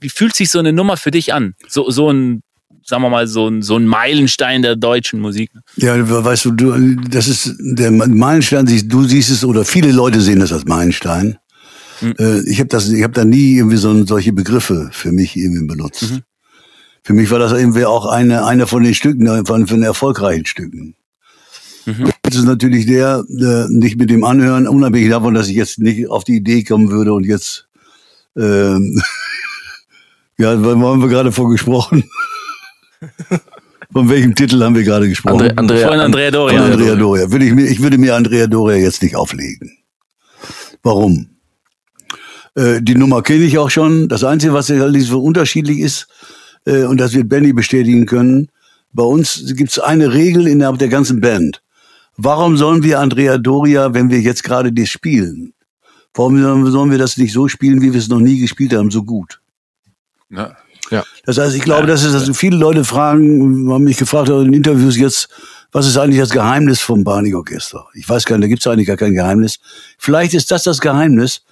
[0.00, 1.54] wie fühlt sich so eine Nummer für dich an?
[1.68, 2.42] So, so ein,
[2.84, 5.50] sagen wir mal, so ein, so ein Meilenstein der deutschen Musik.
[5.76, 10.40] Ja, weißt du, du, das ist der Meilenstein, du siehst es oder viele Leute sehen
[10.40, 11.38] das als Meilenstein.
[12.00, 12.44] Mhm.
[12.46, 16.10] Ich habe das, ich habe da nie irgendwie so solche Begriffe für mich irgendwie benutzt.
[16.10, 16.22] Mhm
[17.06, 20.44] für mich war das irgendwie auch eine, einer von den Stücken, von, von den erfolgreichen
[20.44, 20.96] Stücken.
[21.84, 22.10] Mhm.
[22.22, 26.10] Das ist natürlich der, der, nicht mit dem Anhören, unabhängig davon, dass ich jetzt nicht
[26.10, 27.68] auf die Idee kommen würde und jetzt,
[28.36, 29.00] ähm,
[30.36, 32.10] ja, wann haben wir gerade vorgesprochen?
[33.92, 35.42] Von welchem Titel haben wir gerade gesprochen?
[35.42, 36.60] Andre, Andrea, Von Andrea Doria.
[36.60, 37.30] Von Andrea Doria.
[37.30, 39.78] Würde ich, mir, ich würde mir Andrea Doria jetzt nicht auflegen.
[40.82, 41.28] Warum?
[42.56, 44.08] Äh, die Nummer kenne ich auch schon.
[44.08, 46.08] Das Einzige, was so unterschiedlich ist,
[46.66, 48.48] äh, und das wird Benny bestätigen können.
[48.92, 51.62] Bei uns gibt es eine Regel innerhalb der ganzen Band.
[52.16, 55.52] Warum sollen wir Andrea Doria, wenn wir jetzt gerade das spielen?
[56.14, 59.04] Warum sollen wir das nicht so spielen, wie wir es noch nie gespielt haben, so
[59.04, 59.40] gut?
[60.30, 60.56] Ja.
[60.90, 61.04] ja.
[61.24, 64.96] Das heißt, ich glaube, das ist, also viele Leute fragen, haben mich gefragt in Interviews
[64.96, 65.28] jetzt,
[65.72, 67.86] was ist eigentlich das Geheimnis vom Barney Orchester?
[67.92, 69.58] Ich weiß gar nicht, da gibt es eigentlich gar kein Geheimnis.
[69.98, 71.42] Vielleicht ist das das Geheimnis,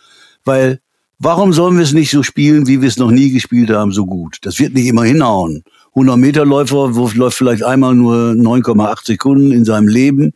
[0.46, 0.80] weil
[1.18, 4.04] Warum sollen wir es nicht so spielen, wie wir es noch nie gespielt haben, so
[4.04, 4.38] gut?
[4.42, 5.62] Das wird nicht immer hinhauen.
[5.90, 10.32] 100 Meter Läufer läuft vielleicht einmal nur 9,8 Sekunden in seinem Leben,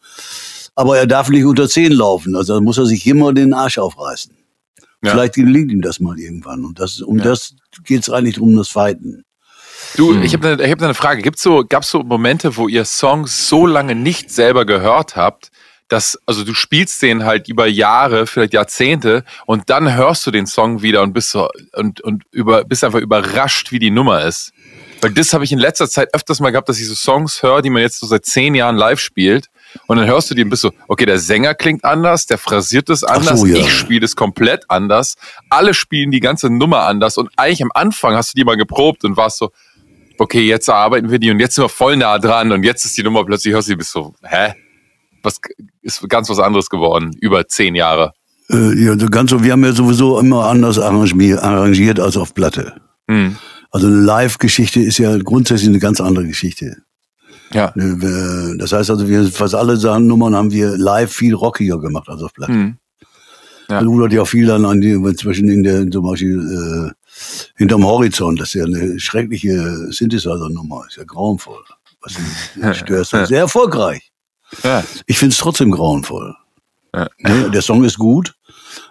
[0.76, 2.36] aber er darf nicht unter 10 laufen.
[2.36, 4.32] Also da muss er sich immer den Arsch aufreißen.
[5.02, 5.10] Ja.
[5.10, 6.64] Vielleicht gelingt ihm das mal irgendwann.
[6.64, 7.24] Und das, um ja.
[7.24, 7.54] das
[7.84, 9.24] geht's eigentlich um das Fighten.
[9.96, 10.22] Du, hm.
[10.22, 11.22] ich habe eine, hab eine Frage.
[11.22, 15.50] Gibt's so, gab's so Momente, wo ihr Songs so lange nicht selber gehört habt,
[15.88, 20.46] dass, also du spielst den halt über Jahre, vielleicht Jahrzehnte, und dann hörst du den
[20.46, 24.52] Song wieder und bist so und, und über, bist einfach überrascht, wie die Nummer ist.
[25.00, 27.62] Weil das habe ich in letzter Zeit öfters mal gehabt, dass ich so Songs höre,
[27.62, 29.46] die man jetzt so seit zehn Jahren live spielt.
[29.86, 32.88] Und dann hörst du die und bist so, okay, der Sänger klingt anders, der phrasiert
[32.88, 33.56] es anders, so, ja.
[33.56, 35.16] ich spiele es komplett anders.
[35.50, 37.18] Alle spielen die ganze Nummer anders.
[37.18, 39.52] Und eigentlich am Anfang hast du die mal geprobt und warst so,
[40.18, 42.96] okay, jetzt arbeiten wir die und jetzt sind wir voll nah dran und jetzt ist
[42.96, 44.54] die Nummer plötzlich, hörst du die, bist so, hä?
[45.22, 45.40] Was
[45.82, 48.12] ist ganz was anderes geworden, über zehn Jahre.
[48.50, 52.80] Äh, ja, ganz so, wir haben ja sowieso immer anders arrangiert als auf Platte.
[53.08, 53.36] Hm.
[53.70, 56.76] Also eine Live-Geschichte ist ja grundsätzlich eine ganz andere Geschichte.
[57.52, 57.72] Ja.
[57.74, 62.08] Ne, das heißt also, wir fast alle Sachen Nummern haben wir live viel rockiger gemacht
[62.08, 62.52] als auf Platte.
[62.52, 62.76] Hm.
[63.70, 63.78] Ja.
[63.78, 66.92] Also, hat ja auch viel dann an die, zwischen in der, zum Beispiel, äh,
[67.56, 71.62] hinterm Horizont, das ist ja eine schreckliche Synthesizer-Nummer, ist ja grauenvoll.
[72.00, 73.10] Was störst.
[73.10, 74.10] Sehr erfolgreich.
[74.62, 74.84] Ja.
[75.06, 76.34] Ich finde es trotzdem grauenvoll.
[76.94, 77.08] Ja.
[77.18, 78.34] Ne, der Song ist gut.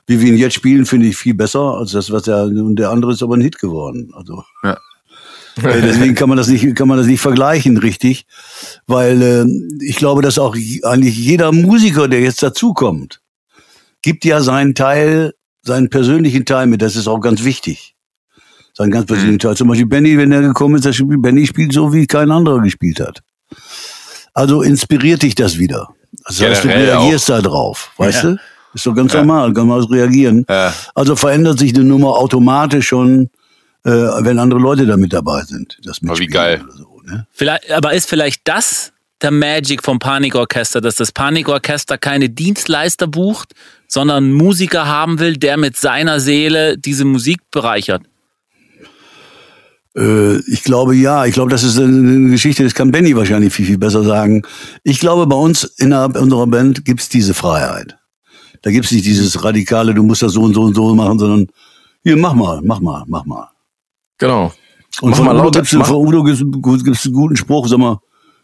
[0.06, 2.90] Wie wir ihn jetzt spielen, finde ich viel besser als das, was er, und der
[2.90, 4.12] andere ist aber ein Hit geworden.
[4.16, 4.44] Also.
[4.64, 4.78] Ja.
[5.64, 8.26] Äh, deswegen kann man das nicht, kann man das nicht vergleichen, richtig.
[8.86, 9.46] Weil äh,
[9.84, 13.22] ich glaube, dass auch eigentlich jeder Musiker, der jetzt dazukommt,
[14.02, 15.34] gibt ja seinen Teil,
[15.64, 16.82] seinen persönlichen Teil mit.
[16.82, 17.96] Das ist auch ganz wichtig.
[18.74, 19.40] Seinen ganz persönlichen mhm.
[19.40, 19.58] Teil.
[19.58, 22.62] Zum Beispiel Benny, wenn er gekommen ist, der spielt, Benny spielt so, wie kein anderer
[22.62, 23.22] gespielt hat.
[24.38, 25.90] Also inspiriert dich das wieder.
[26.28, 27.38] Das heißt, du reagierst auch.
[27.38, 28.30] da drauf, weißt ja.
[28.30, 28.38] du?
[28.76, 29.22] Ist doch ganz ja.
[29.22, 30.46] normal, kann man reagieren.
[30.48, 30.72] Ja.
[30.94, 33.32] Also verändert sich eine Nummer automatisch schon,
[33.84, 35.80] äh, wenn andere Leute da mit dabei sind.
[35.84, 36.64] Das aber wie geil.
[36.70, 37.26] So, ne?
[37.32, 43.56] vielleicht, aber ist vielleicht das der Magic vom Panikorchester, dass das Panikorchester keine Dienstleister bucht,
[43.88, 48.04] sondern einen Musiker haben will, der mit seiner Seele diese Musik bereichert?
[49.98, 53.66] Äh, ich glaube ja, ich glaube, das ist eine Geschichte, das kann Benny wahrscheinlich viel,
[53.66, 54.44] viel besser sagen.
[54.84, 57.98] Ich glaube, bei uns innerhalb unserer Band gibt's diese Freiheit.
[58.62, 61.48] Da gibt's nicht dieses radikale, du musst das so und so und so machen, sondern
[62.04, 63.50] hier, mach mal, mach mal, mach mal.
[64.20, 64.54] Genau.
[65.02, 66.44] Und mach von, Udo gibt's, von Udo gibt's,
[66.84, 68.00] gibt's einen guten Spruch, sag mal,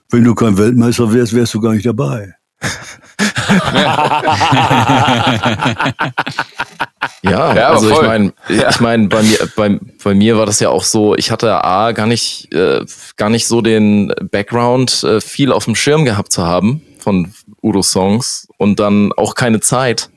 [0.09, 2.33] wenn du kein Weltmeister wärst, wärst du gar nicht dabei.
[7.21, 10.69] ja, ja, also ich meine, ich meine, bei mir, bei, bei mir war das ja
[10.69, 12.85] auch so, ich hatte A gar nicht, äh,
[13.17, 18.47] gar nicht so den Background, äh, viel auf dem Schirm gehabt zu haben von Udo-Songs
[18.57, 20.09] und dann auch keine Zeit,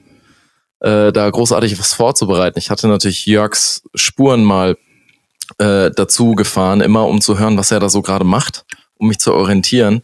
[0.80, 2.58] äh, da großartig was vorzubereiten.
[2.58, 4.76] Ich hatte natürlich Jörgs Spuren mal
[5.58, 8.64] äh, dazu gefahren, immer um zu hören, was er da so gerade macht,
[8.98, 10.02] um mich zu orientieren.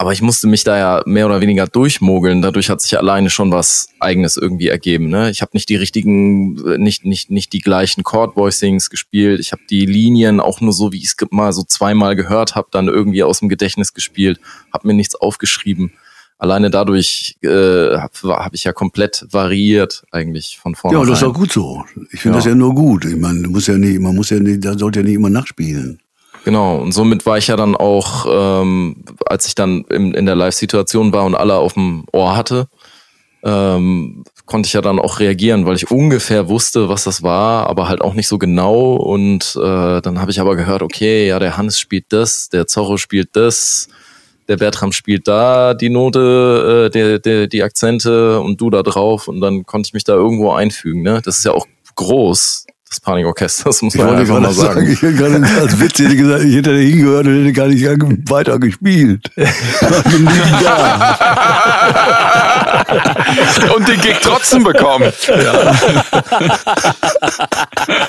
[0.00, 2.40] Aber ich musste mich da ja mehr oder weniger durchmogeln.
[2.40, 5.08] Dadurch hat sich alleine schon was Eigenes irgendwie ergeben.
[5.08, 5.28] Ne?
[5.30, 9.40] Ich habe nicht die richtigen, nicht nicht nicht die gleichen Chord Voicings gespielt.
[9.40, 12.68] Ich habe die Linien auch nur so, wie ich es mal so zweimal gehört habe,
[12.70, 14.38] dann irgendwie aus dem Gedächtnis gespielt.
[14.72, 15.90] Habe mir nichts aufgeschrieben.
[16.38, 20.96] Alleine dadurch äh, habe hab ich ja komplett variiert eigentlich von vorne.
[20.96, 21.84] Ja, das ist auch gut so.
[22.12, 22.38] Ich finde ja.
[22.38, 23.04] das ja nur gut.
[23.04, 25.30] Ich meine, du musst ja nicht, man muss ja nicht, da sollte ja nicht immer
[25.30, 25.98] nachspielen.
[26.48, 30.34] Genau, und somit war ich ja dann auch, ähm, als ich dann in, in der
[30.34, 32.68] Live-Situation war und alle auf dem Ohr hatte,
[33.42, 37.86] ähm, konnte ich ja dann auch reagieren, weil ich ungefähr wusste, was das war, aber
[37.90, 38.94] halt auch nicht so genau.
[38.94, 42.96] Und äh, dann habe ich aber gehört, okay, ja, der Hannes spielt das, der Zorro
[42.96, 43.88] spielt das,
[44.48, 49.28] der Bertram spielt da die Note, äh, der, der, die Akzente und du da drauf.
[49.28, 51.02] Und dann konnte ich mich da irgendwo einfügen.
[51.02, 51.20] Ne?
[51.22, 54.80] Das ist ja auch groß des Panikorchesters, muss man einfach mal sagen.
[54.80, 54.92] sagen.
[54.92, 57.84] Ich hätte gerade als Witz hätte gesagt, ich hätte da hingehört und hätte gar nicht
[58.30, 59.30] weiter gespielt.
[63.76, 65.12] und den Gig trotzdem bekommen.
[65.28, 65.76] Ja.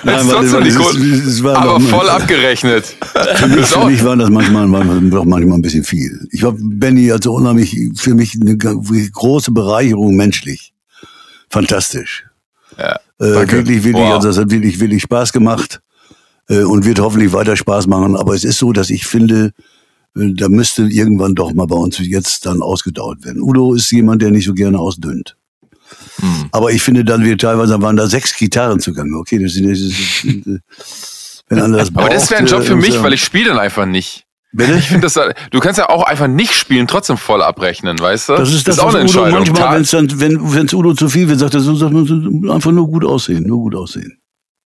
[0.04, 0.96] Nein, ist trotzdem nicht gut.
[0.96, 2.96] Es, war aber voll mal, abgerechnet.
[3.36, 4.68] Für mich, für mich war das manchmal,
[5.10, 6.26] doch manchmal ein bisschen viel.
[6.32, 10.72] Ich war Benny also unheimlich, für mich eine große Bereicherung menschlich.
[11.50, 12.29] Fantastisch.
[12.80, 14.16] Ja, äh, wirklich, wirklich, wow.
[14.16, 15.82] also das hat wirklich, wirklich Spaß gemacht
[16.48, 18.16] äh, und wird hoffentlich weiter Spaß machen.
[18.16, 19.52] Aber es ist so, dass ich finde,
[20.16, 23.42] äh, da müsste irgendwann doch mal bei uns jetzt dann ausgedauert werden.
[23.42, 25.36] Udo ist jemand, der nicht so gerne ausdünnt.
[26.22, 26.50] Hm.
[26.52, 29.18] Aber ich finde dann, wir teilweise waren da sechs Gitarren zugange.
[29.18, 30.60] Okay, das ist, das ist, äh,
[31.50, 33.86] wenn das braucht, Aber das wäre ein Job für mich, weil ich spiele dann einfach
[33.86, 34.26] nicht.
[34.52, 34.74] Bitte?
[34.74, 35.20] Ich finde das,
[35.52, 38.36] du kannst ja auch einfach nicht spielen, trotzdem voll abrechnen, weißt du?
[38.36, 39.54] Das ist, das, das ist auch eine Udo Entscheidung.
[39.54, 42.72] Manchmal, wenn's dann, wenn wenn's Udo zu viel wird, sagt er so, sagt man einfach
[42.72, 44.20] nur gut aussehen, nur gut aussehen.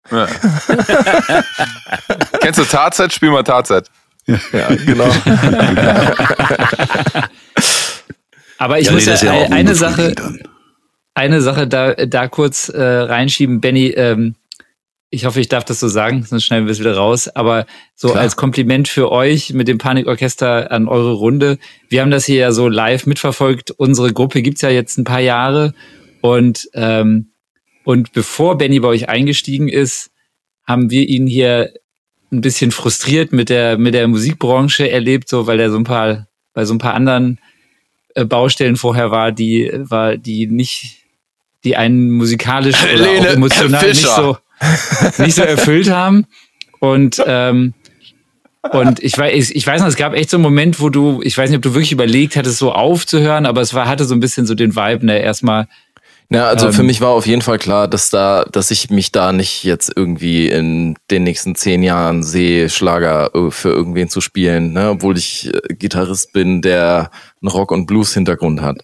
[0.09, 0.25] Ja.
[2.39, 3.11] Kennst du Tarzet?
[3.13, 3.89] Spiel mal Tarzet.
[4.25, 5.05] Ja, ja genau.
[8.57, 10.15] Aber ich ja, muss nee, ja, eine Sache,
[11.13, 13.59] eine Sache da, da kurz äh, reinschieben.
[13.59, 14.35] Benny, ähm,
[15.13, 17.27] ich hoffe, ich darf das so sagen, sonst schneiden wir es wieder raus.
[17.27, 18.21] Aber so Klar.
[18.21, 21.59] als Kompliment für euch mit dem Panikorchester an eure Runde.
[21.87, 23.69] Wir haben das hier ja so live mitverfolgt.
[23.69, 25.75] Unsere Gruppe gibt's ja jetzt ein paar Jahre.
[26.21, 27.29] Und, ähm,
[27.83, 30.09] und bevor Benny bei euch eingestiegen ist,
[30.65, 31.73] haben wir ihn hier
[32.31, 36.27] ein bisschen frustriert mit der, mit der Musikbranche erlebt, so weil er so ein paar,
[36.55, 37.39] bei so ein paar anderen
[38.15, 41.03] äh, Baustellen vorher war, die, war, die nicht,
[41.63, 44.37] die einen musikalisch oder Lene auch emotional nicht so,
[45.17, 46.25] nicht so erfüllt haben.
[46.79, 47.73] Und, ähm,
[48.71, 51.37] und ich weiß, ich weiß noch, es gab echt so einen Moment, wo du, ich
[51.37, 54.19] weiß nicht, ob du wirklich überlegt hattest, so aufzuhören, aber es war, hatte so ein
[54.19, 55.67] bisschen so den Vibe, ne, erstmal
[56.33, 59.11] ja, also ähm, für mich war auf jeden Fall klar, dass da, dass ich mich
[59.11, 64.19] da nicht jetzt irgendwie in den nächsten zehn Jahren sehe, Schlager äh, für irgendwen zu
[64.19, 64.89] spielen, ne?
[64.89, 67.11] obwohl ich äh, Gitarrist bin, der
[67.41, 68.81] einen Rock- und Blues-Hintergrund hat.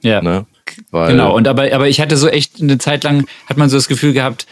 [0.00, 0.22] Ja.
[0.22, 0.46] Ne?
[0.90, 3.76] Weil, genau, und aber, aber ich hatte so echt eine Zeit lang, hat man so
[3.76, 4.46] das Gefühl gehabt,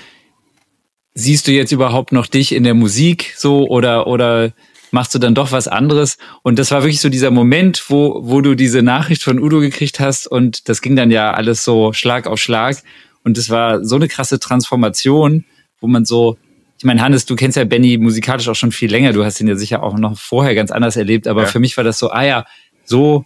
[1.16, 4.52] siehst du jetzt überhaupt noch dich in der Musik so oder, oder
[4.90, 6.18] machst du dann doch was anderes.
[6.42, 9.98] Und das war wirklich so dieser Moment, wo, wo du diese Nachricht von Udo gekriegt
[9.98, 12.82] hast und das ging dann ja alles so Schlag auf Schlag.
[13.24, 15.44] Und das war so eine krasse Transformation,
[15.80, 16.36] wo man so,
[16.78, 19.14] ich meine, Hannes, du kennst ja Benny musikalisch auch schon viel länger.
[19.14, 21.26] Du hast ihn ja sicher auch noch vorher ganz anders erlebt.
[21.26, 21.48] Aber ja.
[21.48, 22.44] für mich war das so, ah ja,
[22.84, 23.24] so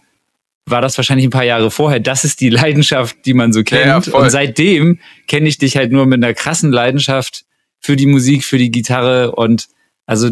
[0.65, 1.99] war das wahrscheinlich ein paar Jahre vorher.
[1.99, 4.07] Das ist die Leidenschaft, die man so kennt.
[4.07, 7.43] Ja, und seitdem kenne ich dich halt nur mit einer krassen Leidenschaft
[7.81, 9.67] für die Musik, für die Gitarre und
[10.05, 10.29] also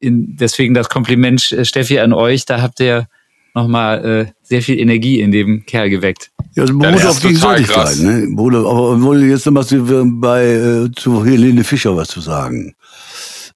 [0.00, 2.44] in, deswegen das Kompliment, Steffi, an euch.
[2.46, 3.08] Da habt ihr
[3.54, 6.30] nochmal äh, sehr viel Energie in dem Kerl geweckt.
[6.54, 7.98] Ja, das beruht ja, auf Gegenseitigkeit.
[7.98, 8.28] Ne?
[8.30, 9.64] Bruder, aber wollte jetzt nochmal
[10.04, 12.74] bei äh, zu Helene Fischer was zu sagen.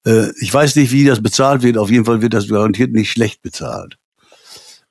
[0.04, 1.78] Äh, ich weiß nicht, wie das bezahlt wird.
[1.78, 3.96] Auf jeden Fall wird das garantiert nicht schlecht bezahlt.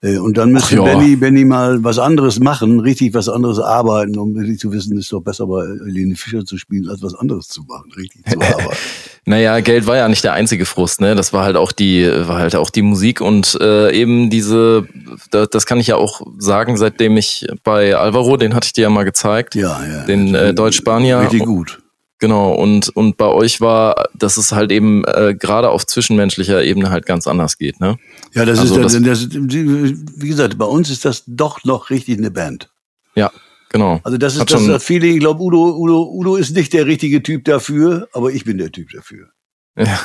[0.04, 0.78] Äh, und dann müsste.
[0.82, 5.14] Benny, Benny mal was anderes machen, richtig was anderes arbeiten, um wirklich zu wissen, ist
[5.14, 8.78] doch besser bei Helene Fischer zu spielen, als was anderes zu machen, richtig zu arbeiten.
[9.26, 11.14] naja, Geld war ja nicht der einzige Frust, ne?
[11.14, 14.88] Das war halt auch die, war halt auch die Musik und äh, eben diese,
[15.30, 18.84] das, das kann ich ja auch sagen, seitdem ich bei Alvaro, den hatte ich dir
[18.84, 21.22] ja mal gezeigt, ja, ja, den äh, Deutsch-Spanier.
[21.22, 21.80] Richtig gut.
[22.22, 26.92] Genau, und, und bei euch war, dass es halt eben äh, gerade auf zwischenmenschlicher Ebene
[26.92, 27.98] halt ganz anders geht, ne?
[28.36, 32.20] Ja, das also ist, das, das, wie gesagt, bei uns ist das doch noch richtig
[32.20, 32.70] eine Band.
[33.16, 33.32] Ja,
[33.70, 34.02] genau.
[34.04, 37.24] Also das ist das, das Feeling, ich glaube, Udo, Udo, Udo ist nicht der richtige
[37.24, 39.30] Typ dafür, aber ich bin der Typ dafür.
[39.76, 40.00] Ja.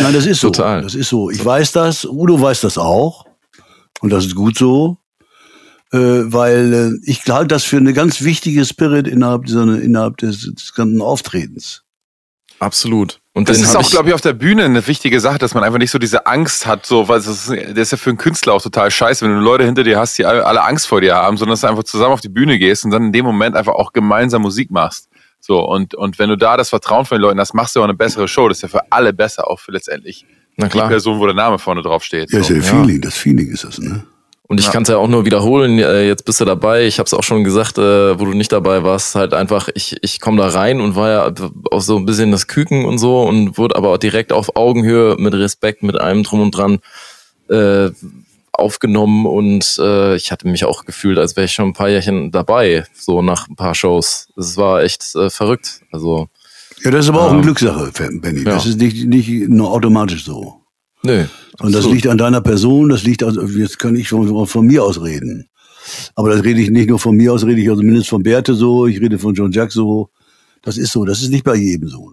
[0.00, 0.50] Nein, das ist so.
[0.50, 0.82] Total.
[0.82, 1.30] Das ist so.
[1.30, 3.24] Ich weiß das, Udo weiß das auch.
[4.02, 4.98] Und das ist gut so.
[5.92, 10.50] Äh, weil äh, ich halte das für eine ganz wichtige Spirit innerhalb, dieser, innerhalb des,
[10.52, 11.84] des ganzen Auftretens.
[12.58, 13.20] Absolut.
[13.34, 15.78] Und das ist auch, glaube ich, auf der Bühne eine wichtige Sache, dass man einfach
[15.78, 18.54] nicht so diese Angst hat, so, weil das ist, das ist ja für einen Künstler
[18.54, 21.16] auch total scheiße, wenn du Leute hinter dir hast, die alle, alle Angst vor dir
[21.16, 23.54] haben, sondern dass du einfach zusammen auf die Bühne gehst und dann in dem Moment
[23.54, 25.10] einfach auch gemeinsam Musik machst.
[25.38, 27.84] So, und, und wenn du da das Vertrauen von den Leuten hast, machst du auch
[27.84, 28.48] eine bessere Show.
[28.48, 30.24] Das ist ja für alle besser, auch für letztendlich
[30.56, 30.86] Na klar.
[30.86, 32.32] die Person, wo der Name vorne drauf steht.
[32.32, 32.54] Ja, so.
[32.54, 34.06] ist ja Feeling, das Feeling ist das, ne?
[34.48, 34.72] Und ich ja.
[34.72, 36.86] kann es ja auch nur wiederholen, äh, jetzt bist du dabei.
[36.86, 39.96] Ich habe es auch schon gesagt, äh, wo du nicht dabei warst, halt einfach, ich,
[40.02, 41.32] ich komme da rein und war ja
[41.72, 45.16] auch so ein bisschen das Küken und so und wurde aber auch direkt auf Augenhöhe
[45.18, 46.78] mit Respekt, mit allem drum und dran
[47.48, 47.90] äh,
[48.52, 52.30] aufgenommen und äh, ich hatte mich auch gefühlt, als wäre ich schon ein paar Jährchen
[52.30, 54.28] dabei, so nach ein paar Shows.
[54.36, 55.82] Es war echt äh, verrückt.
[55.90, 56.28] Also
[56.84, 57.90] Ja, das ist aber auch eine ähm, Glückssache,
[58.20, 58.40] Benny.
[58.40, 58.54] Ja.
[58.54, 60.65] Das ist nicht, nicht nur automatisch so.
[61.06, 61.24] Nö.
[61.60, 64.84] Und das liegt an deiner Person, das liegt, also jetzt kann ich von, von mir
[64.84, 65.48] aus reden.
[66.14, 68.54] Aber das rede ich nicht nur von mir aus, rede ich also mindestens von Berthe
[68.54, 70.10] so, ich rede von John Jack so.
[70.62, 72.12] Das ist so, das ist nicht bei jedem so.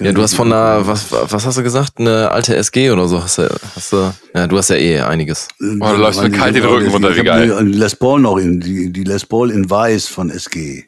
[0.00, 1.98] Ja, du hast von einer, was, was hast du gesagt?
[1.98, 5.48] Eine alte SG oder so hast du, hast du, ja, du hast ja eh einiges.
[5.60, 7.56] Äh, oh, du läufst mit kalt den Rücken runter, wie geil.
[7.64, 10.84] Die Les Paul noch in, die, die Les Paul in Weiß von SG.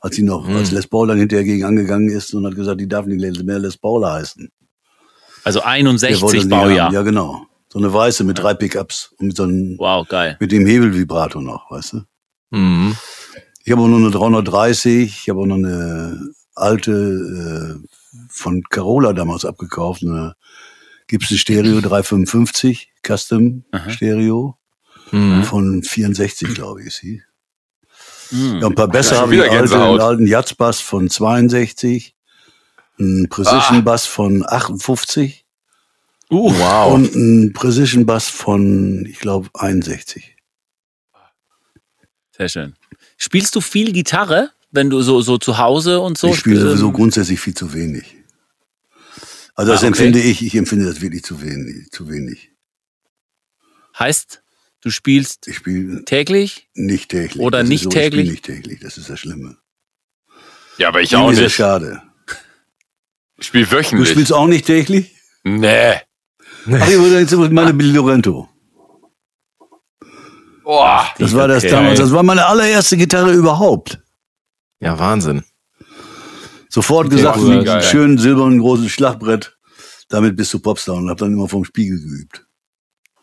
[0.00, 0.56] Als sie noch, hm.
[0.56, 3.58] als Les Paul dann hinterher gegen angegangen ist und hat gesagt, die darf nicht mehr
[3.58, 4.48] Les Paul heißen.
[5.48, 6.92] Also 61 Baujahr.
[6.92, 7.46] Ja, genau.
[7.70, 10.36] So eine weiße mit drei Pickups und mit so einem, wow, geil.
[10.40, 12.00] Mit dem Hebelvibrator noch, weißt du?
[12.50, 12.96] Mhm.
[13.64, 16.18] Ich habe auch noch eine 330, ich habe auch noch eine
[16.54, 17.88] alte äh,
[18.30, 20.34] von Carola damals abgekauft, eine
[21.06, 23.90] Gibson Stereo 355 Custom Aha.
[23.90, 24.58] Stereo
[25.10, 25.42] mhm.
[25.44, 27.22] von 64, glaube ich, ist sie.
[28.30, 28.58] Mhm.
[28.60, 32.14] Ja, ein paar besser habe ich alte, einen alten Jazzbass von 62
[32.98, 33.80] ein Precision ah.
[33.80, 35.44] Bass von 58.
[36.30, 36.92] Uh, wow.
[36.94, 40.36] Und ein Precision Bass von, ich glaube, 61.
[42.36, 42.74] Sehr schön.
[43.16, 46.28] Spielst du viel Gitarre, wenn du so, so zu Hause und so?
[46.28, 48.14] Ich spiele sowieso grundsätzlich viel zu wenig.
[49.54, 49.88] Also das ah, okay.
[49.88, 52.52] empfinde ich, ich empfinde das wirklich zu wenig, zu wenig.
[53.98, 54.42] Heißt?
[54.80, 56.68] Du spielst Ich spiele täglich?
[56.74, 57.42] nicht täglich.
[57.42, 58.30] Oder Das nicht ist so, täglich?
[58.30, 59.58] Ich spiele nicht täglich, das ist das Schlimme.
[60.76, 61.54] Ja, aber ich Irgendwie auch sehr nicht.
[61.54, 62.02] schade.
[63.38, 64.10] Ich spiele Du wöchentlich.
[64.10, 65.14] spielst auch nicht täglich?
[65.44, 65.94] Nee.
[65.94, 68.48] Ach, ich würde jetzt meine Billy Lorento.
[70.64, 71.06] Boah.
[71.18, 71.70] Das war das Okay.
[71.70, 73.98] damals, das war meine allererste Gitarre überhaupt.
[74.80, 75.44] Ja, Wahnsinn.
[76.68, 77.82] Sofort gesagt, cool, einen geil.
[77.82, 79.56] schönen silbernen großen Schlagbrett.
[80.08, 82.44] Damit bist du Popstar und hab dann immer vom Spiegel geübt.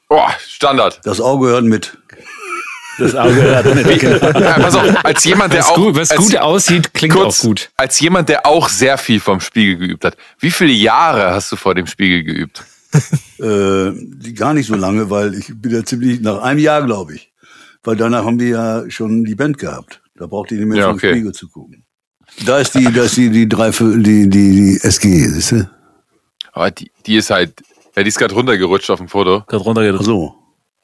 [0.09, 1.01] Boah, Standard.
[1.03, 1.97] Das Auge hört mit.
[2.97, 4.03] Das Auge hört nicht.
[4.03, 4.19] Ja,
[4.59, 7.47] pass auf, als jemand, der Was, auch, gut, was als, gut aussieht, klingt kurz, auch
[7.47, 7.69] gut.
[7.75, 10.15] als jemand, der auch sehr viel vom Spiegel geübt hat.
[10.39, 12.63] Wie viele Jahre hast du vor dem Spiegel geübt?
[13.37, 17.15] Äh, die- gar nicht so lange, weil ich bin ja ziemlich, nach einem Jahr glaube
[17.15, 17.33] ich.
[17.83, 20.01] Weil danach haben wir ja schon die Band gehabt.
[20.15, 21.11] Da braucht ihr nicht mehr Ja, vom okay.
[21.11, 21.83] Spiegel zu gucken.
[22.45, 25.69] Da ist die, da ist die, die drei, die, die, die SG, siehst du?
[26.53, 27.61] Aber die, die ist halt,
[27.97, 29.41] ja, die ist gerade runtergerutscht auf dem Foto.
[29.47, 29.95] Gerade runtergeht.
[29.99, 30.33] Ach so.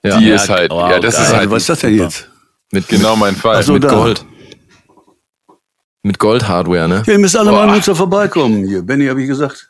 [0.03, 1.23] Ja, die Ja, ist halt, wow, ja, das geil.
[1.26, 2.30] ist halt was ist das denn jetzt?
[2.72, 3.61] mit, genau mein Fall.
[3.64, 3.90] So, mit da.
[3.90, 4.26] Gold.
[6.03, 7.03] Mit Gold-Hardware, ne?
[7.06, 7.65] Ja, ihr müsst alle mal Boah.
[7.65, 8.82] in Münster vorbeikommen hier.
[8.82, 9.69] Benny, habe ich gesagt.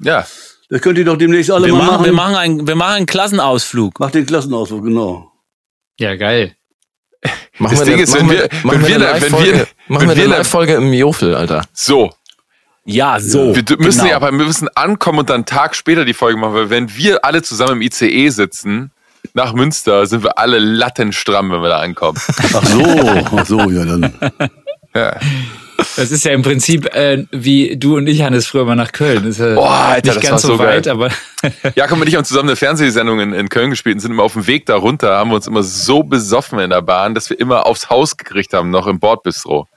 [0.00, 0.24] Ja,
[0.68, 2.04] Das könnt ihr doch demnächst alle Wir mal machen, machen.
[2.04, 3.98] wir, machen einen, wir machen einen Klassenausflug.
[3.98, 5.32] Macht den Klassenausflug, genau.
[5.98, 6.54] Ja, geil.
[7.58, 10.08] Machen Das wir Ding eine- ist, wenn wir- machen wenn wir eine wenn wir- machen
[10.08, 11.64] wenn wir eine Live-Folge im Jofel, Alter.
[11.72, 12.10] so.
[12.84, 13.54] Ja, so.
[13.54, 14.10] Wir müssen genau.
[14.10, 16.94] ja, aber wir müssen ankommen und dann einen Tag später die Folge machen, weil wenn
[16.96, 18.92] wir alle zusammen im ICE sitzen,
[19.34, 22.18] nach Münster, sind wir alle lattenstramm, wenn wir da ankommen.
[22.54, 22.84] Ach so,
[23.36, 24.12] ach so, ja dann.
[24.92, 25.14] Ja.
[25.96, 29.22] Das ist ja im Prinzip äh, wie du und ich, Hannes, früher mal nach Köln.
[29.22, 30.76] Das ist ja Boah, Alter, nicht das ganz war so so geil.
[30.78, 31.10] weit, aber
[31.76, 34.32] Jakob und ich haben zusammen eine Fernsehsendung in, in Köln gespielt und sind immer auf
[34.32, 37.38] dem Weg da runter, haben wir uns immer so besoffen in der Bahn, dass wir
[37.38, 39.68] immer aufs Haus gekriegt haben, noch im Bordbistro.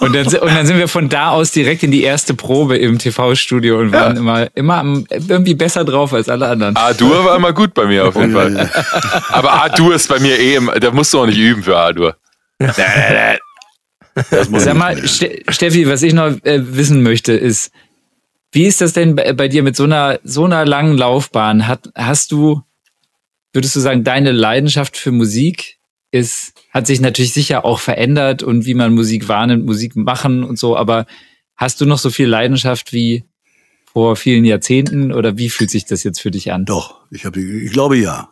[0.00, 2.98] Und dann, und dann sind wir von da aus direkt in die erste Probe im
[2.98, 6.76] TV-Studio und waren immer, immer am- irgendwie besser drauf als alle anderen.
[6.76, 8.70] A-Dur war immer gut bei mir auf jeden Fall.
[9.30, 12.16] Aber A-Dur ist bei mir eh, im, da musst du auch nicht üben für A-Dur.
[14.34, 17.70] Sag mal, Steffi, was ich noch äh, wissen möchte, ist,
[18.52, 21.66] wie ist das denn bei, bei dir mit so einer, so einer langen Laufbahn?
[21.66, 22.60] Hat, hast du,
[23.54, 25.78] würdest du sagen, deine Leidenschaft für Musik
[26.12, 30.58] ist, hat sich natürlich sicher auch verändert und wie man Musik wahrnimmt, Musik machen und
[30.58, 31.06] so, aber
[31.56, 33.24] hast du noch so viel Leidenschaft wie
[33.92, 36.64] vor vielen Jahrzehnten oder wie fühlt sich das jetzt für dich an?
[36.64, 38.30] Doch, ich, hab, die- ich glaube ja.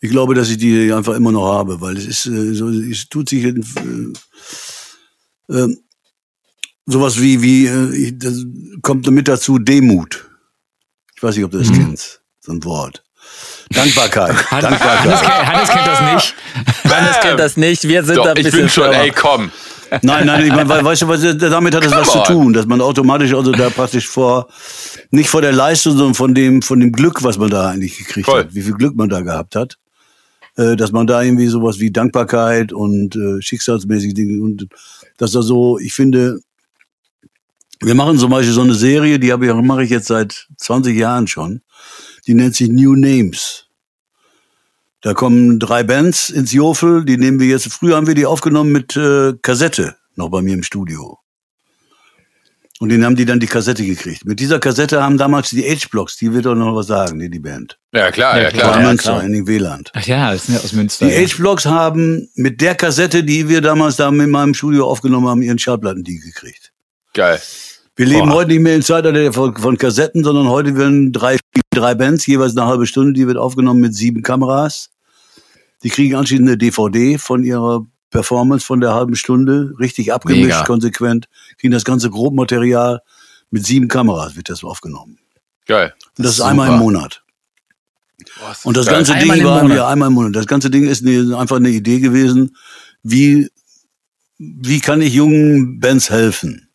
[0.00, 3.08] Ich glaube, dass ich die einfach immer noch habe, weil es ist äh, so, es
[3.08, 3.54] tut sich äh,
[5.48, 5.68] äh,
[6.86, 8.44] sowas wie wie äh, das
[8.82, 10.28] kommt mit dazu Demut.
[11.16, 11.74] Ich weiß nicht, ob du das Mhm.
[11.76, 13.04] kennst, so ein Wort.
[13.70, 14.50] Dankbarkeit.
[14.50, 15.20] Hannes, Dankbarkeit.
[15.22, 16.34] kennt- Hannes kennt das nicht.
[16.92, 17.82] Hannes kennt das nicht.
[17.88, 19.50] Wir sind da Doch, ein ich bisschen bin schon, ey, komm.
[20.02, 22.24] Nein, nein, ich meine, we- weißt du, was, damit hat es was zu on.
[22.24, 24.48] tun, dass man automatisch also da praktisch vor,
[25.10, 28.26] nicht vor der Leistung, sondern von dem, von dem Glück, was man da eigentlich gekriegt
[28.26, 28.40] Voll.
[28.40, 29.78] hat, wie viel Glück man da gehabt hat,
[30.56, 34.68] äh, dass man da irgendwie sowas wie Dankbarkeit und äh, schicksalsmäßige Dinge und
[35.18, 36.38] dass da so, ich finde,
[37.80, 40.96] wir machen zum Beispiel so eine Serie, die habe ich, mache ich jetzt seit 20
[40.96, 41.62] Jahren schon,
[42.26, 43.66] die nennt sich New Names.
[45.02, 47.72] Da kommen drei Bands ins Jofel, die nehmen wir jetzt.
[47.72, 51.18] Früher haben wir die aufgenommen mit äh, Kassette, noch bei mir im Studio.
[52.80, 54.24] Und den haben die dann die Kassette gekriegt.
[54.24, 57.38] Mit dieser Kassette haben damals die H-Blocks, die wird doch noch was sagen, die, die
[57.38, 57.78] Band.
[57.92, 58.70] Ja, klar, ja, klar.
[58.70, 59.24] Aus ja, Münster, klar.
[59.24, 59.90] in den Weland.
[59.94, 61.06] Ach ja, das sind ja aus Münster.
[61.06, 61.20] Die ja.
[61.20, 65.58] H-Blocks haben mit der Kassette, die wir damals da in meinem Studio aufgenommen haben, ihren
[65.58, 66.72] Schallplatten die gekriegt.
[67.12, 67.38] Geil.
[68.00, 68.36] Wir leben Boah.
[68.36, 71.36] heute nicht mehr im Zeitalter von, von Kassetten, sondern heute werden drei,
[71.68, 74.88] drei Bands, jeweils eine halbe Stunde, die wird aufgenommen mit sieben Kameras.
[75.82, 80.64] Die kriegen anschließend eine DVD von ihrer Performance von der halben Stunde, richtig abgemischt, Mega.
[80.64, 81.28] konsequent,
[81.58, 83.02] kriegen das ganze Grobmaterial
[83.50, 85.18] mit sieben Kameras wird das aufgenommen.
[85.66, 85.92] Geil.
[86.16, 86.48] Und das ist Super.
[86.48, 87.22] einmal im Monat.
[88.38, 88.94] Boah, ist Und das geil.
[88.94, 90.36] ganze Einmal Ding war ja einmal im Monat.
[90.36, 92.56] Das ganze Ding ist eine, einfach eine Idee gewesen,
[93.02, 93.50] wie,
[94.38, 96.69] wie kann ich jungen Bands helfen,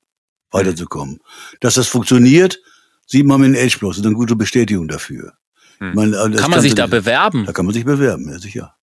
[0.55, 1.19] weiterzukommen.
[1.59, 2.59] Dass das funktioniert,
[3.05, 3.97] sieht man mit den H-Blocks.
[3.97, 5.33] Das ist eine gute Bestätigung dafür.
[5.79, 5.93] Hm.
[5.93, 7.45] Meine, das Kann man sich da bewerben?
[7.45, 8.75] Da kann man sich bewerben, ja sicher.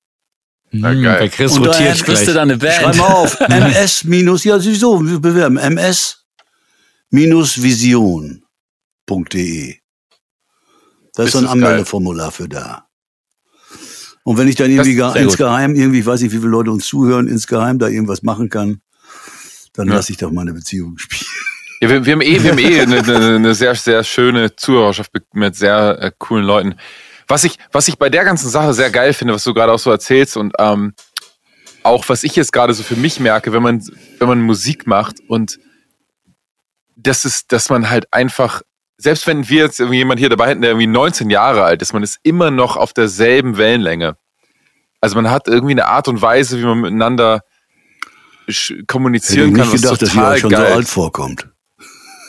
[0.70, 1.18] Na, geil.
[1.18, 2.24] bei Chris Und da rotiert Bist gleich.
[2.24, 2.96] du da eine Schreib Band?
[2.96, 3.38] mal auf.
[3.40, 5.58] MS minus, ja, sowieso, wir bewerben.
[5.58, 6.24] MS
[7.10, 9.76] minus vision.de.
[11.14, 11.46] Da ist so ein.
[11.46, 12.86] Anmeldeformular für da.
[14.24, 16.86] Und wenn ich dann irgendwie gar, insgeheim, irgendwie, ich weiß nicht, wie viele Leute uns
[16.86, 18.80] zuhören, insgeheim da irgendwas machen kann,
[19.74, 19.94] dann Ja.
[19.94, 21.28] lasse ich doch meine Beziehung spielen.
[21.82, 25.56] Ja, wir, wir haben eh, wir haben eh eine, eine, sehr, sehr schöne Zuhörerschaft mit
[25.56, 26.76] sehr äh, coolen Leuten.
[27.26, 29.80] Was ich, was ich bei der ganzen Sache sehr geil finde, was du gerade auch
[29.80, 30.94] so erzählst und ähm,
[31.82, 33.84] auch was ich jetzt gerade so für mich merke, wenn man,
[34.20, 35.58] wenn man Musik macht und
[36.94, 38.62] das ist, dass man halt einfach
[38.96, 41.92] selbst wenn wir jetzt irgendwie jemand hier dabei hätten, der irgendwie 19 Jahre alt ist,
[41.92, 44.16] man ist immer noch auf derselben Wellenlänge.
[45.00, 47.40] Also man hat irgendwie eine Art und Weise, wie man miteinander
[48.86, 51.51] kommunizieren Hätte ich kann, nicht gedacht, dass ihr auch schon geil so alt vorkommt.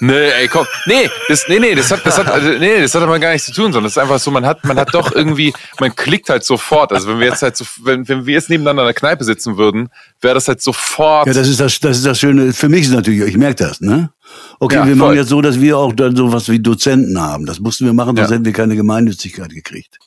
[0.06, 0.66] Nee, ey, komm.
[0.86, 3.46] Nee, das, nee, nee, das hat, das hat, also, nee, das hat aber gar nichts
[3.48, 6.30] zu tun, sondern es ist einfach so, man hat, man hat doch irgendwie, man klickt
[6.30, 6.92] halt sofort.
[6.92, 9.58] Also wenn wir jetzt halt so, wenn, wenn wir jetzt nebeneinander in der Kneipe sitzen
[9.58, 9.90] würden,
[10.20, 11.28] wäre das halt sofort.
[11.28, 12.52] Ja, das ist das, das ist das Schöne.
[12.52, 14.12] Für mich ist es natürlich, ich merke das, ne?
[14.60, 15.08] Okay, Ja, wir voll.
[15.08, 17.46] machen jetzt so, dass wir auch dann sowas wie Dozenten haben.
[17.46, 18.36] Das mussten wir machen, sonst Ja.
[18.36, 20.00] hätten wir keine Gemeinnützigkeit gekriegt.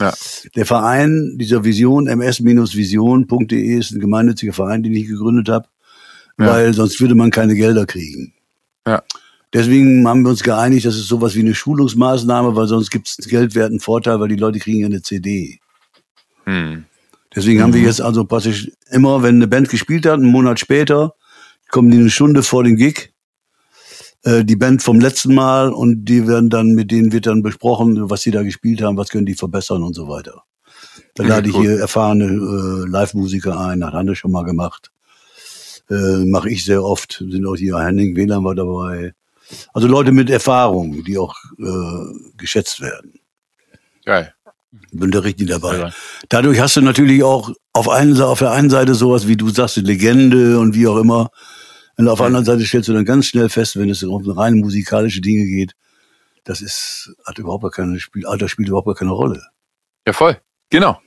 [0.00, 0.12] Ja.
[0.56, 5.66] Der Verein dieser Vision, ms-vision.de, ist ein gemeinnütziger Verein, den ich gegründet habe,
[6.38, 6.46] Ja.
[6.46, 8.32] weil sonst würde man keine Gelder kriegen.
[8.86, 9.02] Ja.
[9.52, 13.18] Deswegen haben wir uns geeinigt, das ist sowas wie eine Schulungsmaßnahme, weil sonst gibt es
[13.18, 15.60] einen geldwerten Vorteil, weil die Leute kriegen ja eine CD.
[16.44, 16.84] Hm.
[17.34, 21.14] Deswegen haben wir jetzt also praktisch immer, wenn eine Band gespielt hat, einen Monat später,
[21.70, 23.12] kommen die eine Stunde vor den Gig,
[24.24, 28.10] äh, die Band vom letzten Mal und die werden dann, mit denen wird dann besprochen,
[28.10, 30.42] was sie da gespielt haben, was können die verbessern und so weiter.
[31.14, 34.90] Da Ja, lade ich hier erfahrene äh, Live-Musiker ein, hat Hanne schon mal gemacht.
[35.90, 39.14] Äh, Mache ich sehr oft, sind auch hier Henning WLAN war dabei.
[39.72, 43.20] Also Leute mit Erfahrung, die auch äh, geschätzt werden.
[44.04, 44.34] Geil.
[44.92, 45.72] Bin da richtig dabei.
[45.72, 45.94] Selber.
[46.28, 49.76] Dadurch hast du natürlich auch auf, einen, auf der einen Seite sowas, wie du sagst,
[49.76, 51.30] Legende und wie auch immer.
[51.96, 54.54] Und auf der anderen Seite stellst du dann ganz schnell fest, wenn es um rein
[54.54, 55.74] musikalische Dinge geht,
[56.44, 59.42] das ist, hat überhaupt gar keine Spiel, Alter spielt überhaupt gar keine Rolle.
[60.06, 60.40] Ja, voll.
[60.70, 60.98] Genau.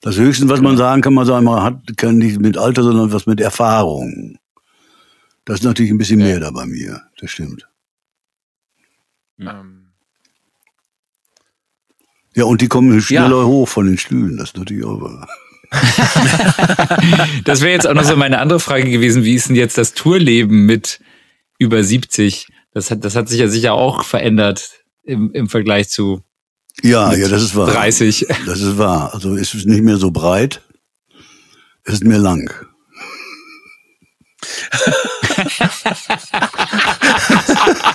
[0.00, 3.12] Das Höchste, was man sagen kann, man sagen, man hat kann nicht mit Alter, sondern
[3.12, 4.38] was mit Erfahrung.
[5.44, 7.02] Das ist natürlich ein bisschen mehr da bei mir.
[7.18, 7.66] Das stimmt.
[9.38, 9.92] Ähm,
[12.34, 14.36] Ja, und die kommen schneller hoch von den Stühlen.
[14.36, 15.28] Das ist natürlich auch wahr.
[17.44, 19.24] Das wäre jetzt auch noch so meine andere Frage gewesen.
[19.24, 21.00] Wie ist denn jetzt das Tourleben mit
[21.58, 22.48] über 70?
[22.72, 26.22] Das hat, das hat sich ja sicher auch verändert im, im Vergleich zu
[26.82, 27.66] Ja, ja, das ist wahr.
[27.66, 28.26] 30.
[28.46, 29.14] Das ist wahr.
[29.14, 30.62] Also es ist nicht mehr so breit,
[31.84, 32.50] es ist mehr lang.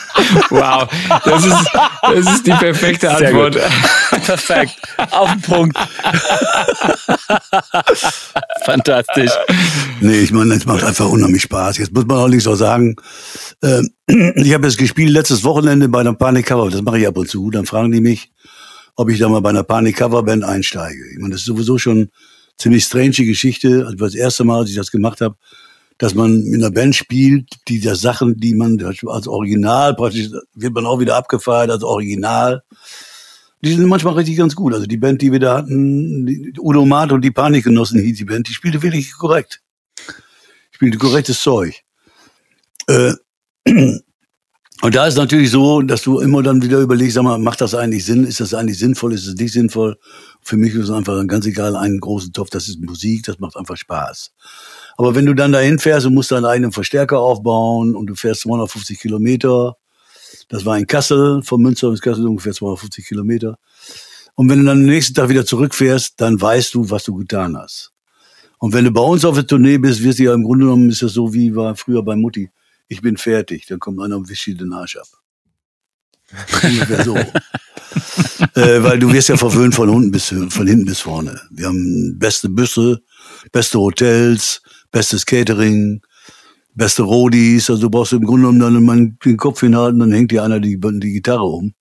[0.50, 0.88] Wow,
[1.26, 1.72] das ist,
[2.02, 3.58] das ist die perfekte Sehr Antwort.
[4.26, 4.76] Perfekt.
[5.12, 5.78] Auf den Punkt.
[8.66, 9.32] Fantastisch.
[10.02, 11.78] Nee, ich meine, es macht einfach unheimlich Spaß.
[11.78, 12.96] Jetzt muss man auch nicht so sagen,
[13.64, 13.90] ähm,
[14.36, 17.30] ich habe jetzt gespielt letztes Wochenende bei einer Panic Cover, das mache ich ab und
[17.30, 17.50] zu.
[17.52, 18.32] Dann fragen die mich,
[18.96, 21.04] ob ich da mal bei einer Panic Cover Band einsteige.
[21.12, 22.10] Ich meine, das ist sowieso schon
[22.58, 23.86] ziemlich strange Geschichte.
[23.86, 25.36] Also das erste Mal, als ich das gemacht habe,
[26.00, 30.74] dass man mit einer Band spielt, die das Sachen, die man als Original praktisch, wird
[30.74, 32.64] man auch wieder abgefeiert als Original.
[33.62, 34.74] Die sind manchmal richtig ganz gut.
[34.74, 38.48] Also die Band, die wir da hatten, Udo Mat und die Panikgenossen hieß die Band,
[38.48, 39.62] die spielte wirklich korrekt.
[40.72, 41.82] Spielte korrektes Zeug.
[42.88, 43.12] Äh,
[43.66, 47.76] und da ist natürlich so, dass du immer dann wieder überlegst, sag mal, macht das
[47.76, 48.24] eigentlich Sinn?
[48.24, 49.12] Ist das eigentlich sinnvoll?
[49.12, 49.98] Ist es nicht sinnvoll?
[50.42, 53.58] Für mich ist es einfach ganz egal, einen großen Topf, das ist Musik, das macht
[53.58, 54.32] einfach Spaß.
[55.00, 58.42] Aber wenn du dann dahin fährst und musst deinen eigenen Verstärker aufbauen und du fährst
[58.42, 59.78] 250 Kilometer,
[60.50, 63.58] das war in Kassel, von Münster bis Kassel ungefähr 250 Kilometer.
[64.36, 67.56] Und wenn du dann am nächsten Tag wieder zurückfährst, dann weißt du, was du getan
[67.56, 67.94] hast.
[68.58, 70.90] Und wenn du bei uns auf der Tournee bist, wirst du ja im Grunde genommen,
[70.90, 72.52] ist das so wie war früher bei Mutti.
[72.90, 75.08] Ich bin fertig, dann kommt einer und wischt dir den Arsch ab.
[76.62, 77.16] Ungefähr so.
[78.56, 81.40] äh, weil du wirst ja verwöhnt von unten bis von hinten bis vorne.
[81.52, 83.02] Wir haben beste Büsse,
[83.54, 86.02] beste Hotels, bestes Catering,
[86.74, 87.70] beste Rodis.
[87.70, 90.60] Also du brauchst im Grunde genommen dann mal den Kopf hinhalten, dann hängt dir einer
[90.60, 91.74] die, die Gitarre um.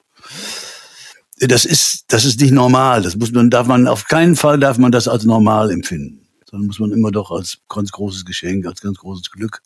[1.40, 3.02] Das ist, das ist nicht normal.
[3.02, 6.26] Das muss man, darf man, auf keinen Fall darf man das als normal empfinden.
[6.50, 9.62] Sondern muss man immer doch als ganz großes Geschenk, als ganz großes Glück,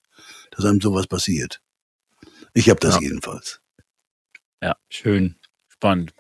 [0.51, 1.60] dass einem sowas passiert.
[2.55, 3.02] Ich habe das Ja.
[3.02, 3.60] jedenfalls.
[4.90, 5.36] Schön.
[5.69, 6.12] Spannend.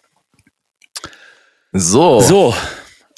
[1.72, 2.20] So.
[2.20, 2.54] So,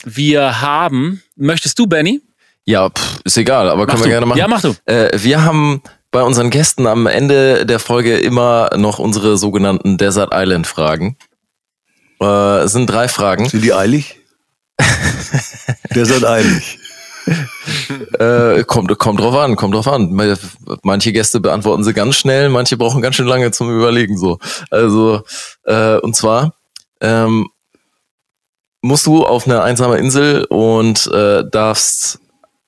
[0.05, 2.21] wir haben, möchtest du, Benny?
[2.65, 4.11] Ja, pff, ist egal, aber können Mach wir du.
[4.11, 4.39] gerne machen.
[4.39, 4.75] Ja, mach du.
[4.87, 10.31] Äh, wir haben bei unseren Gästen am Ende der Folge immer noch unsere sogenannten Desert
[10.33, 11.17] Island Fragen.
[12.21, 13.49] Äh, es sind drei Fragen.
[13.49, 14.21] Sind die eilig?
[15.95, 16.79] Der seid eilig.
[18.19, 20.11] Äh, kommt, kommt drauf an, kommt drauf an.
[20.83, 24.19] Manche Gäste beantworten sie ganz schnell, manche brauchen ganz schön lange zum Überlegen.
[24.19, 24.39] So,
[24.71, 25.23] also
[25.65, 26.55] äh, und zwar
[27.01, 27.49] ähm,
[28.83, 32.21] musst du auf eine einsame Insel und äh, darfst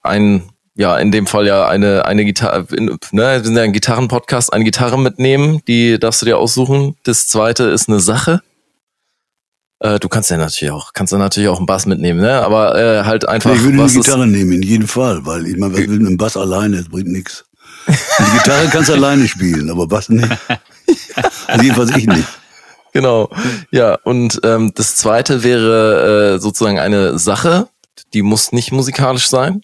[0.06, 4.52] ein ja, in dem Fall ja eine, eine Gitarre, ne, wir sind ja ein Gitarrenpodcast,
[4.52, 6.96] eine Gitarre mitnehmen, die darfst du dir aussuchen.
[7.02, 8.42] Das zweite ist eine Sache.
[9.80, 12.42] Äh, du kannst ja natürlich auch, kannst ja natürlich auch einen Bass mitnehmen, ne?
[12.42, 13.54] Aber äh, halt einfach.
[13.54, 16.16] ich würde eine Gitarre nehmen, in jedem Fall, weil ich meine, was will mit dem
[16.18, 16.76] Bass alleine?
[16.76, 17.46] Das bringt nichts.
[17.86, 20.28] Die Gitarre kannst du alleine spielen, aber Bass nicht.
[21.46, 22.28] Also jedenfalls ich nicht.
[22.92, 23.30] Genau.
[23.70, 27.68] Ja, und ähm, das zweite wäre äh, sozusagen eine Sache,
[28.12, 29.62] die muss nicht musikalisch sein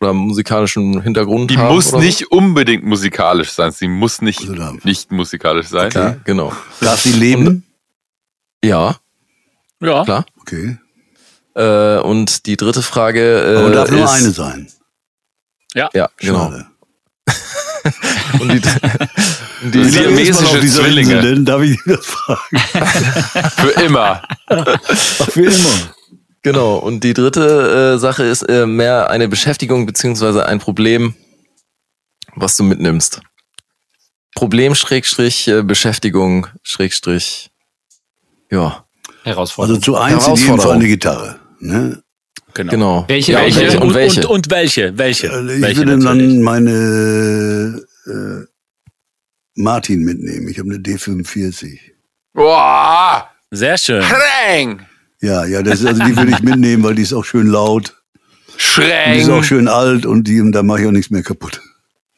[0.00, 1.74] oder musikalischen Hintergrund Die haben.
[1.74, 3.72] muss oder nicht unbedingt musikalisch sein.
[3.72, 5.90] Sie muss nicht, Also nicht musikalisch sein.
[5.90, 5.98] So.
[5.98, 6.52] Ja, genau.
[6.80, 7.64] Darf sie leben?
[8.64, 8.96] Ja,
[9.80, 10.04] Ja.
[10.04, 10.26] klar.
[10.40, 10.78] Okay.
[11.54, 14.68] Äh, und die dritte Frage äh, Aber darf nur ist, eine sein.
[15.74, 16.50] Ja, genau.
[16.50, 16.66] Schade.
[18.40, 18.60] Und die,
[19.62, 21.20] die, Die siamesische Zwillinge.
[21.22, 21.44] Denn?
[21.44, 22.58] Darf ich das fragen?
[23.56, 24.22] Für immer.
[24.46, 24.78] Ach,
[25.30, 25.94] für immer.
[26.52, 31.14] Genau, und die dritte äh, Sache ist äh, mehr eine Beschäftigung beziehungsweise ein Problem,
[32.36, 33.20] was du mitnimmst.
[34.34, 37.50] Problem, Schrägstrich, äh, Beschäftigung, Schrägstrich,
[38.50, 38.86] ja,
[39.24, 39.76] Herausforderung.
[39.76, 40.58] Also zu eins in jedem.
[40.58, 41.38] Fall eine Gitarre.
[41.60, 42.02] Ne?
[42.54, 42.70] Genau.
[42.70, 43.04] genau.
[43.08, 43.60] Welche- ja, welche?
[43.60, 43.78] Und welche?
[43.78, 44.20] Und, Und welche?
[44.20, 44.96] Und, und welche?
[44.98, 45.26] Welche?
[45.26, 46.34] Äh, Ich welche würde natürlich?
[46.34, 48.46] dann meine äh,
[49.54, 50.48] Martin mitnehmen.
[50.48, 51.78] Ich habe eine D45.
[52.32, 53.28] Boah!
[53.50, 54.02] Sehr schön.
[54.02, 54.86] Schreng!
[55.20, 57.94] Ja, ja, das, also die würde ich mitnehmen, weil die ist auch schön laut.
[58.76, 61.60] Die ist auch schön alt und die, und da mache ich auch nichts mehr kaputt.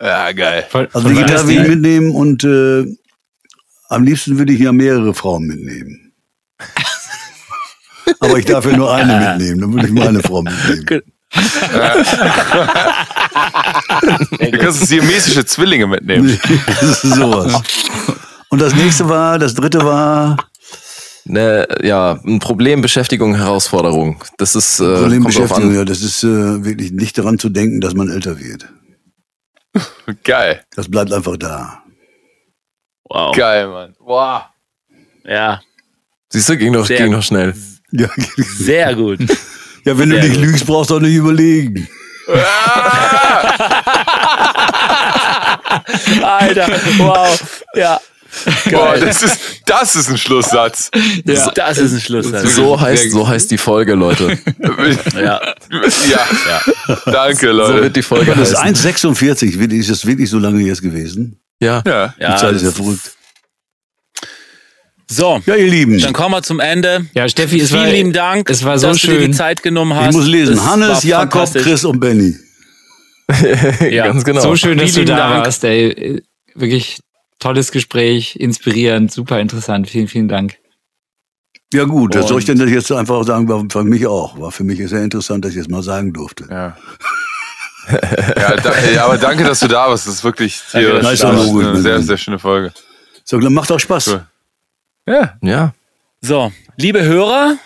[0.01, 0.67] Ja, geil.
[0.93, 2.87] Also die Gitarre ist will ich mitnehmen und äh,
[3.89, 6.13] am liebsten würde ich ja mehrere Frauen mitnehmen.
[8.21, 11.03] Aber ich darf ja nur eine mitnehmen, dann würde ich meine Frau mitnehmen.
[14.41, 16.39] Du kannst siamesische Zwillinge mitnehmen.
[16.67, 17.63] das ist sowas.
[18.49, 20.50] Und das nächste war, das dritte war
[21.31, 24.23] Ne, ja, ein Problem, Beschäftigung, Herausforderung.
[24.37, 25.71] Das ist äh, Problembeschäftigung.
[25.71, 25.75] an.
[25.77, 28.67] Ja, das ist äh, wirklich nicht daran zu denken, dass man älter wird.
[30.25, 30.65] Geil.
[30.75, 31.83] Das bleibt einfach da.
[33.05, 33.37] Wow.
[33.37, 33.95] Geil, Mann.
[34.01, 34.43] Wow.
[35.25, 35.61] Ja,
[36.33, 37.55] Siehst du, ging doch, Sehr ging doch schnell.
[37.91, 39.19] Ja, sehr gut.
[39.85, 40.45] ja wenn Sehr du nicht gut.
[40.45, 41.89] lügst, brauchst du auch nicht überlegen.
[46.23, 47.63] Alter, wow.
[47.75, 48.01] Ja.
[48.71, 50.91] Boah, das ist, das ist ein Schlusssatz.
[51.25, 51.51] Ja.
[51.51, 52.55] Das ist ein Schlusssatz.
[52.55, 54.39] So heißt, so heißt die Folge, Leute.
[55.15, 55.41] Ja.
[55.71, 56.97] Ja, ja.
[57.07, 57.83] Danke, So Leute.
[57.83, 58.93] wird die Folge Das ist heißen.
[58.93, 59.59] 1,46.
[59.59, 61.41] wirklich- Ist das wirklich so lange jetzt gewesen?
[61.61, 62.15] Ja, ja.
[62.19, 63.13] Die Zeit ist ja verrückt.
[65.13, 65.99] So, Ja, ihr Lieben.
[65.99, 67.07] dann kommen wir zum Ende.
[67.15, 69.33] Ja, Steffi, es Vielen war, lieben Dank, es war so dass du dir schön.
[69.33, 70.11] die Zeit genommen hast.
[70.11, 70.55] Ich muss lesen.
[70.57, 71.53] Das Hannes, Jakob.
[71.53, 72.37] Chris und Benny.
[73.91, 74.07] Ja.
[74.07, 74.41] ganz genau.
[74.41, 75.45] So schön, dass Vielen du da Dank.
[75.47, 76.23] warst, ey.
[76.55, 76.99] Wirklich
[77.41, 79.89] tolles Gespräch, inspirierend, super interessant.
[79.91, 80.57] Vielen, vielen Dank.
[81.73, 84.39] Ja gut, das soll ich denn das jetzt einfach sagen, war für mich auch.
[84.41, 86.47] War für mich sehr interessant, dass ich das mal sagen durfte.
[86.51, 86.77] Ja.
[87.91, 90.07] Ja, da, ja, aber danke, dass du da warst.
[90.07, 91.51] Das ist wirklich Danke, hier dass du da warst.
[91.51, 92.73] eine sehr, sehr schöne Folge.
[93.25, 94.09] So, macht auch Spaß.
[94.09, 94.27] Cool.
[95.09, 95.35] Ja.
[95.43, 95.75] Ja,
[96.21, 97.57] So, liebe Hörer,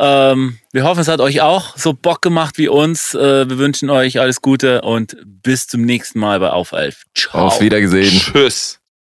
[0.00, 3.14] ähm, wir hoffen, es hat euch auch so Bock gemacht wie uns.
[3.14, 7.04] Äh, wir wünschen euch alles Gute und bis zum nächsten Mal bei Auf Elf.
[7.14, 7.46] Ciao.
[7.46, 8.10] auf Wiedergesehen.
[8.10, 8.77] Tschüss.